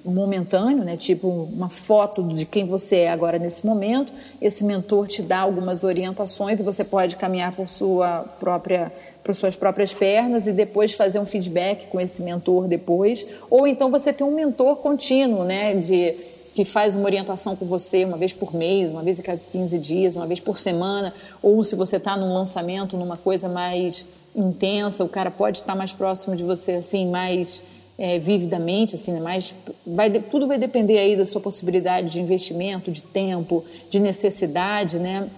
momentâneo, 0.03 0.83
né? 0.83 0.97
tipo 0.97 1.27
uma 1.27 1.69
foto 1.69 2.21
de 2.23 2.45
quem 2.45 2.65
você 2.65 2.97
é 2.97 3.09
agora 3.09 3.39
nesse 3.39 3.65
momento. 3.65 4.11
Esse 4.41 4.63
mentor 4.63 5.07
te 5.07 5.21
dá 5.21 5.39
algumas 5.39 5.83
orientações 5.83 6.59
e 6.59 6.63
você 6.63 6.83
pode 6.83 7.15
caminhar 7.15 7.55
por 7.55 7.69
sua 7.69 8.19
própria 8.39 8.91
por 9.23 9.33
suas 9.33 9.55
próprias 9.55 9.91
pernas 9.91 10.45
e 10.45 10.53
depois 10.53 10.93
fazer 10.93 11.17
um 11.19 11.25
feedback 11.25 11.87
com 11.87 11.99
esse 11.99 12.21
mentor 12.21 12.67
depois, 12.67 13.25
ou 13.49 13.65
então 13.65 13.89
você 13.89 14.13
tem 14.13 14.25
um 14.25 14.35
mentor 14.35 14.75
contínuo, 14.75 15.43
né, 15.43 15.73
de 15.73 16.11
que 16.53 16.63
faz 16.63 16.95
uma 16.95 17.05
orientação 17.05 17.55
com 17.55 17.65
você 17.65 18.05
uma 18.05 18.17
vez 18.17 18.31
por 18.31 18.53
mês, 18.53 18.91
uma 18.91 19.01
vez 19.01 19.19
a 19.19 19.23
cada 19.23 19.39
15 19.39 19.79
dias, 19.79 20.15
uma 20.15 20.27
vez 20.27 20.39
por 20.39 20.59
semana, 20.59 21.11
ou 21.41 21.63
se 21.63 21.75
você 21.75 21.97
está 21.97 22.15
num 22.15 22.33
lançamento, 22.35 22.95
numa 22.95 23.17
coisa 23.17 23.49
mais 23.49 24.05
intensa, 24.35 25.03
o 25.03 25.09
cara 25.09 25.31
pode 25.31 25.59
estar 25.59 25.75
mais 25.75 25.93
próximo 25.93 26.35
de 26.35 26.43
você, 26.43 26.73
assim, 26.73 27.09
mais 27.09 27.63
é, 27.97 28.19
vividamente, 28.19 28.95
assim, 28.95 29.13
né? 29.13 29.19
mais, 29.19 29.53
vai, 29.85 30.11
tudo 30.11 30.47
vai 30.47 30.59
depender 30.59 30.97
aí 30.99 31.15
da 31.15 31.25
sua 31.25 31.39
possibilidade 31.39 32.09
de 32.09 32.19
investimento, 32.19 32.91
de 32.91 33.01
tempo, 33.01 33.63
de 33.89 33.99
necessidade, 33.99 34.99
né? 34.99 35.29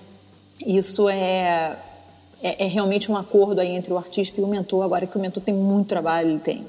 Isso 0.66 1.08
é, 1.08 1.78
é, 2.42 2.66
é 2.66 2.68
realmente 2.68 3.12
um 3.12 3.16
acordo 3.16 3.62
aí 3.62 3.70
entre 3.70 3.94
o 3.94 3.98
artista 3.98 4.42
e 4.42 4.44
o 4.44 4.48
mentor, 4.48 4.84
agora 4.84 5.06
que 5.06 5.16
o 5.16 5.22
mentor 5.22 5.44
tem 5.44 5.54
muito 5.54 5.88
trabalho, 5.88 6.30
ele 6.30 6.40
tem. 6.40 6.66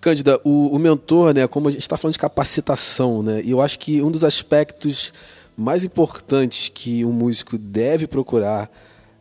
Cândida, 0.00 0.38
o, 0.44 0.68
o 0.68 0.78
mentor, 0.78 1.34
né, 1.34 1.46
como 1.48 1.68
a 1.68 1.70
gente 1.70 1.80
está 1.80 1.96
falando 1.96 2.12
de 2.12 2.20
capacitação, 2.20 3.22
né, 3.22 3.40
e 3.42 3.50
eu 3.50 3.60
acho 3.60 3.78
que 3.78 4.02
um 4.02 4.10
dos 4.10 4.22
aspectos 4.22 5.12
mais 5.56 5.82
importantes 5.82 6.68
que 6.72 7.04
um 7.04 7.12
músico 7.12 7.58
deve 7.58 8.06
procurar 8.06 8.70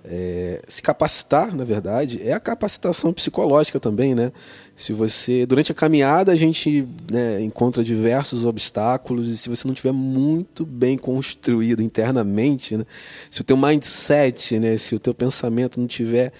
é, 0.09 0.61
se 0.67 0.81
capacitar, 0.81 1.53
na 1.53 1.65
verdade, 1.65 2.21
é 2.23 2.31
a 2.31 2.39
capacitação 2.39 3.11
psicológica 3.11 3.79
também, 3.79 4.15
né? 4.15 4.31
Se 4.75 4.93
você 4.93 5.45
durante 5.45 5.71
a 5.71 5.75
caminhada 5.75 6.31
a 6.31 6.35
gente 6.35 6.87
né, 7.11 7.41
encontra 7.41 7.83
diversos 7.83 8.45
obstáculos 8.45 9.27
e 9.27 9.37
se 9.37 9.49
você 9.49 9.67
não 9.67 9.73
tiver 9.73 9.91
muito 9.91 10.65
bem 10.65 10.97
construído 10.97 11.81
internamente, 11.81 12.77
né? 12.77 12.85
se 13.29 13.41
o 13.41 13.43
teu 13.43 13.57
mindset, 13.57 14.59
né, 14.59 14.77
se 14.77 14.95
o 14.95 14.99
teu 14.99 15.15
pensamento 15.15 15.79
não 15.79 15.87
tiver 15.87 16.31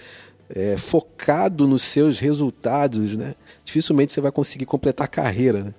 é, 0.48 0.76
focado 0.76 1.66
nos 1.66 1.82
seus 1.82 2.20
resultados, 2.20 3.16
né? 3.16 3.34
dificilmente 3.64 4.12
você 4.12 4.20
vai 4.20 4.30
conseguir 4.30 4.66
completar 4.66 5.06
a 5.06 5.08
carreira. 5.08 5.64
Né? 5.64 5.74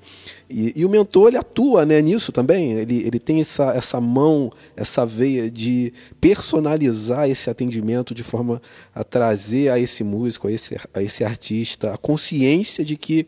E, 0.50 0.74
e, 0.76 0.84
o 0.84 0.90
mentor 0.90 1.28
ele 1.28 1.38
atua 1.38 1.86
né, 1.86 2.02
nisso 2.02 2.32
também, 2.32 2.72
ele, 2.72 3.04
ele 3.06 3.20
tem 3.20 3.40
essa, 3.40 3.72
essa 3.76 4.02
mão, 4.02 4.52
essa 4.76 5.06
veia 5.06 5.50
de 5.50 5.94
personalizar 6.20 7.30
esse 7.30 7.52
atendimento 7.52 8.16
de 8.16 8.24
forma 8.24 8.60
a 8.94 9.04
trazer 9.04 9.70
a 9.70 9.78
esse 9.78 10.04
músico, 10.04 10.48
a 10.48 10.52
esse, 10.52 10.76
a 10.92 11.04
esse 11.04 11.24
artista, 11.24 11.94
a 11.94 11.98
consciência 11.98 12.84
de 12.84 12.98
que 12.98 13.28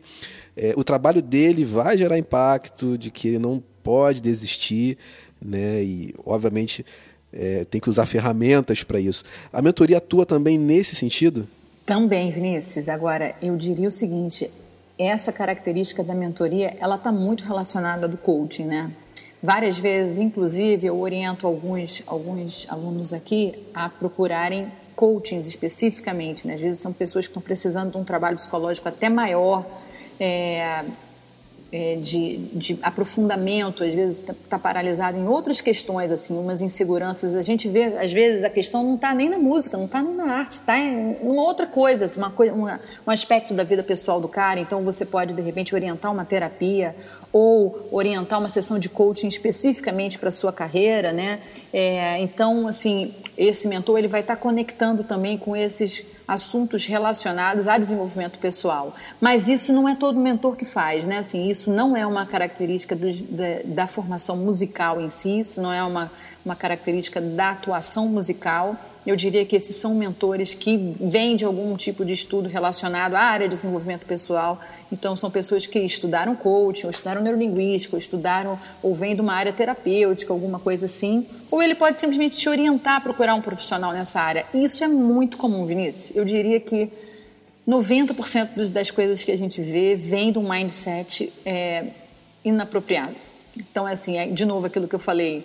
é, 0.56 0.74
o 0.76 0.82
trabalho 0.82 1.22
dele 1.22 1.64
vai 1.64 1.96
gerar 1.96 2.18
impacto, 2.18 2.98
de 2.98 3.08
que 3.08 3.28
ele 3.28 3.38
não 3.38 3.62
pode 3.84 4.20
desistir, 4.20 4.98
né? 5.40 5.82
e 5.82 6.12
obviamente 6.24 6.84
é, 7.32 7.64
tem 7.64 7.80
que 7.80 7.88
usar 7.88 8.04
ferramentas 8.04 8.82
para 8.82 8.98
isso. 8.98 9.22
A 9.52 9.62
mentoria 9.62 9.98
atua 9.98 10.26
também 10.26 10.58
nesse 10.58 10.96
sentido? 10.96 11.48
Também, 11.86 12.30
Vinícius. 12.30 12.88
Agora, 12.88 13.34
eu 13.40 13.56
diria 13.56 13.88
o 13.88 13.92
seguinte: 13.92 14.50
essa 14.98 15.32
característica 15.32 16.02
da 16.02 16.14
mentoria, 16.14 16.76
ela 16.78 16.96
está 16.96 17.10
muito 17.10 17.44
relacionada 17.44 18.06
do 18.06 18.16
coaching, 18.16 18.64
né? 18.64 18.92
Várias 19.42 19.78
vezes, 19.78 20.18
inclusive, 20.18 20.86
eu 20.86 21.00
oriento 21.00 21.46
alguns, 21.46 22.02
alguns 22.06 22.66
alunos 22.70 23.12
aqui 23.12 23.66
a 23.74 23.88
procurarem 23.88 24.70
coachings 24.94 25.48
especificamente. 25.48 26.46
Né? 26.46 26.54
Às 26.54 26.60
vezes 26.60 26.80
são 26.80 26.92
pessoas 26.92 27.26
que 27.26 27.30
estão 27.30 27.42
precisando 27.42 27.90
de 27.90 27.98
um 27.98 28.04
trabalho 28.04 28.36
psicológico 28.36 28.88
até 28.88 29.08
maior, 29.08 29.66
é, 30.20 30.84
é, 31.72 31.96
de, 31.96 32.36
de, 32.52 32.78
aprofundamento, 32.82 33.82
às 33.82 33.94
vezes 33.94 34.18
está 34.18 34.34
tá 34.46 34.58
paralisado 34.58 35.18
em 35.18 35.26
outras 35.26 35.58
questões, 35.62 36.10
assim, 36.10 36.36
umas 36.36 36.60
inseguranças. 36.60 37.34
A 37.34 37.40
gente 37.40 37.66
vê, 37.66 37.84
às 37.96 38.12
vezes, 38.12 38.44
a 38.44 38.50
questão 38.50 38.84
não 38.84 38.96
está 38.96 39.14
nem 39.14 39.30
na 39.30 39.38
música, 39.38 39.78
não 39.78 39.86
está 39.86 40.02
nem 40.02 40.14
na 40.14 40.24
arte, 40.24 40.52
está 40.52 40.78
em 40.78 41.16
uma 41.22 41.42
outra 41.42 41.66
coisa, 41.66 42.10
uma 42.14 42.30
coisa 42.30 42.52
uma, 42.52 42.78
um 43.06 43.10
aspecto 43.10 43.54
da 43.54 43.64
vida 43.64 43.82
pessoal 43.82 44.20
do 44.20 44.28
cara. 44.28 44.60
Então, 44.60 44.84
você 44.84 45.06
pode, 45.06 45.32
de 45.32 45.40
repente, 45.40 45.74
orientar 45.74 46.12
uma 46.12 46.26
terapia 46.26 46.94
ou 47.32 47.88
orientar 47.90 48.38
uma 48.38 48.50
sessão 48.50 48.78
de 48.78 48.90
coaching 48.90 49.28
especificamente 49.28 50.18
para 50.18 50.30
sua 50.30 50.52
carreira, 50.52 51.10
né? 51.10 51.40
É, 51.72 52.18
então, 52.20 52.68
assim, 52.68 53.14
esse 53.34 53.66
mentor 53.66 53.98
ele 53.98 54.08
vai 54.08 54.20
estar 54.20 54.36
tá 54.36 54.42
conectando 54.42 55.04
também 55.04 55.38
com 55.38 55.56
esses 55.56 56.04
assuntos 56.32 56.86
relacionados 56.86 57.68
a 57.68 57.76
desenvolvimento 57.76 58.38
pessoal. 58.38 58.94
Mas 59.20 59.48
isso 59.48 59.72
não 59.72 59.86
é 59.86 59.94
todo 59.94 60.18
mentor 60.18 60.56
que 60.56 60.64
faz, 60.64 61.04
né? 61.04 61.18
Assim, 61.18 61.48
isso 61.48 61.70
não 61.70 61.94
é 61.96 62.06
uma 62.06 62.24
característica 62.26 62.96
do, 62.96 63.12
da, 63.12 63.44
da, 63.64 63.86
formação 63.86 64.36
musical 64.36 65.00
em 65.00 65.10
si, 65.10 65.40
isso 65.40 65.60
não 65.60 65.72
é 65.72 65.82
uma, 65.82 66.10
uma 66.44 66.56
característica 66.56 67.20
da 67.20 67.50
atuação 67.50 68.08
musical. 68.08 68.76
Eu 69.04 69.16
diria 69.16 69.44
que 69.44 69.56
esses 69.56 69.76
são 69.76 69.94
mentores 69.94 70.54
que 70.54 70.76
vêm 71.00 71.34
de 71.34 71.44
algum 71.44 71.76
tipo 71.76 72.04
de 72.04 72.12
estudo 72.12 72.48
relacionado 72.48 73.14
à 73.14 73.20
área 73.20 73.48
de 73.48 73.54
desenvolvimento 73.54 74.06
pessoal. 74.06 74.60
Então, 74.92 75.16
são 75.16 75.30
pessoas 75.30 75.66
que 75.66 75.78
estudaram 75.80 76.36
coaching, 76.36 76.86
ou 76.86 76.90
estudaram 76.90 77.20
neurolinguística, 77.20 77.96
ou 77.96 77.98
estudaram, 77.98 78.58
ou 78.82 78.94
vêm 78.94 79.14
de 79.14 79.20
uma 79.20 79.34
área 79.34 79.52
terapêutica, 79.52 80.32
alguma 80.32 80.58
coisa 80.60 80.84
assim. 80.84 81.26
Ou 81.50 81.62
ele 81.62 81.74
pode 81.74 82.00
simplesmente 82.00 82.36
te 82.36 82.48
orientar 82.48 82.96
a 82.96 83.00
procurar 83.00 83.34
um 83.34 83.42
profissional 83.42 83.92
nessa 83.92 84.20
área. 84.20 84.46
Isso 84.54 84.84
é 84.84 84.88
muito 84.88 85.36
comum, 85.36 85.66
Vinícius. 85.66 86.14
Eu 86.14 86.24
diria 86.24 86.60
que 86.60 86.92
90% 87.68 88.68
das 88.68 88.90
coisas 88.90 89.22
que 89.24 89.32
a 89.32 89.38
gente 89.38 89.60
vê 89.60 89.94
vem 89.96 90.32
de 90.32 90.38
um 90.38 90.48
mindset 90.48 91.32
é, 91.44 91.86
inapropriado. 92.44 93.16
Então, 93.56 93.86
é 93.86 93.92
assim, 93.92 94.16
é, 94.16 94.26
de 94.26 94.44
novo 94.44 94.66
aquilo 94.66 94.86
que 94.86 94.94
eu 94.94 95.00
falei, 95.00 95.44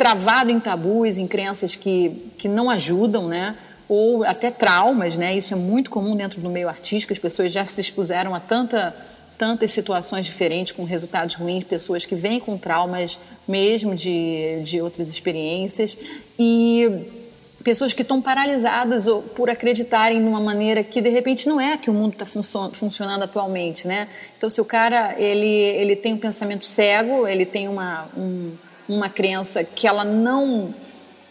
travado 0.00 0.50
em 0.50 0.58
tabus, 0.58 1.18
em 1.18 1.26
crenças 1.26 1.74
que, 1.74 2.32
que 2.38 2.48
não 2.48 2.70
ajudam, 2.70 3.28
né? 3.28 3.54
Ou 3.86 4.24
até 4.24 4.50
traumas, 4.50 5.14
né? 5.14 5.36
Isso 5.36 5.52
é 5.52 5.56
muito 5.58 5.90
comum 5.90 6.16
dentro 6.16 6.40
do 6.40 6.48
meio 6.48 6.70
artístico, 6.70 7.12
as 7.12 7.18
pessoas 7.18 7.52
já 7.52 7.66
se 7.66 7.78
expuseram 7.82 8.34
a 8.34 8.40
tanta, 8.40 8.96
tantas 9.36 9.72
situações 9.72 10.24
diferentes 10.24 10.72
com 10.72 10.84
resultados 10.84 11.34
ruins, 11.34 11.64
pessoas 11.64 12.06
que 12.06 12.14
vêm 12.14 12.40
com 12.40 12.56
traumas 12.56 13.20
mesmo 13.46 13.94
de, 13.94 14.62
de 14.62 14.80
outras 14.80 15.10
experiências 15.10 15.98
e 16.38 16.88
pessoas 17.62 17.92
que 17.92 18.00
estão 18.00 18.22
paralisadas 18.22 19.04
por 19.36 19.50
acreditarem 19.50 20.18
numa 20.18 20.40
maneira 20.40 20.82
que 20.82 21.02
de 21.02 21.10
repente 21.10 21.46
não 21.46 21.60
é 21.60 21.76
que 21.76 21.90
o 21.90 21.92
mundo 21.92 22.14
está 22.14 22.24
funcionando 22.24 23.22
atualmente, 23.22 23.86
né? 23.86 24.08
Então 24.38 24.48
se 24.48 24.62
o 24.62 24.64
cara 24.64 25.14
ele 25.18 25.46
ele 25.46 25.94
tem 25.94 26.14
um 26.14 26.18
pensamento 26.18 26.64
cego, 26.64 27.28
ele 27.28 27.44
tem 27.44 27.68
uma 27.68 28.08
um, 28.16 28.56
uma 28.90 29.08
crença 29.08 29.62
que 29.62 29.86
ela 29.86 30.04
não 30.04 30.74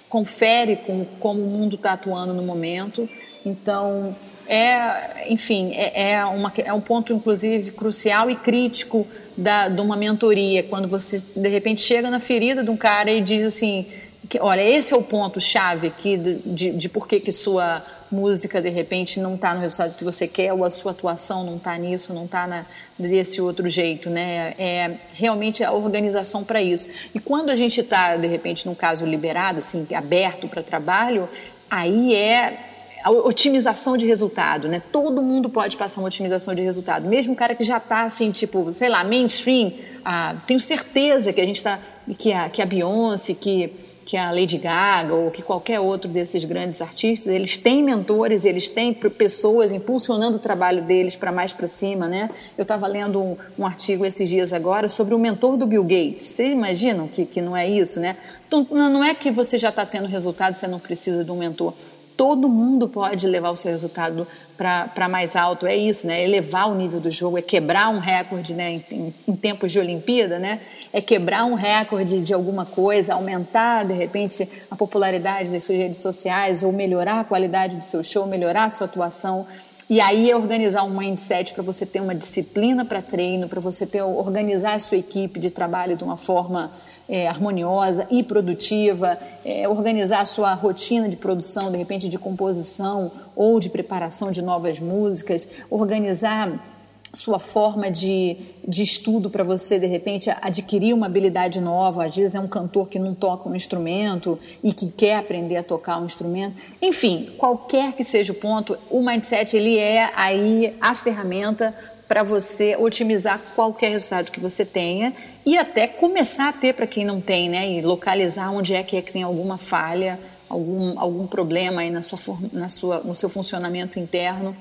confere 0.07 0.77
com 0.77 1.05
como 1.19 1.41
o 1.43 1.47
mundo 1.47 1.75
está 1.75 1.93
atuando 1.93 2.33
no 2.33 2.41
momento. 2.41 3.07
Então, 3.45 4.15
é, 4.47 5.31
enfim, 5.31 5.71
é, 5.73 6.13
é, 6.13 6.25
uma, 6.25 6.51
é 6.65 6.73
um 6.73 6.81
ponto, 6.81 7.13
inclusive, 7.13 7.71
crucial 7.71 8.29
e 8.29 8.35
crítico 8.35 9.05
da, 9.37 9.69
de 9.69 9.79
uma 9.79 9.95
mentoria, 9.95 10.63
quando 10.63 10.87
você, 10.87 11.21
de 11.35 11.47
repente, 11.47 11.81
chega 11.81 12.09
na 12.09 12.19
ferida 12.19 12.63
de 12.63 12.71
um 12.71 12.77
cara 12.77 13.11
e 13.11 13.21
diz 13.21 13.43
assim, 13.43 13.85
que, 14.27 14.39
olha, 14.39 14.61
esse 14.61 14.93
é 14.93 14.97
o 14.97 15.03
ponto-chave 15.03 15.87
aqui 15.87 16.17
de, 16.17 16.35
de, 16.39 16.71
de 16.71 16.89
por 16.89 17.07
que, 17.07 17.19
que 17.19 17.31
sua 17.31 17.83
música, 18.11 18.61
de 18.61 18.69
repente, 18.69 19.19
não 19.19 19.35
está 19.35 19.53
no 19.53 19.61
resultado 19.61 19.95
que 19.95 20.03
você 20.03 20.27
quer, 20.27 20.53
ou 20.53 20.63
a 20.63 20.71
sua 20.71 20.91
atuação 20.91 21.43
não 21.43 21.57
está 21.57 21.77
nisso, 21.77 22.13
não 22.13 22.25
está 22.25 22.65
desse 22.97 23.39
outro 23.41 23.69
jeito, 23.69 24.09
né? 24.09 24.53
É 24.57 24.97
realmente 25.13 25.63
a 25.63 25.71
organização 25.71 26.43
para 26.43 26.61
isso. 26.61 26.87
E 27.13 27.19
quando 27.19 27.49
a 27.49 27.55
gente 27.55 27.79
está, 27.81 28.17
de 28.17 28.27
repente, 28.27 28.65
num 28.67 28.75
caso 28.75 29.05
liberado, 29.05 29.59
assim, 29.59 29.87
aberto 29.93 30.47
para 30.47 30.61
trabalho, 30.61 31.29
aí 31.69 32.15
é 32.15 32.57
a 33.03 33.11
otimização 33.11 33.95
de 33.95 34.05
resultado, 34.05 34.67
né? 34.67 34.81
Todo 34.91 35.21
mundo 35.21 35.49
pode 35.49 35.77
passar 35.77 36.01
uma 36.01 36.07
otimização 36.07 36.53
de 36.53 36.61
resultado, 36.61 37.07
mesmo 37.07 37.33
o 37.33 37.35
cara 37.35 37.55
que 37.55 37.63
já 37.63 37.77
está 37.77 38.03
assim, 38.03 38.31
tipo, 38.31 38.73
sei 38.77 38.89
lá, 38.89 39.03
mainstream. 39.03 39.71
Ah, 40.03 40.35
tenho 40.45 40.59
certeza 40.59 41.31
que 41.31 41.39
a 41.39 41.45
gente 41.45 41.57
está, 41.57 41.79
que 42.17 42.33
a, 42.33 42.49
que 42.49 42.61
a 42.61 42.65
Beyoncé, 42.65 43.33
que 43.33 43.73
que 44.09 44.17
a 44.17 44.31
Lady 44.31 44.57
Gaga 44.57 45.13
ou 45.13 45.29
que 45.29 45.43
qualquer 45.43 45.79
outro 45.79 46.09
desses 46.09 46.43
grandes 46.43 46.81
artistas, 46.81 47.31
eles 47.31 47.55
têm 47.55 47.83
mentores, 47.83 48.43
eles 48.43 48.67
têm 48.67 48.91
pessoas 48.91 49.71
impulsionando 49.71 50.37
o 50.37 50.39
trabalho 50.39 50.81
deles 50.81 51.15
para 51.15 51.31
mais 51.31 51.53
para 51.53 51.67
cima, 51.67 52.07
né? 52.07 52.31
Eu 52.57 52.63
estava 52.63 52.87
lendo 52.87 53.21
um, 53.21 53.37
um, 53.55 53.67
artigo 53.67 54.03
esses 54.03 54.27
dias 54.27 54.51
agora 54.51 54.89
sobre 54.89 55.13
o 55.13 55.19
mentor 55.19 55.57
do 55.57 55.67
Bill 55.67 55.83
Gates. 55.83 56.25
Vocês 56.25 56.51
imaginam 56.51 57.07
que, 57.07 57.23
que 57.23 57.39
não 57.39 57.55
é 57.55 57.69
isso, 57.69 57.99
né? 57.99 58.17
Então, 58.47 58.65
não 58.71 59.03
é 59.03 59.13
que 59.13 59.29
você 59.29 59.59
já 59.59 59.69
está 59.69 59.85
tendo 59.85 60.07
resultado, 60.07 60.55
você 60.55 60.67
não 60.67 60.79
precisa 60.79 61.23
de 61.23 61.29
um 61.29 61.37
mentor 61.37 61.75
todo 62.19 62.49
mundo 62.49 62.89
pode 62.89 63.25
levar 63.25 63.49
o 63.49 63.55
seu 63.55 63.71
resultado 63.71 64.27
para 64.57 65.07
mais 65.07 65.37
alto. 65.37 65.65
É 65.65 65.73
isso, 65.73 66.05
né? 66.05 66.21
Elevar 66.21 66.69
o 66.69 66.75
nível 66.75 66.99
do 66.99 67.09
jogo, 67.09 67.37
é 67.37 67.41
quebrar 67.41 67.87
um 67.87 67.99
recorde, 67.99 68.53
né? 68.53 68.75
Em, 68.91 69.13
em, 69.25 69.35
tempos 69.37 69.71
de 69.71 69.79
Olimpíada, 69.79 70.37
né? 70.37 70.59
É 70.91 70.99
quebrar 70.99 71.45
um 71.45 71.53
recorde 71.53 72.19
de 72.19 72.33
alguma 72.33 72.65
coisa, 72.65 73.13
aumentar 73.13 73.85
de 73.85 73.93
repente 73.93 74.49
a 74.69 74.75
popularidade 74.75 75.49
das 75.49 75.63
suas 75.63 75.77
redes 75.77 75.99
sociais 75.99 76.61
ou 76.61 76.73
melhorar 76.73 77.21
a 77.21 77.23
qualidade 77.23 77.77
do 77.77 77.85
seu 77.85 78.03
show, 78.03 78.27
melhorar 78.27 78.65
a 78.65 78.69
sua 78.69 78.83
atuação. 78.83 79.47
E 79.89 80.01
aí 80.01 80.29
é 80.29 80.35
organizar 80.35 80.83
um 80.83 80.97
mindset 80.97 81.53
para 81.53 81.63
você 81.63 81.85
ter 81.85 82.01
uma 82.01 82.13
disciplina 82.13 82.83
para 82.83 83.01
treino, 83.01 83.47
para 83.47 83.61
você 83.61 83.87
ter 83.87 84.03
organizar 84.03 84.73
a 84.73 84.79
sua 84.79 84.97
equipe 84.97 85.39
de 85.39 85.51
trabalho 85.51 85.95
de 85.95 86.03
uma 86.03 86.17
forma 86.17 86.69
é, 87.09 87.27
harmoniosa 87.27 88.07
e 88.11 88.21
produtiva, 88.21 89.17
é, 89.43 89.67
organizar 89.67 90.21
a 90.21 90.25
sua 90.25 90.53
rotina 90.53 91.09
de 91.09 91.17
produção, 91.17 91.71
de 91.71 91.77
repente 91.77 92.07
de 92.07 92.19
composição 92.19 93.11
ou 93.35 93.59
de 93.59 93.69
preparação 93.69 94.31
de 94.31 94.41
novas 94.41 94.79
músicas, 94.79 95.47
organizar 95.69 96.63
sua 97.11 97.39
forma 97.39 97.89
de, 97.89 98.37
de 98.67 98.83
estudo 98.83 99.29
para 99.29 99.43
você, 99.43 99.79
de 99.79 99.87
repente, 99.87 100.29
adquirir 100.41 100.93
uma 100.93 101.07
habilidade 101.07 101.59
nova. 101.59 102.05
Às 102.05 102.15
vezes 102.15 102.35
é 102.35 102.39
um 102.39 102.47
cantor 102.47 102.87
que 102.87 102.99
não 102.99 103.15
toca 103.15 103.49
um 103.49 103.55
instrumento 103.55 104.37
e 104.63 104.71
que 104.71 104.87
quer 104.91 105.15
aprender 105.15 105.57
a 105.57 105.63
tocar 105.63 105.99
um 105.99 106.05
instrumento. 106.05 106.61
Enfim, 106.79 107.31
qualquer 107.37 107.93
que 107.93 108.03
seja 108.03 108.31
o 108.31 108.35
ponto, 108.35 108.77
o 108.89 109.01
mindset 109.01 109.57
ele 109.57 109.77
é 109.77 110.11
aí 110.15 110.75
a 110.79 110.93
ferramenta 110.93 111.75
para 112.07 112.23
você 112.23 112.75
otimizar 112.75 113.39
qualquer 113.53 113.91
resultado 113.91 114.31
que 114.31 114.39
você 114.39 114.65
tenha 114.65 115.13
e 115.49 115.57
até 115.57 115.87
começar 115.87 116.49
a 116.49 116.53
ter 116.53 116.75
para 116.75 116.85
quem 116.85 117.03
não 117.03 117.19
tem, 117.19 117.49
né? 117.49 117.67
E 117.67 117.81
localizar 117.81 118.51
onde 118.51 118.75
é 118.75 118.83
que, 118.83 118.95
é 118.95 119.01
que 119.01 119.11
tem 119.11 119.23
alguma 119.23 119.57
falha, 119.57 120.19
algum, 120.47 120.99
algum 120.99 121.25
problema 121.25 121.81
aí 121.81 121.89
na 121.89 122.03
sua, 122.03 122.19
na 122.53 122.69
sua, 122.69 122.99
no 122.99 123.15
seu 123.15 123.29
funcionamento 123.29 123.97
interno 123.97 124.55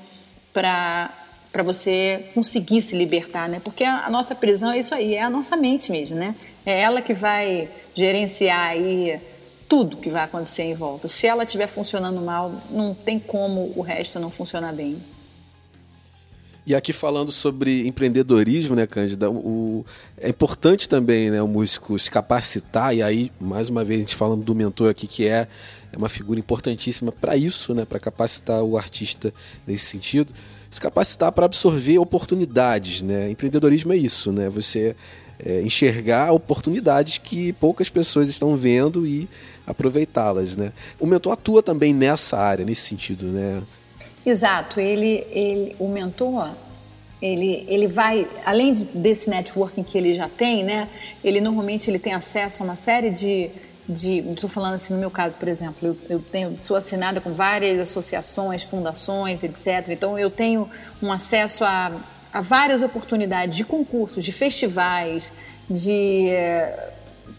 para 0.51 1.11
para 1.51 1.63
você 1.63 2.31
conseguir 2.35 2.83
se 2.83 2.95
libertar, 2.95 3.49
né? 3.49 3.61
Porque 3.65 3.83
a, 3.83 4.07
a, 4.07 4.11
nossa 4.11 4.35
prisão 4.35 4.71
é 4.71 4.79
isso 4.79 4.95
aí, 4.95 5.15
é 5.15 5.23
a 5.23 5.31
nossa 5.31 5.57
mente 5.57 5.91
mesmo, 5.91 6.15
né? 6.15 6.35
É 6.65 6.81
ela 6.81 7.01
que 7.03 7.15
vai 7.15 7.69
gerenciar 7.95 8.69
aí 8.69 9.19
tudo 9.67 9.97
que 9.97 10.11
vai 10.11 10.25
acontecer 10.25 10.65
em 10.65 10.75
volta. 10.75 11.09
Se 11.09 11.27
ela 11.27 11.45
estiver 11.45 11.67
funcionando 11.67 12.21
mal, 12.21 12.53
não 12.71 12.95
tem 12.95 13.19
como 13.19 13.73
o 13.77 13.81
resto 13.81 14.21
não 14.21 14.31
funcionar 14.31 14.73
bem. 14.75 15.03
E 16.69 16.75
aqui 16.75 16.93
falando 16.93 17.33
sobre 17.33 17.89
empreendedorismo, 17.89 18.77
né, 18.77 18.87
Cândida, 18.87 19.31
o, 19.31 19.87
é 20.19 20.29
importante 20.29 20.87
também 20.87 21.31
né, 21.31 21.41
o 21.41 21.49
músico 21.49 21.99
se 21.99 22.11
capacitar, 22.11 22.95
e 22.95 23.03
aí, 23.03 23.33
mais 23.41 23.71
uma 23.71 23.83
vez, 23.83 24.01
a 24.01 24.03
gente 24.03 24.15
falando 24.15 24.45
do 24.45 24.55
mentor 24.55 24.91
aqui, 24.91 25.07
que 25.07 25.27
é, 25.27 25.49
é 25.91 25.97
uma 25.97 26.11
figura 26.11 26.39
importantíssima 26.39 27.11
para 27.11 27.39
isso, 27.39 27.73
né, 27.73 27.87
para 27.87 27.99
capacitar 27.99 28.63
o 28.63 28.77
artista 28.77 29.33
nesse 29.67 29.87
sentido 29.87 30.35
se 30.71 30.79
capacitar 30.79 31.33
para 31.33 31.47
absorver 31.47 31.99
oportunidades, 31.99 33.01
né? 33.01 33.31
Empreendedorismo 33.31 33.91
é 33.95 33.97
isso, 33.97 34.31
né? 34.31 34.51
Você 34.51 34.95
é, 35.39 35.63
enxergar 35.63 36.31
oportunidades 36.31 37.17
que 37.17 37.55
poucas 37.55 37.89
pessoas 37.89 38.29
estão 38.29 38.55
vendo 38.55 39.07
e 39.07 39.27
aproveitá-las, 39.67 40.57
né? 40.57 40.75
O 41.01 41.07
mentor 41.07 41.33
atua 41.33 41.63
também 41.63 41.95
nessa 41.95 42.37
área, 42.37 42.67
nesse 42.67 42.83
sentido, 42.83 43.29
né? 43.29 43.63
Exato. 44.29 44.81
Ele, 44.81 45.27
ele, 45.31 45.77
o 45.79 45.89
mentor, 45.89 46.51
ele, 47.21 47.65
ele 47.69 47.87
vai, 47.87 48.27
além 48.45 48.73
de, 48.73 48.85
desse 48.87 49.29
networking 49.29 49.83
que 49.83 49.97
ele 49.97 50.15
já 50.15 50.29
tem, 50.29 50.65
né? 50.65 50.89
Ele 51.23 51.41
normalmente 51.41 51.91
ele 51.91 51.99
tem 51.99 52.15
acesso 52.15 52.63
a 52.63 52.67
uma 52.67 52.77
série 52.77 53.11
de 53.11 53.51
de, 53.89 54.19
estou 54.19 54.51
falando 54.51 54.75
assim 54.75 54.93
no 54.93 55.01
meu 55.01 55.11
caso, 55.11 55.37
por 55.39 55.49
exemplo, 55.49 55.89
eu, 55.89 55.97
eu 56.11 56.19
tenho, 56.21 56.61
sou 56.61 56.77
assinada 56.77 57.23
com 57.23 57.33
várias 57.33 57.81
associações, 57.81 58.63
fundações, 58.63 59.43
etc. 59.43 59.89
Então 59.89 60.19
eu 60.19 60.31
tenho 60.31 60.69
um 61.03 61.11
acesso 61.11 61.65
a, 61.65 61.93
a 62.31 62.41
várias 62.43 62.83
oportunidades 62.83 63.57
de 63.57 63.65
concursos, 63.65 64.23
de 64.23 64.31
festivais, 64.31 65.33
de 65.71 66.29
eh, 66.29 66.91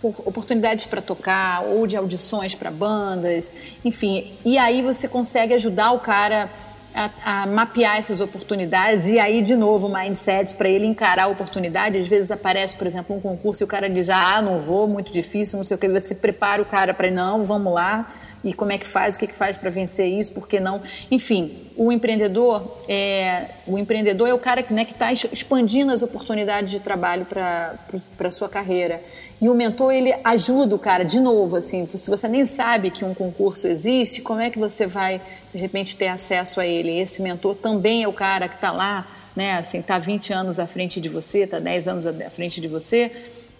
oportunidades 0.02 0.86
para 0.86 1.02
tocar 1.02 1.64
ou 1.64 1.86
de 1.86 1.96
audições 1.96 2.56
para 2.56 2.72
bandas, 2.72 3.52
enfim. 3.86 4.34
E 4.44 4.58
aí 4.58 4.82
você 4.82 5.08
consegue 5.08 5.54
ajudar 5.54 5.92
o 5.92 6.00
cara 6.00 6.50
a, 6.94 7.10
a, 7.24 7.46
mapear 7.46 7.98
essas 7.98 8.22
oportunidades 8.22 9.08
e 9.08 9.20
aí, 9.20 9.42
de 9.42 9.56
novo, 9.56 9.88
o 9.88 9.94
mindset 9.94 10.56
para 10.56 10.70
ele 10.70 10.86
encarar 10.86 11.24
a 11.24 11.28
oportunidade. 11.28 11.98
Às 11.98 12.08
vezes 12.08 12.32
aparece, 12.32 12.76
por 12.76 12.88
exemplo, 12.88 13.16
um 13.16 13.20
concurso 13.20 13.64
e 13.64 13.66
o 13.66 13.68
cara 13.68 13.90
diz: 13.90 14.10
Ah, 14.10 14.42
não 14.42 14.62
vou, 14.62 14.88
muito 14.88 15.12
difícil, 15.12 15.58
não 15.58 15.66
sei 15.66 15.76
o 15.76 15.78
que. 15.78 15.88
Você 15.88 16.16
prepara 16.16 16.62
o 16.62 16.66
cara 16.66 16.94
para, 16.94 17.10
não, 17.12 17.44
vamos 17.44 17.74
lá 17.74 18.08
e 18.44 18.54
como 18.54 18.72
é 18.72 18.78
que 18.78 18.88
faz, 18.88 19.16
o 19.16 19.20
que, 19.20 19.28
que 19.28 19.36
faz 19.36 19.58
para 19.58 19.70
vencer 19.70 20.08
isso, 20.08 20.32
por 20.32 20.48
que 20.48 20.60
não? 20.60 20.82
Enfim, 21.12 21.70
o 21.76 21.92
empreendedor 21.92 22.80
é, 22.88 23.50
o 23.68 23.78
empreendedor 23.78 24.28
é 24.28 24.34
o 24.34 24.40
cara 24.40 24.64
que 24.64 24.74
né, 24.74 24.84
está 24.84 25.12
expandindo 25.12 25.92
as 25.92 26.02
oportunidades 26.02 26.72
de 26.72 26.80
trabalho 26.80 27.26
para 27.26 27.78
a 28.20 28.32
sua 28.32 28.50
carreira. 28.50 29.02
E 29.42 29.48
o 29.48 29.54
mentor, 29.54 29.94
ele 29.94 30.14
ajuda 30.24 30.76
o 30.76 30.80
cara, 30.80 31.04
de 31.04 31.20
novo, 31.20 31.56
assim, 31.56 31.88
se 31.96 32.10
você 32.10 32.28
nem 32.28 32.46
sabe 32.46 32.92
que 32.92 33.06
um 33.06 33.14
concurso 33.14 33.68
existe, 33.68 34.22
como 34.22 34.42
é 34.42 34.50
que 34.50 34.60
você 34.60 34.86
vai, 34.88 35.22
de 35.54 35.60
repente, 35.60 35.96
ter 35.96 36.08
acesso 36.08 36.60
a 36.60 36.66
ele? 36.66 37.00
Esse 37.00 37.22
mentor 37.22 37.56
também 37.56 38.04
é 38.04 38.08
o 38.08 38.14
cara 38.14 38.50
que 38.50 38.56
está 38.56 38.72
lá, 38.72 39.08
né, 39.36 39.58
assim, 39.58 39.80
está 39.80 39.98
20 39.98 40.34
anos 40.34 40.60
à 40.60 40.68
frente 40.68 41.00
de 41.00 41.08
você, 41.08 41.40
está 41.40 41.60
10 41.60 41.88
anos 41.88 42.06
à 42.06 42.14
frente 42.30 42.60
de 42.60 42.68
você, 42.68 43.12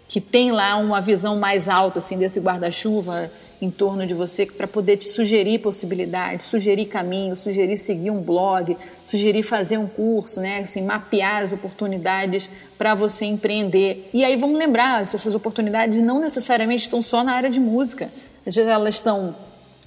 que 0.10 0.20
tem 0.20 0.52
lá 0.52 0.76
uma 0.76 1.00
visão 1.00 1.38
mais 1.38 1.70
alta 1.70 2.00
assim 2.00 2.18
desse 2.18 2.40
guarda-chuva 2.40 3.32
em 3.62 3.70
torno 3.70 4.08
de 4.08 4.14
você 4.14 4.46
para 4.46 4.68
poder 4.68 4.98
te 4.98 5.06
sugerir 5.06 5.60
possibilidades, 5.60 6.48
sugerir 6.48 6.86
caminhos, 6.86 7.40
sugerir 7.40 7.78
seguir 7.78 8.10
um 8.10 8.20
blog, 8.20 8.76
sugerir 9.06 9.44
fazer 9.44 9.78
um 9.78 9.86
curso, 9.86 10.42
né? 10.42 10.62
Assim, 10.62 10.82
mapear 10.82 11.44
as 11.44 11.52
oportunidades 11.52 12.50
para 12.78 12.96
você 12.96 13.26
empreender. 13.26 14.10
E 14.14 14.24
aí 14.24 14.36
vamos 14.36 14.58
lembrar, 14.58 15.02
essas 15.02 15.36
oportunidades 15.36 16.02
não 16.02 16.20
necessariamente 16.20 16.84
estão 16.84 17.02
só 17.02 17.24
na 17.24 17.34
área 17.34 17.50
de 17.50 17.60
música. 17.60 18.10
Às 18.48 18.56
vezes 18.56 18.72
elas 18.72 18.96
estão 18.96 19.36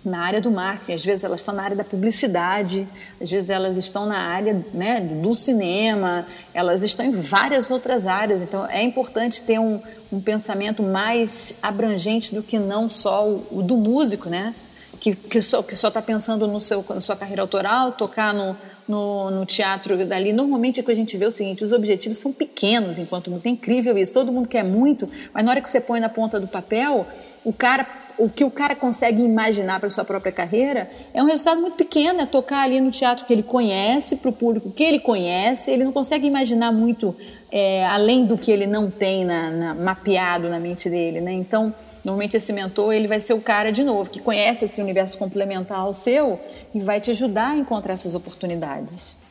na 0.05 0.21
área 0.21 0.41
do 0.41 0.51
marketing, 0.51 0.95
às 0.95 1.05
vezes 1.05 1.23
elas 1.23 1.41
estão 1.41 1.55
na 1.55 1.63
área 1.63 1.77
da 1.77 1.85
publicidade, 1.85 2.89
às 3.21 3.31
vezes 3.31 3.51
elas 3.51 3.77
estão 3.77 4.05
na 4.05 4.19
área 4.19 4.65
né, 4.75 5.01
do 5.01 5.35
cinema, 5.35 6.27
elas 6.53 6.83
estão 6.83 7.07
em 7.07 7.13
várias 7.13 7.71
outras 7.71 8.07
áreas. 8.07 8.43
Então 8.43 8.67
é 8.67 8.83
importante 8.83 9.41
ter 9.43 9.61
um, 9.61 9.81
um 10.11 10.21
pensamento 10.21 10.83
mais 10.83 11.55
abrangente 11.63 12.35
do 12.35 12.43
que 12.43 12.59
não 12.59 12.89
só 12.89 13.29
o, 13.29 13.59
o 13.59 13.63
do 13.63 13.77
músico, 13.77 14.29
né? 14.29 14.55
Que, 14.99 15.15
que 15.17 15.41
só 15.41 15.63
que 15.63 15.75
só 15.75 15.89
está 15.89 16.01
pensando 16.01 16.47
no 16.47 16.61
seu, 16.61 16.85
na 16.89 17.01
sua 17.01 17.17
carreira 17.17 17.43
autoral, 17.43 17.93
tocar 17.93 18.33
no, 18.33 18.57
no, 18.87 19.31
no, 19.31 19.47
teatro 19.47 19.97
dali. 20.07 20.33
Normalmente 20.33 20.81
o 20.81 20.85
que 20.85 20.93
a 20.93 20.95
gente 20.95 21.17
vê 21.17 21.25
é 21.25 21.29
o 21.29 21.31
seguinte: 21.31 21.65
os 21.65 21.73
objetivos 21.73 22.19
são 22.19 22.33
pequenos 22.33 22.99
enquanto 22.99 23.31
muito. 23.31 23.47
É 23.47 23.49
incrível 23.49 23.97
isso. 23.99 24.13
Todo 24.13 24.33
mundo 24.33 24.49
quer 24.49 24.63
muito, 24.63 25.09
mas 25.33 25.45
na 25.45 25.51
hora 25.51 25.61
que 25.61 25.69
você 25.69 25.81
põe 25.81 25.99
na 25.99 26.09
ponta 26.09 26.39
do 26.39 26.47
papel, 26.47 27.07
o 27.45 27.53
cara 27.53 27.85
o 28.19 28.29
que 28.29 28.45
o 28.45 28.51
cara 28.51 28.75
consegue 28.75 29.23
imaginar 29.23 29.81
para 29.81 29.89
sua 29.91 30.05
própria 30.05 30.33
carreira 30.33 30.91
é 31.13 31.23
um 31.23 31.27
resultado 31.27 31.61
muito 31.61 31.77
pequeno, 31.77 32.21
é 32.21 32.27
tocar 32.27 32.63
ali 32.63 32.81
no 32.81 32.91
teatro 32.91 33.25
que 33.25 33.33
ele 33.33 33.43
conhece, 33.43 34.17
para 34.17 34.31
o 34.31 34.33
público 34.33 34.71
que 34.71 34.83
ele 34.83 35.01
conhece, 35.01 35.71
ele 35.71 35.85
não 35.85 35.93
consegue 35.93 36.27
imaginar 36.27 36.73
muito 36.73 37.15
é, 37.51 37.85
além 37.87 38.25
do 38.25 38.39
que 38.39 38.51
ele 38.51 38.67
não 38.67 38.91
tem 38.91 39.25
na, 39.25 39.51
na, 39.51 39.75
mapeado 39.75 40.49
na 40.49 40.59
mente 40.59 40.89
dele, 40.89 41.21
né? 41.21 41.33
Então, 41.33 41.75
normalmente 42.05 42.37
esse 42.37 42.53
mentor 42.53 42.93
ele 42.93 43.07
vai 43.07 43.21
ser 43.21 43.35
o 43.35 43.41
cara 43.41 43.71
de 43.71 43.85
novo 43.85 44.09
que 44.09 44.21
conhece 44.21 44.65
esse 44.65 44.81
universo 44.81 45.19
complementar 45.19 45.79
ao 45.79 45.93
seu 45.93 46.41
e 46.75 46.81
vai 46.81 47.01
te 47.01 47.11
ajudar 47.11 47.51
a 47.51 47.57
encontrar 47.57 47.93
essas 47.93 48.15
oportunidades. 48.15 49.22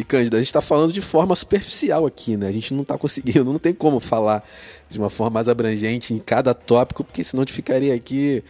E 0.00 0.04
Cândida, 0.04 0.38
a 0.38 0.40
gente 0.40 0.46
está 0.46 0.62
falando 0.62 0.94
de 0.94 1.02
forma 1.02 1.36
superficial 1.36 2.06
aqui, 2.06 2.34
né? 2.34 2.48
A 2.48 2.52
gente 2.52 2.72
não 2.72 2.80
está 2.80 2.96
conseguindo, 2.96 3.44
não 3.44 3.58
tem 3.58 3.74
como 3.74 4.00
falar 4.00 4.42
de 4.88 4.98
uma 4.98 5.10
forma 5.10 5.34
mais 5.34 5.46
abrangente 5.46 6.14
em 6.14 6.18
cada 6.18 6.54
tópico, 6.54 7.04
porque 7.04 7.22
senão 7.22 7.42
a 7.42 7.44
gente 7.44 7.52
ficaria 7.52 7.94
aqui 7.94 8.42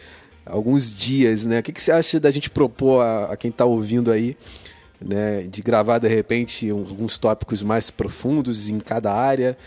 alguns 0.45 0.95
dias, 0.95 1.45
né? 1.45 1.59
O 1.59 1.63
que, 1.63 1.73
que 1.73 1.81
você 1.81 1.91
acha 1.91 2.21
da 2.21 2.31
gente 2.31 2.49
propor 2.49 3.01
a, 3.01 3.33
a 3.33 3.35
quem 3.35 3.51
está 3.51 3.65
ouvindo 3.65 4.13
aí, 4.13 4.37
né? 5.01 5.41
De 5.41 5.61
gravar 5.61 5.97
de 5.97 6.07
repente 6.07 6.71
um, 6.71 6.87
alguns 6.87 7.19
tópicos 7.19 7.61
mais 7.61 7.91
profundos 7.91 8.69
em 8.69 8.79
cada 8.79 9.13
área. 9.13 9.57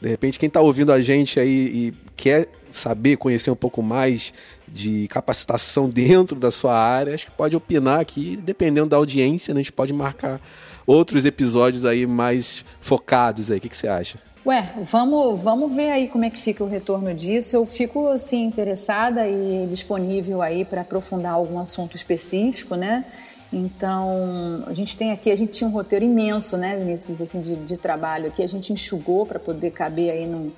De 0.00 0.08
repente, 0.08 0.38
quem 0.38 0.46
está 0.46 0.60
ouvindo 0.60 0.92
a 0.92 1.02
gente 1.02 1.40
aí 1.40 1.50
e 1.50 1.94
quer 2.16 2.46
saber, 2.70 3.16
conhecer 3.16 3.50
um 3.50 3.56
pouco 3.56 3.82
mais 3.82 4.32
de 4.68 5.08
capacitação 5.08 5.88
dentro 5.90 6.36
da 6.36 6.52
sua 6.52 6.78
área, 6.78 7.12
acho 7.16 7.26
que 7.26 7.32
pode 7.32 7.56
opinar 7.56 7.98
aqui, 7.98 8.36
dependendo 8.36 8.90
da 8.90 8.96
audiência, 8.96 9.52
né? 9.52 9.58
a 9.58 9.62
gente 9.64 9.72
pode 9.72 9.92
marcar 9.92 10.40
outros 10.86 11.24
episódios 11.24 11.84
aí 11.84 12.06
mais 12.06 12.64
focados 12.80 13.50
aí. 13.50 13.58
O 13.58 13.60
que, 13.60 13.68
que 13.68 13.76
você 13.76 13.88
acha? 13.88 14.18
Ué, 14.44 14.72
vamos, 14.82 15.40
vamos 15.40 15.72
ver 15.72 15.90
aí 15.90 16.08
como 16.08 16.24
é 16.24 16.30
que 16.30 16.38
fica 16.38 16.64
o 16.64 16.68
retorno 16.68 17.14
disso. 17.14 17.54
Eu 17.54 17.64
fico 17.64 18.08
assim 18.08 18.44
interessada 18.44 19.28
e 19.28 19.66
disponível 19.68 20.42
aí 20.42 20.64
para 20.64 20.80
aprofundar 20.80 21.34
algum 21.34 21.60
assunto 21.60 21.94
específico, 21.94 22.74
né? 22.74 23.04
Então, 23.52 24.64
a 24.66 24.72
gente 24.72 24.96
tem 24.96 25.12
aqui, 25.12 25.30
a 25.30 25.36
gente 25.36 25.52
tinha 25.52 25.68
um 25.68 25.72
roteiro 25.72 26.04
imenso, 26.04 26.56
né, 26.56 26.74
Vinícius, 26.74 27.20
assim, 27.20 27.40
de, 27.40 27.54
de 27.54 27.76
trabalho 27.76 28.28
aqui. 28.28 28.42
A 28.42 28.48
gente 28.48 28.72
enxugou 28.72 29.26
para 29.26 29.38
poder 29.38 29.70
caber 29.70 30.10
aí 30.10 30.26
num, 30.26 30.50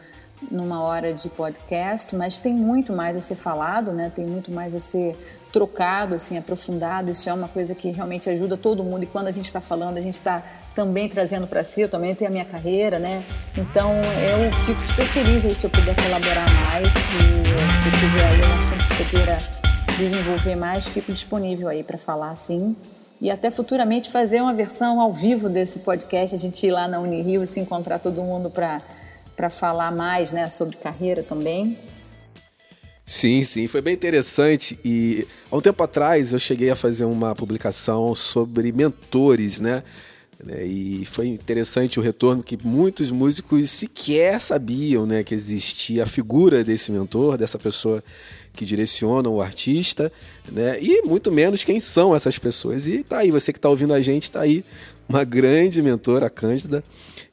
numa 0.51 0.81
hora 0.81 1.13
de 1.13 1.29
podcast, 1.29 2.15
mas 2.15 2.37
tem 2.37 2.55
muito 2.55 2.93
mais 2.93 3.17
a 3.17 3.21
ser 3.21 3.35
falado, 3.35 3.93
né? 3.93 4.13
Tem 4.15 4.25
muito 4.25 4.51
mais 4.51 4.75
a 4.75 4.79
ser 4.79 5.17
trocado, 5.55 6.17
assim, 6.17 6.37
aprofundado. 6.37 7.13
Isso 7.13 7.31
é 7.31 7.33
uma 7.33 7.47
coisa 7.47 7.77
que 7.77 7.89
realmente 7.93 8.29
ajuda 8.29 8.57
todo 8.57 8.83
mundo. 8.83 9.05
E 9.05 9.07
quando 9.07 9.29
a 9.29 9.33
gente 9.33 9.45
está 9.45 9.61
falando, 9.61 9.97
a 9.99 10.01
gente 10.01 10.15
está 10.15 10.43
também 10.75 11.09
trazendo 11.09 11.47
para 11.47 11.63
si. 11.63 11.83
Eu 11.83 11.89
também 11.89 12.13
tenho 12.13 12.29
a 12.29 12.33
minha 12.33 12.45
carreira, 12.45 12.99
né? 12.99 13.23
Então 13.57 13.93
eu 13.95 14.53
fico 14.67 14.85
super 14.89 15.07
feliz 15.07 15.45
aí, 15.45 15.55
se 15.55 15.65
eu 15.65 15.71
puder 15.71 15.95
colaborar 15.95 16.45
mais. 16.51 16.89
E 16.89 17.85
se 17.85 18.01
tiver 18.01 18.27
aí 18.27 18.41
um 18.41 18.67
assunto 18.67 18.89
que 18.89 18.95
você 18.95 19.05
queira 19.05 19.39
desenvolver 19.97 20.57
mais, 20.57 20.89
fico 20.89 21.13
disponível 21.13 21.69
aí 21.69 21.85
para 21.85 21.99
falar, 21.99 22.35
sim. 22.35 22.75
E 23.21 23.31
até 23.31 23.49
futuramente 23.49 24.11
fazer 24.11 24.41
uma 24.41 24.53
versão 24.53 25.01
ao 25.01 25.13
vivo 25.13 25.49
desse 25.49 25.79
podcast, 25.79 26.35
a 26.35 26.39
gente 26.39 26.67
ir 26.67 26.73
lá 26.73 26.89
na 26.89 26.99
Unirio 26.99 27.45
e 27.45 27.47
se 27.47 27.61
encontrar 27.61 28.01
todo 28.01 28.21
mundo 28.25 28.51
para 28.51 29.51
falar 29.51 29.93
mais 29.93 30.33
né, 30.33 30.49
sobre 30.49 30.77
carreira 30.77 31.23
também. 31.23 31.79
Sim, 33.07 33.43
sim, 33.43 33.67
foi 33.67 33.83
bem 33.83 33.93
interessante. 33.95 34.79
E 34.85 35.27
há 35.51 35.57
um 35.57 35.61
tempo 35.61 35.83
atrás 35.83 36.33
eu 36.33 36.39
cheguei 36.39 36.71
a 36.71 36.77
fazer 36.77 37.05
uma 37.05 37.35
publicação 37.35 38.15
sobre 38.15 38.73
mentores, 38.73 39.61
né? 39.61 39.83
E 40.63 41.05
foi 41.07 41.29
interessante 41.29 41.99
o 41.99 42.03
retorno 42.03 42.43
que 42.43 42.59
muitos 42.63 43.11
músicos 43.11 43.71
sequer 43.71 44.41
sabiam 44.41 45.07
né, 45.07 45.23
que 45.23 45.35
existia 45.35 46.03
a 46.03 46.07
figura 46.07 46.65
desse 46.65 46.91
mentor, 46.91 47.39
dessa 47.39 47.59
pessoa 47.59 48.03
que 48.53 48.65
direciona 48.65 49.29
o 49.29 49.41
artista, 49.41 50.13
né? 50.51 50.79
E 50.81 51.03
muito 51.03 51.31
menos 51.31 51.63
quem 51.63 51.81
são 51.81 52.15
essas 52.15 52.39
pessoas. 52.39 52.87
E 52.87 53.03
tá 53.05 53.19
aí, 53.19 53.31
você 53.31 53.53
que 53.53 53.59
está 53.59 53.69
ouvindo 53.69 53.95
a 53.95 54.01
gente, 54.01 54.31
tá 54.31 54.41
aí 54.41 54.65
uma 55.09 55.25
grande 55.25 55.83
mentora, 55.83 56.27
a 56.27 56.31
Cândida. 56.31 56.83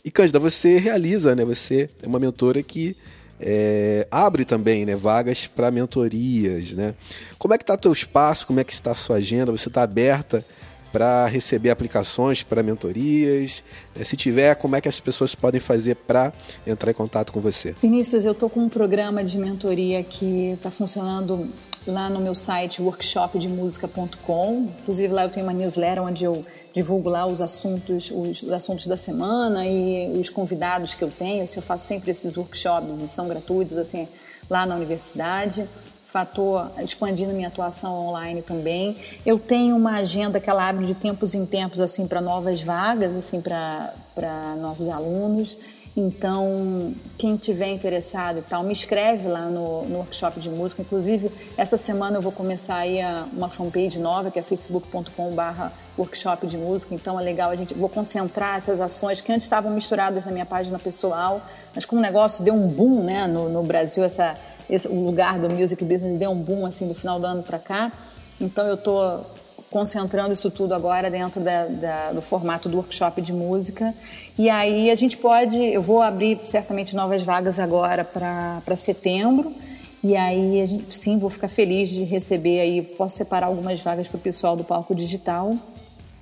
E 0.03 0.11
Cândida, 0.11 0.39
você 0.39 0.77
realiza, 0.77 1.35
né? 1.35 1.45
Você 1.45 1.89
é 2.03 2.07
uma 2.07 2.19
mentora 2.19 2.61
que 2.61 2.95
é, 3.41 4.07
abre 4.11 4.45
também 4.45 4.85
né, 4.85 4.95
vagas 4.95 5.47
para 5.47 5.71
mentorias. 5.71 6.73
Né? 6.73 6.93
Como 7.37 7.53
é 7.53 7.57
que 7.57 7.63
está 7.63 7.75
teu 7.75 7.91
espaço? 7.91 8.45
Como 8.47 8.59
é 8.59 8.63
que 8.63 8.71
está 8.71 8.91
a 8.91 8.95
sua 8.95 9.17
agenda? 9.17 9.51
Você 9.51 9.67
está 9.67 9.83
aberta 9.83 10.45
para 10.91 11.25
receber 11.25 11.69
aplicações 11.69 12.43
para 12.43 12.61
mentorias? 12.61 13.63
É, 13.95 14.03
se 14.03 14.15
tiver, 14.15 14.55
como 14.55 14.75
é 14.75 14.81
que 14.81 14.89
as 14.89 14.99
pessoas 14.99 15.33
podem 15.33 15.59
fazer 15.59 15.95
para 15.95 16.31
entrar 16.67 16.91
em 16.91 16.93
contato 16.93 17.31
com 17.33 17.39
você? 17.39 17.73
Vinícius, 17.81 18.25
eu 18.25 18.33
estou 18.33 18.49
com 18.49 18.59
um 18.61 18.69
programa 18.69 19.23
de 19.23 19.37
mentoria 19.37 20.03
que 20.03 20.51
está 20.51 20.69
funcionando 20.69 21.49
lá 21.87 22.09
no 22.09 22.19
meu 22.19 22.35
site 22.35 22.81
workshopdemusica.com. 22.81 24.69
Inclusive 24.81 25.13
lá 25.13 25.23
eu 25.23 25.29
tenho 25.29 25.45
uma 25.45 25.53
newsletter 25.53 26.03
onde 26.03 26.25
eu 26.25 26.45
divulgo 26.73 27.09
lá 27.09 27.25
os 27.25 27.41
assuntos, 27.41 28.11
os, 28.11 28.43
os, 28.43 28.51
assuntos 28.51 28.87
da 28.87 28.97
semana 28.97 29.65
e 29.65 30.17
os 30.19 30.29
convidados 30.29 30.95
que 30.95 31.03
eu 31.03 31.11
tenho. 31.11 31.43
Eu 31.43 31.61
faço 31.61 31.85
sempre 31.85 32.11
esses 32.11 32.35
workshops 32.35 33.01
e 33.01 33.07
são 33.07 33.27
gratuitos 33.27 33.77
assim 33.77 34.07
lá 34.49 34.65
na 34.65 34.75
universidade. 34.75 35.67
Fator 36.05 36.71
expandindo 36.79 37.31
minha 37.33 37.47
atuação 37.47 38.07
online 38.07 38.41
também. 38.41 38.97
Eu 39.25 39.39
tenho 39.39 39.77
uma 39.77 39.95
agenda 39.95 40.41
que 40.41 40.49
ela 40.49 40.67
abre 40.67 40.85
de 40.85 40.93
tempos 40.93 41.33
em 41.33 41.45
tempos 41.45 41.79
assim 41.79 42.05
para 42.05 42.19
novas 42.19 42.61
vagas, 42.61 43.15
assim 43.15 43.39
para 43.39 44.55
novos 44.59 44.89
alunos. 44.89 45.57
Então, 45.95 46.93
quem 47.17 47.35
tiver 47.35 47.69
interessado 47.69 48.39
e 48.39 48.41
tal, 48.41 48.63
me 48.63 48.71
escreve 48.71 49.27
lá 49.27 49.47
no, 49.47 49.83
no, 49.83 49.97
workshop 49.97 50.39
de 50.39 50.49
música. 50.49 50.81
Inclusive, 50.81 51.29
essa 51.57 51.75
semana 51.75 52.17
eu 52.17 52.21
vou 52.21 52.31
começar 52.31 52.77
aí 52.77 53.01
a, 53.01 53.27
uma 53.33 53.49
fanpage 53.49 53.99
nova, 53.99 54.31
que 54.31 54.39
é 54.39 54.41
facebook.com/barra 54.41 55.73
workshop 55.97 56.47
de 56.47 56.57
música. 56.57 56.95
Então, 56.95 57.19
é 57.19 57.23
legal 57.23 57.51
a 57.51 57.55
gente 57.57 57.73
vou 57.73 57.89
concentrar 57.89 58.57
essas 58.57 58.79
ações 58.79 59.19
que 59.19 59.33
antes 59.33 59.43
estavam 59.43 59.69
misturadas 59.71 60.23
na 60.23 60.31
minha 60.31 60.45
página 60.45 60.79
pessoal, 60.79 61.41
mas 61.75 61.83
como 61.83 61.99
o 61.99 62.03
negócio 62.03 62.41
deu 62.41 62.53
um 62.53 62.69
boom, 62.69 63.03
né, 63.03 63.27
no, 63.27 63.49
no 63.49 63.61
Brasil, 63.61 64.01
essa, 64.01 64.39
esse, 64.69 64.87
o 64.87 65.03
lugar 65.03 65.39
do 65.39 65.49
music 65.49 65.83
business 65.83 66.17
deu 66.17 66.31
um 66.31 66.41
boom 66.41 66.65
assim 66.65 66.87
do 66.87 66.93
final 66.93 67.19
do 67.19 67.27
ano 67.27 67.43
para 67.43 67.59
cá. 67.59 67.91
Então, 68.39 68.65
eu 68.65 68.77
tô 68.77 69.25
concentrando 69.71 70.33
isso 70.33 70.51
tudo 70.51 70.73
agora 70.73 71.09
dentro 71.09 71.41
da, 71.41 71.65
da, 71.65 72.11
do 72.11 72.21
formato 72.21 72.67
do 72.67 72.75
workshop 72.75 73.21
de 73.21 73.31
música. 73.31 73.95
E 74.37 74.49
aí 74.49 74.91
a 74.91 74.95
gente 74.95 75.15
pode, 75.15 75.63
eu 75.63 75.81
vou 75.81 76.01
abrir 76.01 76.37
certamente 76.45 76.93
novas 76.93 77.23
vagas 77.23 77.57
agora 77.57 78.03
para 78.03 78.75
setembro. 78.75 79.55
E 80.03 80.15
aí 80.15 80.63
gente, 80.65 80.93
sim, 80.93 81.17
vou 81.17 81.29
ficar 81.29 81.47
feliz 81.47 81.89
de 81.89 82.03
receber 82.03 82.59
aí, 82.59 82.81
posso 82.81 83.15
separar 83.15 83.47
algumas 83.47 83.79
vagas 83.79 84.09
para 84.09 84.17
o 84.17 84.19
pessoal 84.19 84.57
do 84.57 84.63
palco 84.63 84.93
digital. 84.93 85.55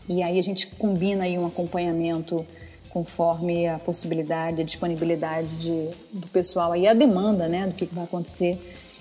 E 0.07 0.21
aí 0.21 0.37
a 0.37 0.43
gente 0.43 0.67
combina 0.67 1.23
aí 1.23 1.37
um 1.37 1.47
acompanhamento 1.47 2.45
conforme 2.91 3.67
a 3.67 3.79
possibilidade, 3.79 4.61
a 4.61 4.63
disponibilidade 4.63 5.57
de, 5.57 5.89
do 6.11 6.27
pessoal 6.27 6.71
aí, 6.71 6.87
a 6.87 6.93
demanda, 6.93 7.47
né, 7.47 7.67
do 7.67 7.73
que, 7.73 7.85
que 7.85 7.95
vai 7.95 8.03
acontecer 8.03 8.59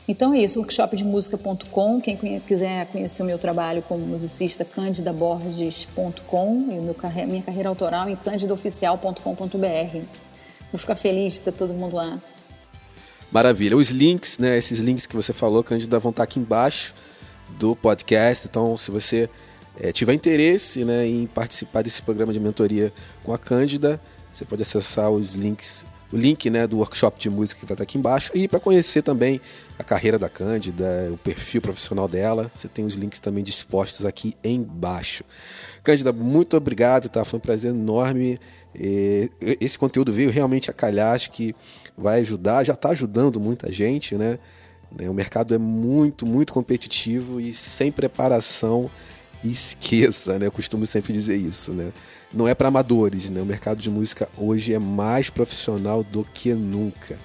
então 0.08 0.32
é 0.32 0.38
isso, 0.38 0.58
workshopdemusica.com. 0.58 2.00
Quem 2.00 2.40
quiser 2.40 2.86
conhecer 2.86 3.22
o 3.22 3.26
meu 3.26 3.38
trabalho 3.38 3.82
como 3.82 4.06
musicista, 4.06 4.64
candidaborges.com 4.64 6.56
e 6.70 6.80
meu, 6.80 6.96
minha 7.28 7.42
carreira 7.42 7.68
autoral 7.68 8.08
em 8.08 8.16
candidaoficial.com.br. 8.16 9.98
Vou 10.72 10.78
ficar 10.78 10.94
feliz 10.94 11.34
de 11.34 11.40
ter 11.40 11.52
todo 11.52 11.74
mundo 11.74 11.96
lá. 11.96 12.18
Maravilha. 13.30 13.76
Os 13.76 13.90
links, 13.90 14.38
né, 14.38 14.56
esses 14.56 14.80
links 14.80 15.06
que 15.06 15.14
você 15.14 15.34
falou, 15.34 15.62
Cândida, 15.62 15.98
vão 15.98 16.08
estar 16.10 16.22
aqui 16.22 16.40
embaixo 16.40 16.94
do 17.58 17.76
podcast. 17.76 18.48
Então, 18.48 18.74
se 18.78 18.90
você 18.90 19.28
é, 19.78 19.92
tiver 19.92 20.14
interesse 20.14 20.86
né, 20.86 21.06
em 21.06 21.26
participar 21.26 21.82
desse 21.82 22.00
programa 22.00 22.32
de 22.32 22.40
mentoria 22.40 22.92
com 23.22 23.34
a 23.34 23.38
Cândida, 23.38 24.00
você 24.32 24.46
pode 24.46 24.62
acessar 24.62 25.10
os 25.10 25.34
links 25.34 25.84
o 26.12 26.16
link 26.16 26.48
né, 26.48 26.66
do 26.66 26.78
workshop 26.78 27.20
de 27.20 27.28
música 27.28 27.60
que 27.60 27.66
vai 27.66 27.74
estar 27.74 27.82
aqui 27.82 27.98
embaixo. 27.98 28.32
E 28.34 28.48
para 28.48 28.58
conhecer 28.58 29.02
também 29.02 29.40
a 29.78 29.84
carreira 29.84 30.18
da 30.18 30.28
Cândida, 30.28 31.10
o 31.12 31.18
perfil 31.18 31.60
profissional 31.60 32.08
dela, 32.08 32.50
você 32.54 32.68
tem 32.68 32.84
os 32.84 32.94
links 32.94 33.20
também 33.20 33.44
dispostos 33.44 34.06
aqui 34.06 34.34
embaixo. 34.42 35.24
Cândida, 35.82 36.12
muito 36.12 36.56
obrigado, 36.56 37.08
tá? 37.08 37.24
Foi 37.24 37.38
um 37.38 37.40
prazer 37.40 37.70
enorme. 37.70 38.38
Esse 39.60 39.78
conteúdo 39.78 40.12
veio 40.12 40.30
realmente 40.30 40.70
a 40.70 40.72
calhar, 40.72 41.14
acho 41.14 41.30
que 41.30 41.54
vai 41.96 42.20
ajudar, 42.20 42.64
já 42.64 42.74
está 42.74 42.90
ajudando 42.90 43.40
muita 43.40 43.72
gente, 43.72 44.16
né? 44.16 44.38
O 45.08 45.12
mercado 45.12 45.54
é 45.54 45.58
muito, 45.58 46.24
muito 46.24 46.52
competitivo 46.52 47.40
e 47.40 47.52
sem 47.52 47.92
preparação, 47.92 48.90
esqueça, 49.44 50.38
né? 50.38 50.46
Eu 50.46 50.52
costumo 50.52 50.86
sempre 50.86 51.12
dizer 51.12 51.36
isso, 51.36 51.72
né? 51.72 51.92
Não 52.32 52.46
é 52.46 52.54
para 52.54 52.68
amadores, 52.68 53.30
né? 53.30 53.40
O 53.40 53.46
mercado 53.46 53.80
de 53.80 53.90
música 53.90 54.28
hoje 54.36 54.74
é 54.74 54.78
mais 54.78 55.30
profissional 55.30 56.02
do 56.02 56.24
que 56.24 56.52
nunca. 56.52 57.18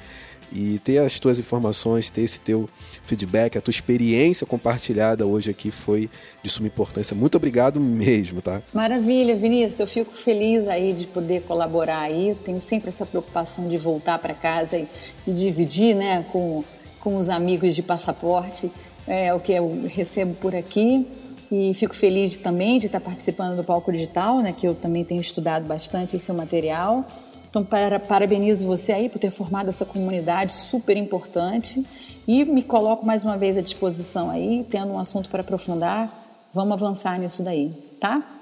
E 0.55 0.79
ter 0.83 0.99
as 0.99 1.17
tuas 1.17 1.39
informações, 1.39 2.11
ter 2.11 2.21
esse 2.21 2.39
teu 2.39 2.69
feedback, 3.03 3.57
a 3.57 3.61
tua 3.61 3.71
experiência 3.71 4.45
compartilhada 4.45 5.25
hoje 5.25 5.49
aqui 5.49 5.71
foi 5.71 6.09
de 6.43 6.49
suma 6.49 6.67
importância. 6.67 7.15
Muito 7.15 7.35
obrigado 7.35 7.79
mesmo, 7.79 8.39
tá? 8.39 8.61
Maravilha, 8.71 9.35
Vinícius. 9.35 9.79
Eu 9.79 9.87
fico 9.87 10.15
feliz 10.15 10.67
aí 10.67 10.93
de 10.93 11.07
poder 11.07 11.41
colaborar 11.41 12.01
aí. 12.01 12.29
Eu 12.29 12.35
tenho 12.35 12.61
sempre 12.61 12.89
essa 12.89 13.03
preocupação 13.03 13.67
de 13.67 13.77
voltar 13.77 14.19
para 14.19 14.35
casa 14.35 14.77
e, 14.77 14.87
e, 15.25 15.33
dividir, 15.33 15.95
né, 15.95 16.23
com, 16.31 16.63
com 16.99 17.17
os 17.17 17.29
amigos 17.29 17.73
de 17.73 17.81
passaporte 17.81 18.71
é, 19.07 19.33
o 19.33 19.39
que 19.39 19.53
eu 19.53 19.85
recebo 19.87 20.33
por 20.35 20.55
aqui. 20.55 21.07
E 21.55 21.71
fico 21.75 21.95
feliz 21.95 22.35
também 22.35 22.79
de 22.79 22.87
estar 22.87 22.99
participando 22.99 23.55
do 23.55 23.63
palco 23.63 23.91
digital, 23.91 24.39
né, 24.39 24.51
que 24.57 24.67
eu 24.67 24.73
também 24.73 25.05
tenho 25.05 25.21
estudado 25.21 25.67
bastante 25.67 26.15
esse 26.15 26.33
material. 26.33 27.05
Então, 27.47 27.63
para, 27.63 27.99
parabenizo 27.99 28.65
você 28.65 28.91
aí 28.91 29.07
por 29.07 29.19
ter 29.19 29.29
formado 29.29 29.69
essa 29.69 29.85
comunidade 29.85 30.51
super 30.51 30.97
importante 30.97 31.85
e 32.27 32.43
me 32.43 32.63
coloco 32.63 33.05
mais 33.05 33.23
uma 33.23 33.37
vez 33.37 33.55
à 33.55 33.61
disposição 33.61 34.31
aí, 34.31 34.65
tendo 34.67 34.93
um 34.93 34.97
assunto 34.97 35.29
para 35.29 35.41
aprofundar. 35.41 36.11
Vamos 36.51 36.73
avançar 36.73 37.19
nisso 37.19 37.43
daí, 37.43 37.71
tá? 37.99 38.41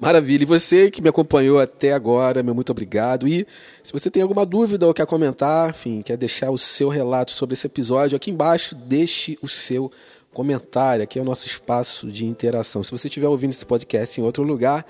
Maravilha. 0.00 0.44
E 0.44 0.46
você 0.46 0.90
que 0.90 1.02
me 1.02 1.10
acompanhou 1.10 1.60
até 1.60 1.92
agora, 1.92 2.42
meu 2.42 2.54
muito 2.54 2.70
obrigado. 2.70 3.28
E 3.28 3.46
se 3.82 3.92
você 3.92 4.10
tem 4.10 4.22
alguma 4.22 4.46
dúvida 4.46 4.86
ou 4.86 4.94
quer 4.94 5.04
comentar, 5.04 5.70
enfim, 5.70 6.00
quer 6.00 6.16
deixar 6.16 6.50
o 6.50 6.56
seu 6.56 6.88
relato 6.88 7.32
sobre 7.32 7.52
esse 7.52 7.66
episódio, 7.66 8.16
aqui 8.16 8.30
embaixo 8.30 8.74
deixe 8.74 9.38
o 9.42 9.48
seu 9.48 9.92
comentário, 10.34 11.02
aqui 11.02 11.18
é 11.18 11.22
o 11.22 11.24
nosso 11.24 11.46
espaço 11.46 12.08
de 12.08 12.26
interação. 12.26 12.82
Se 12.82 12.90
você 12.90 13.08
estiver 13.08 13.28
ouvindo 13.28 13.52
esse 13.52 13.64
podcast 13.64 14.20
em 14.20 14.24
outro 14.24 14.42
lugar, 14.42 14.84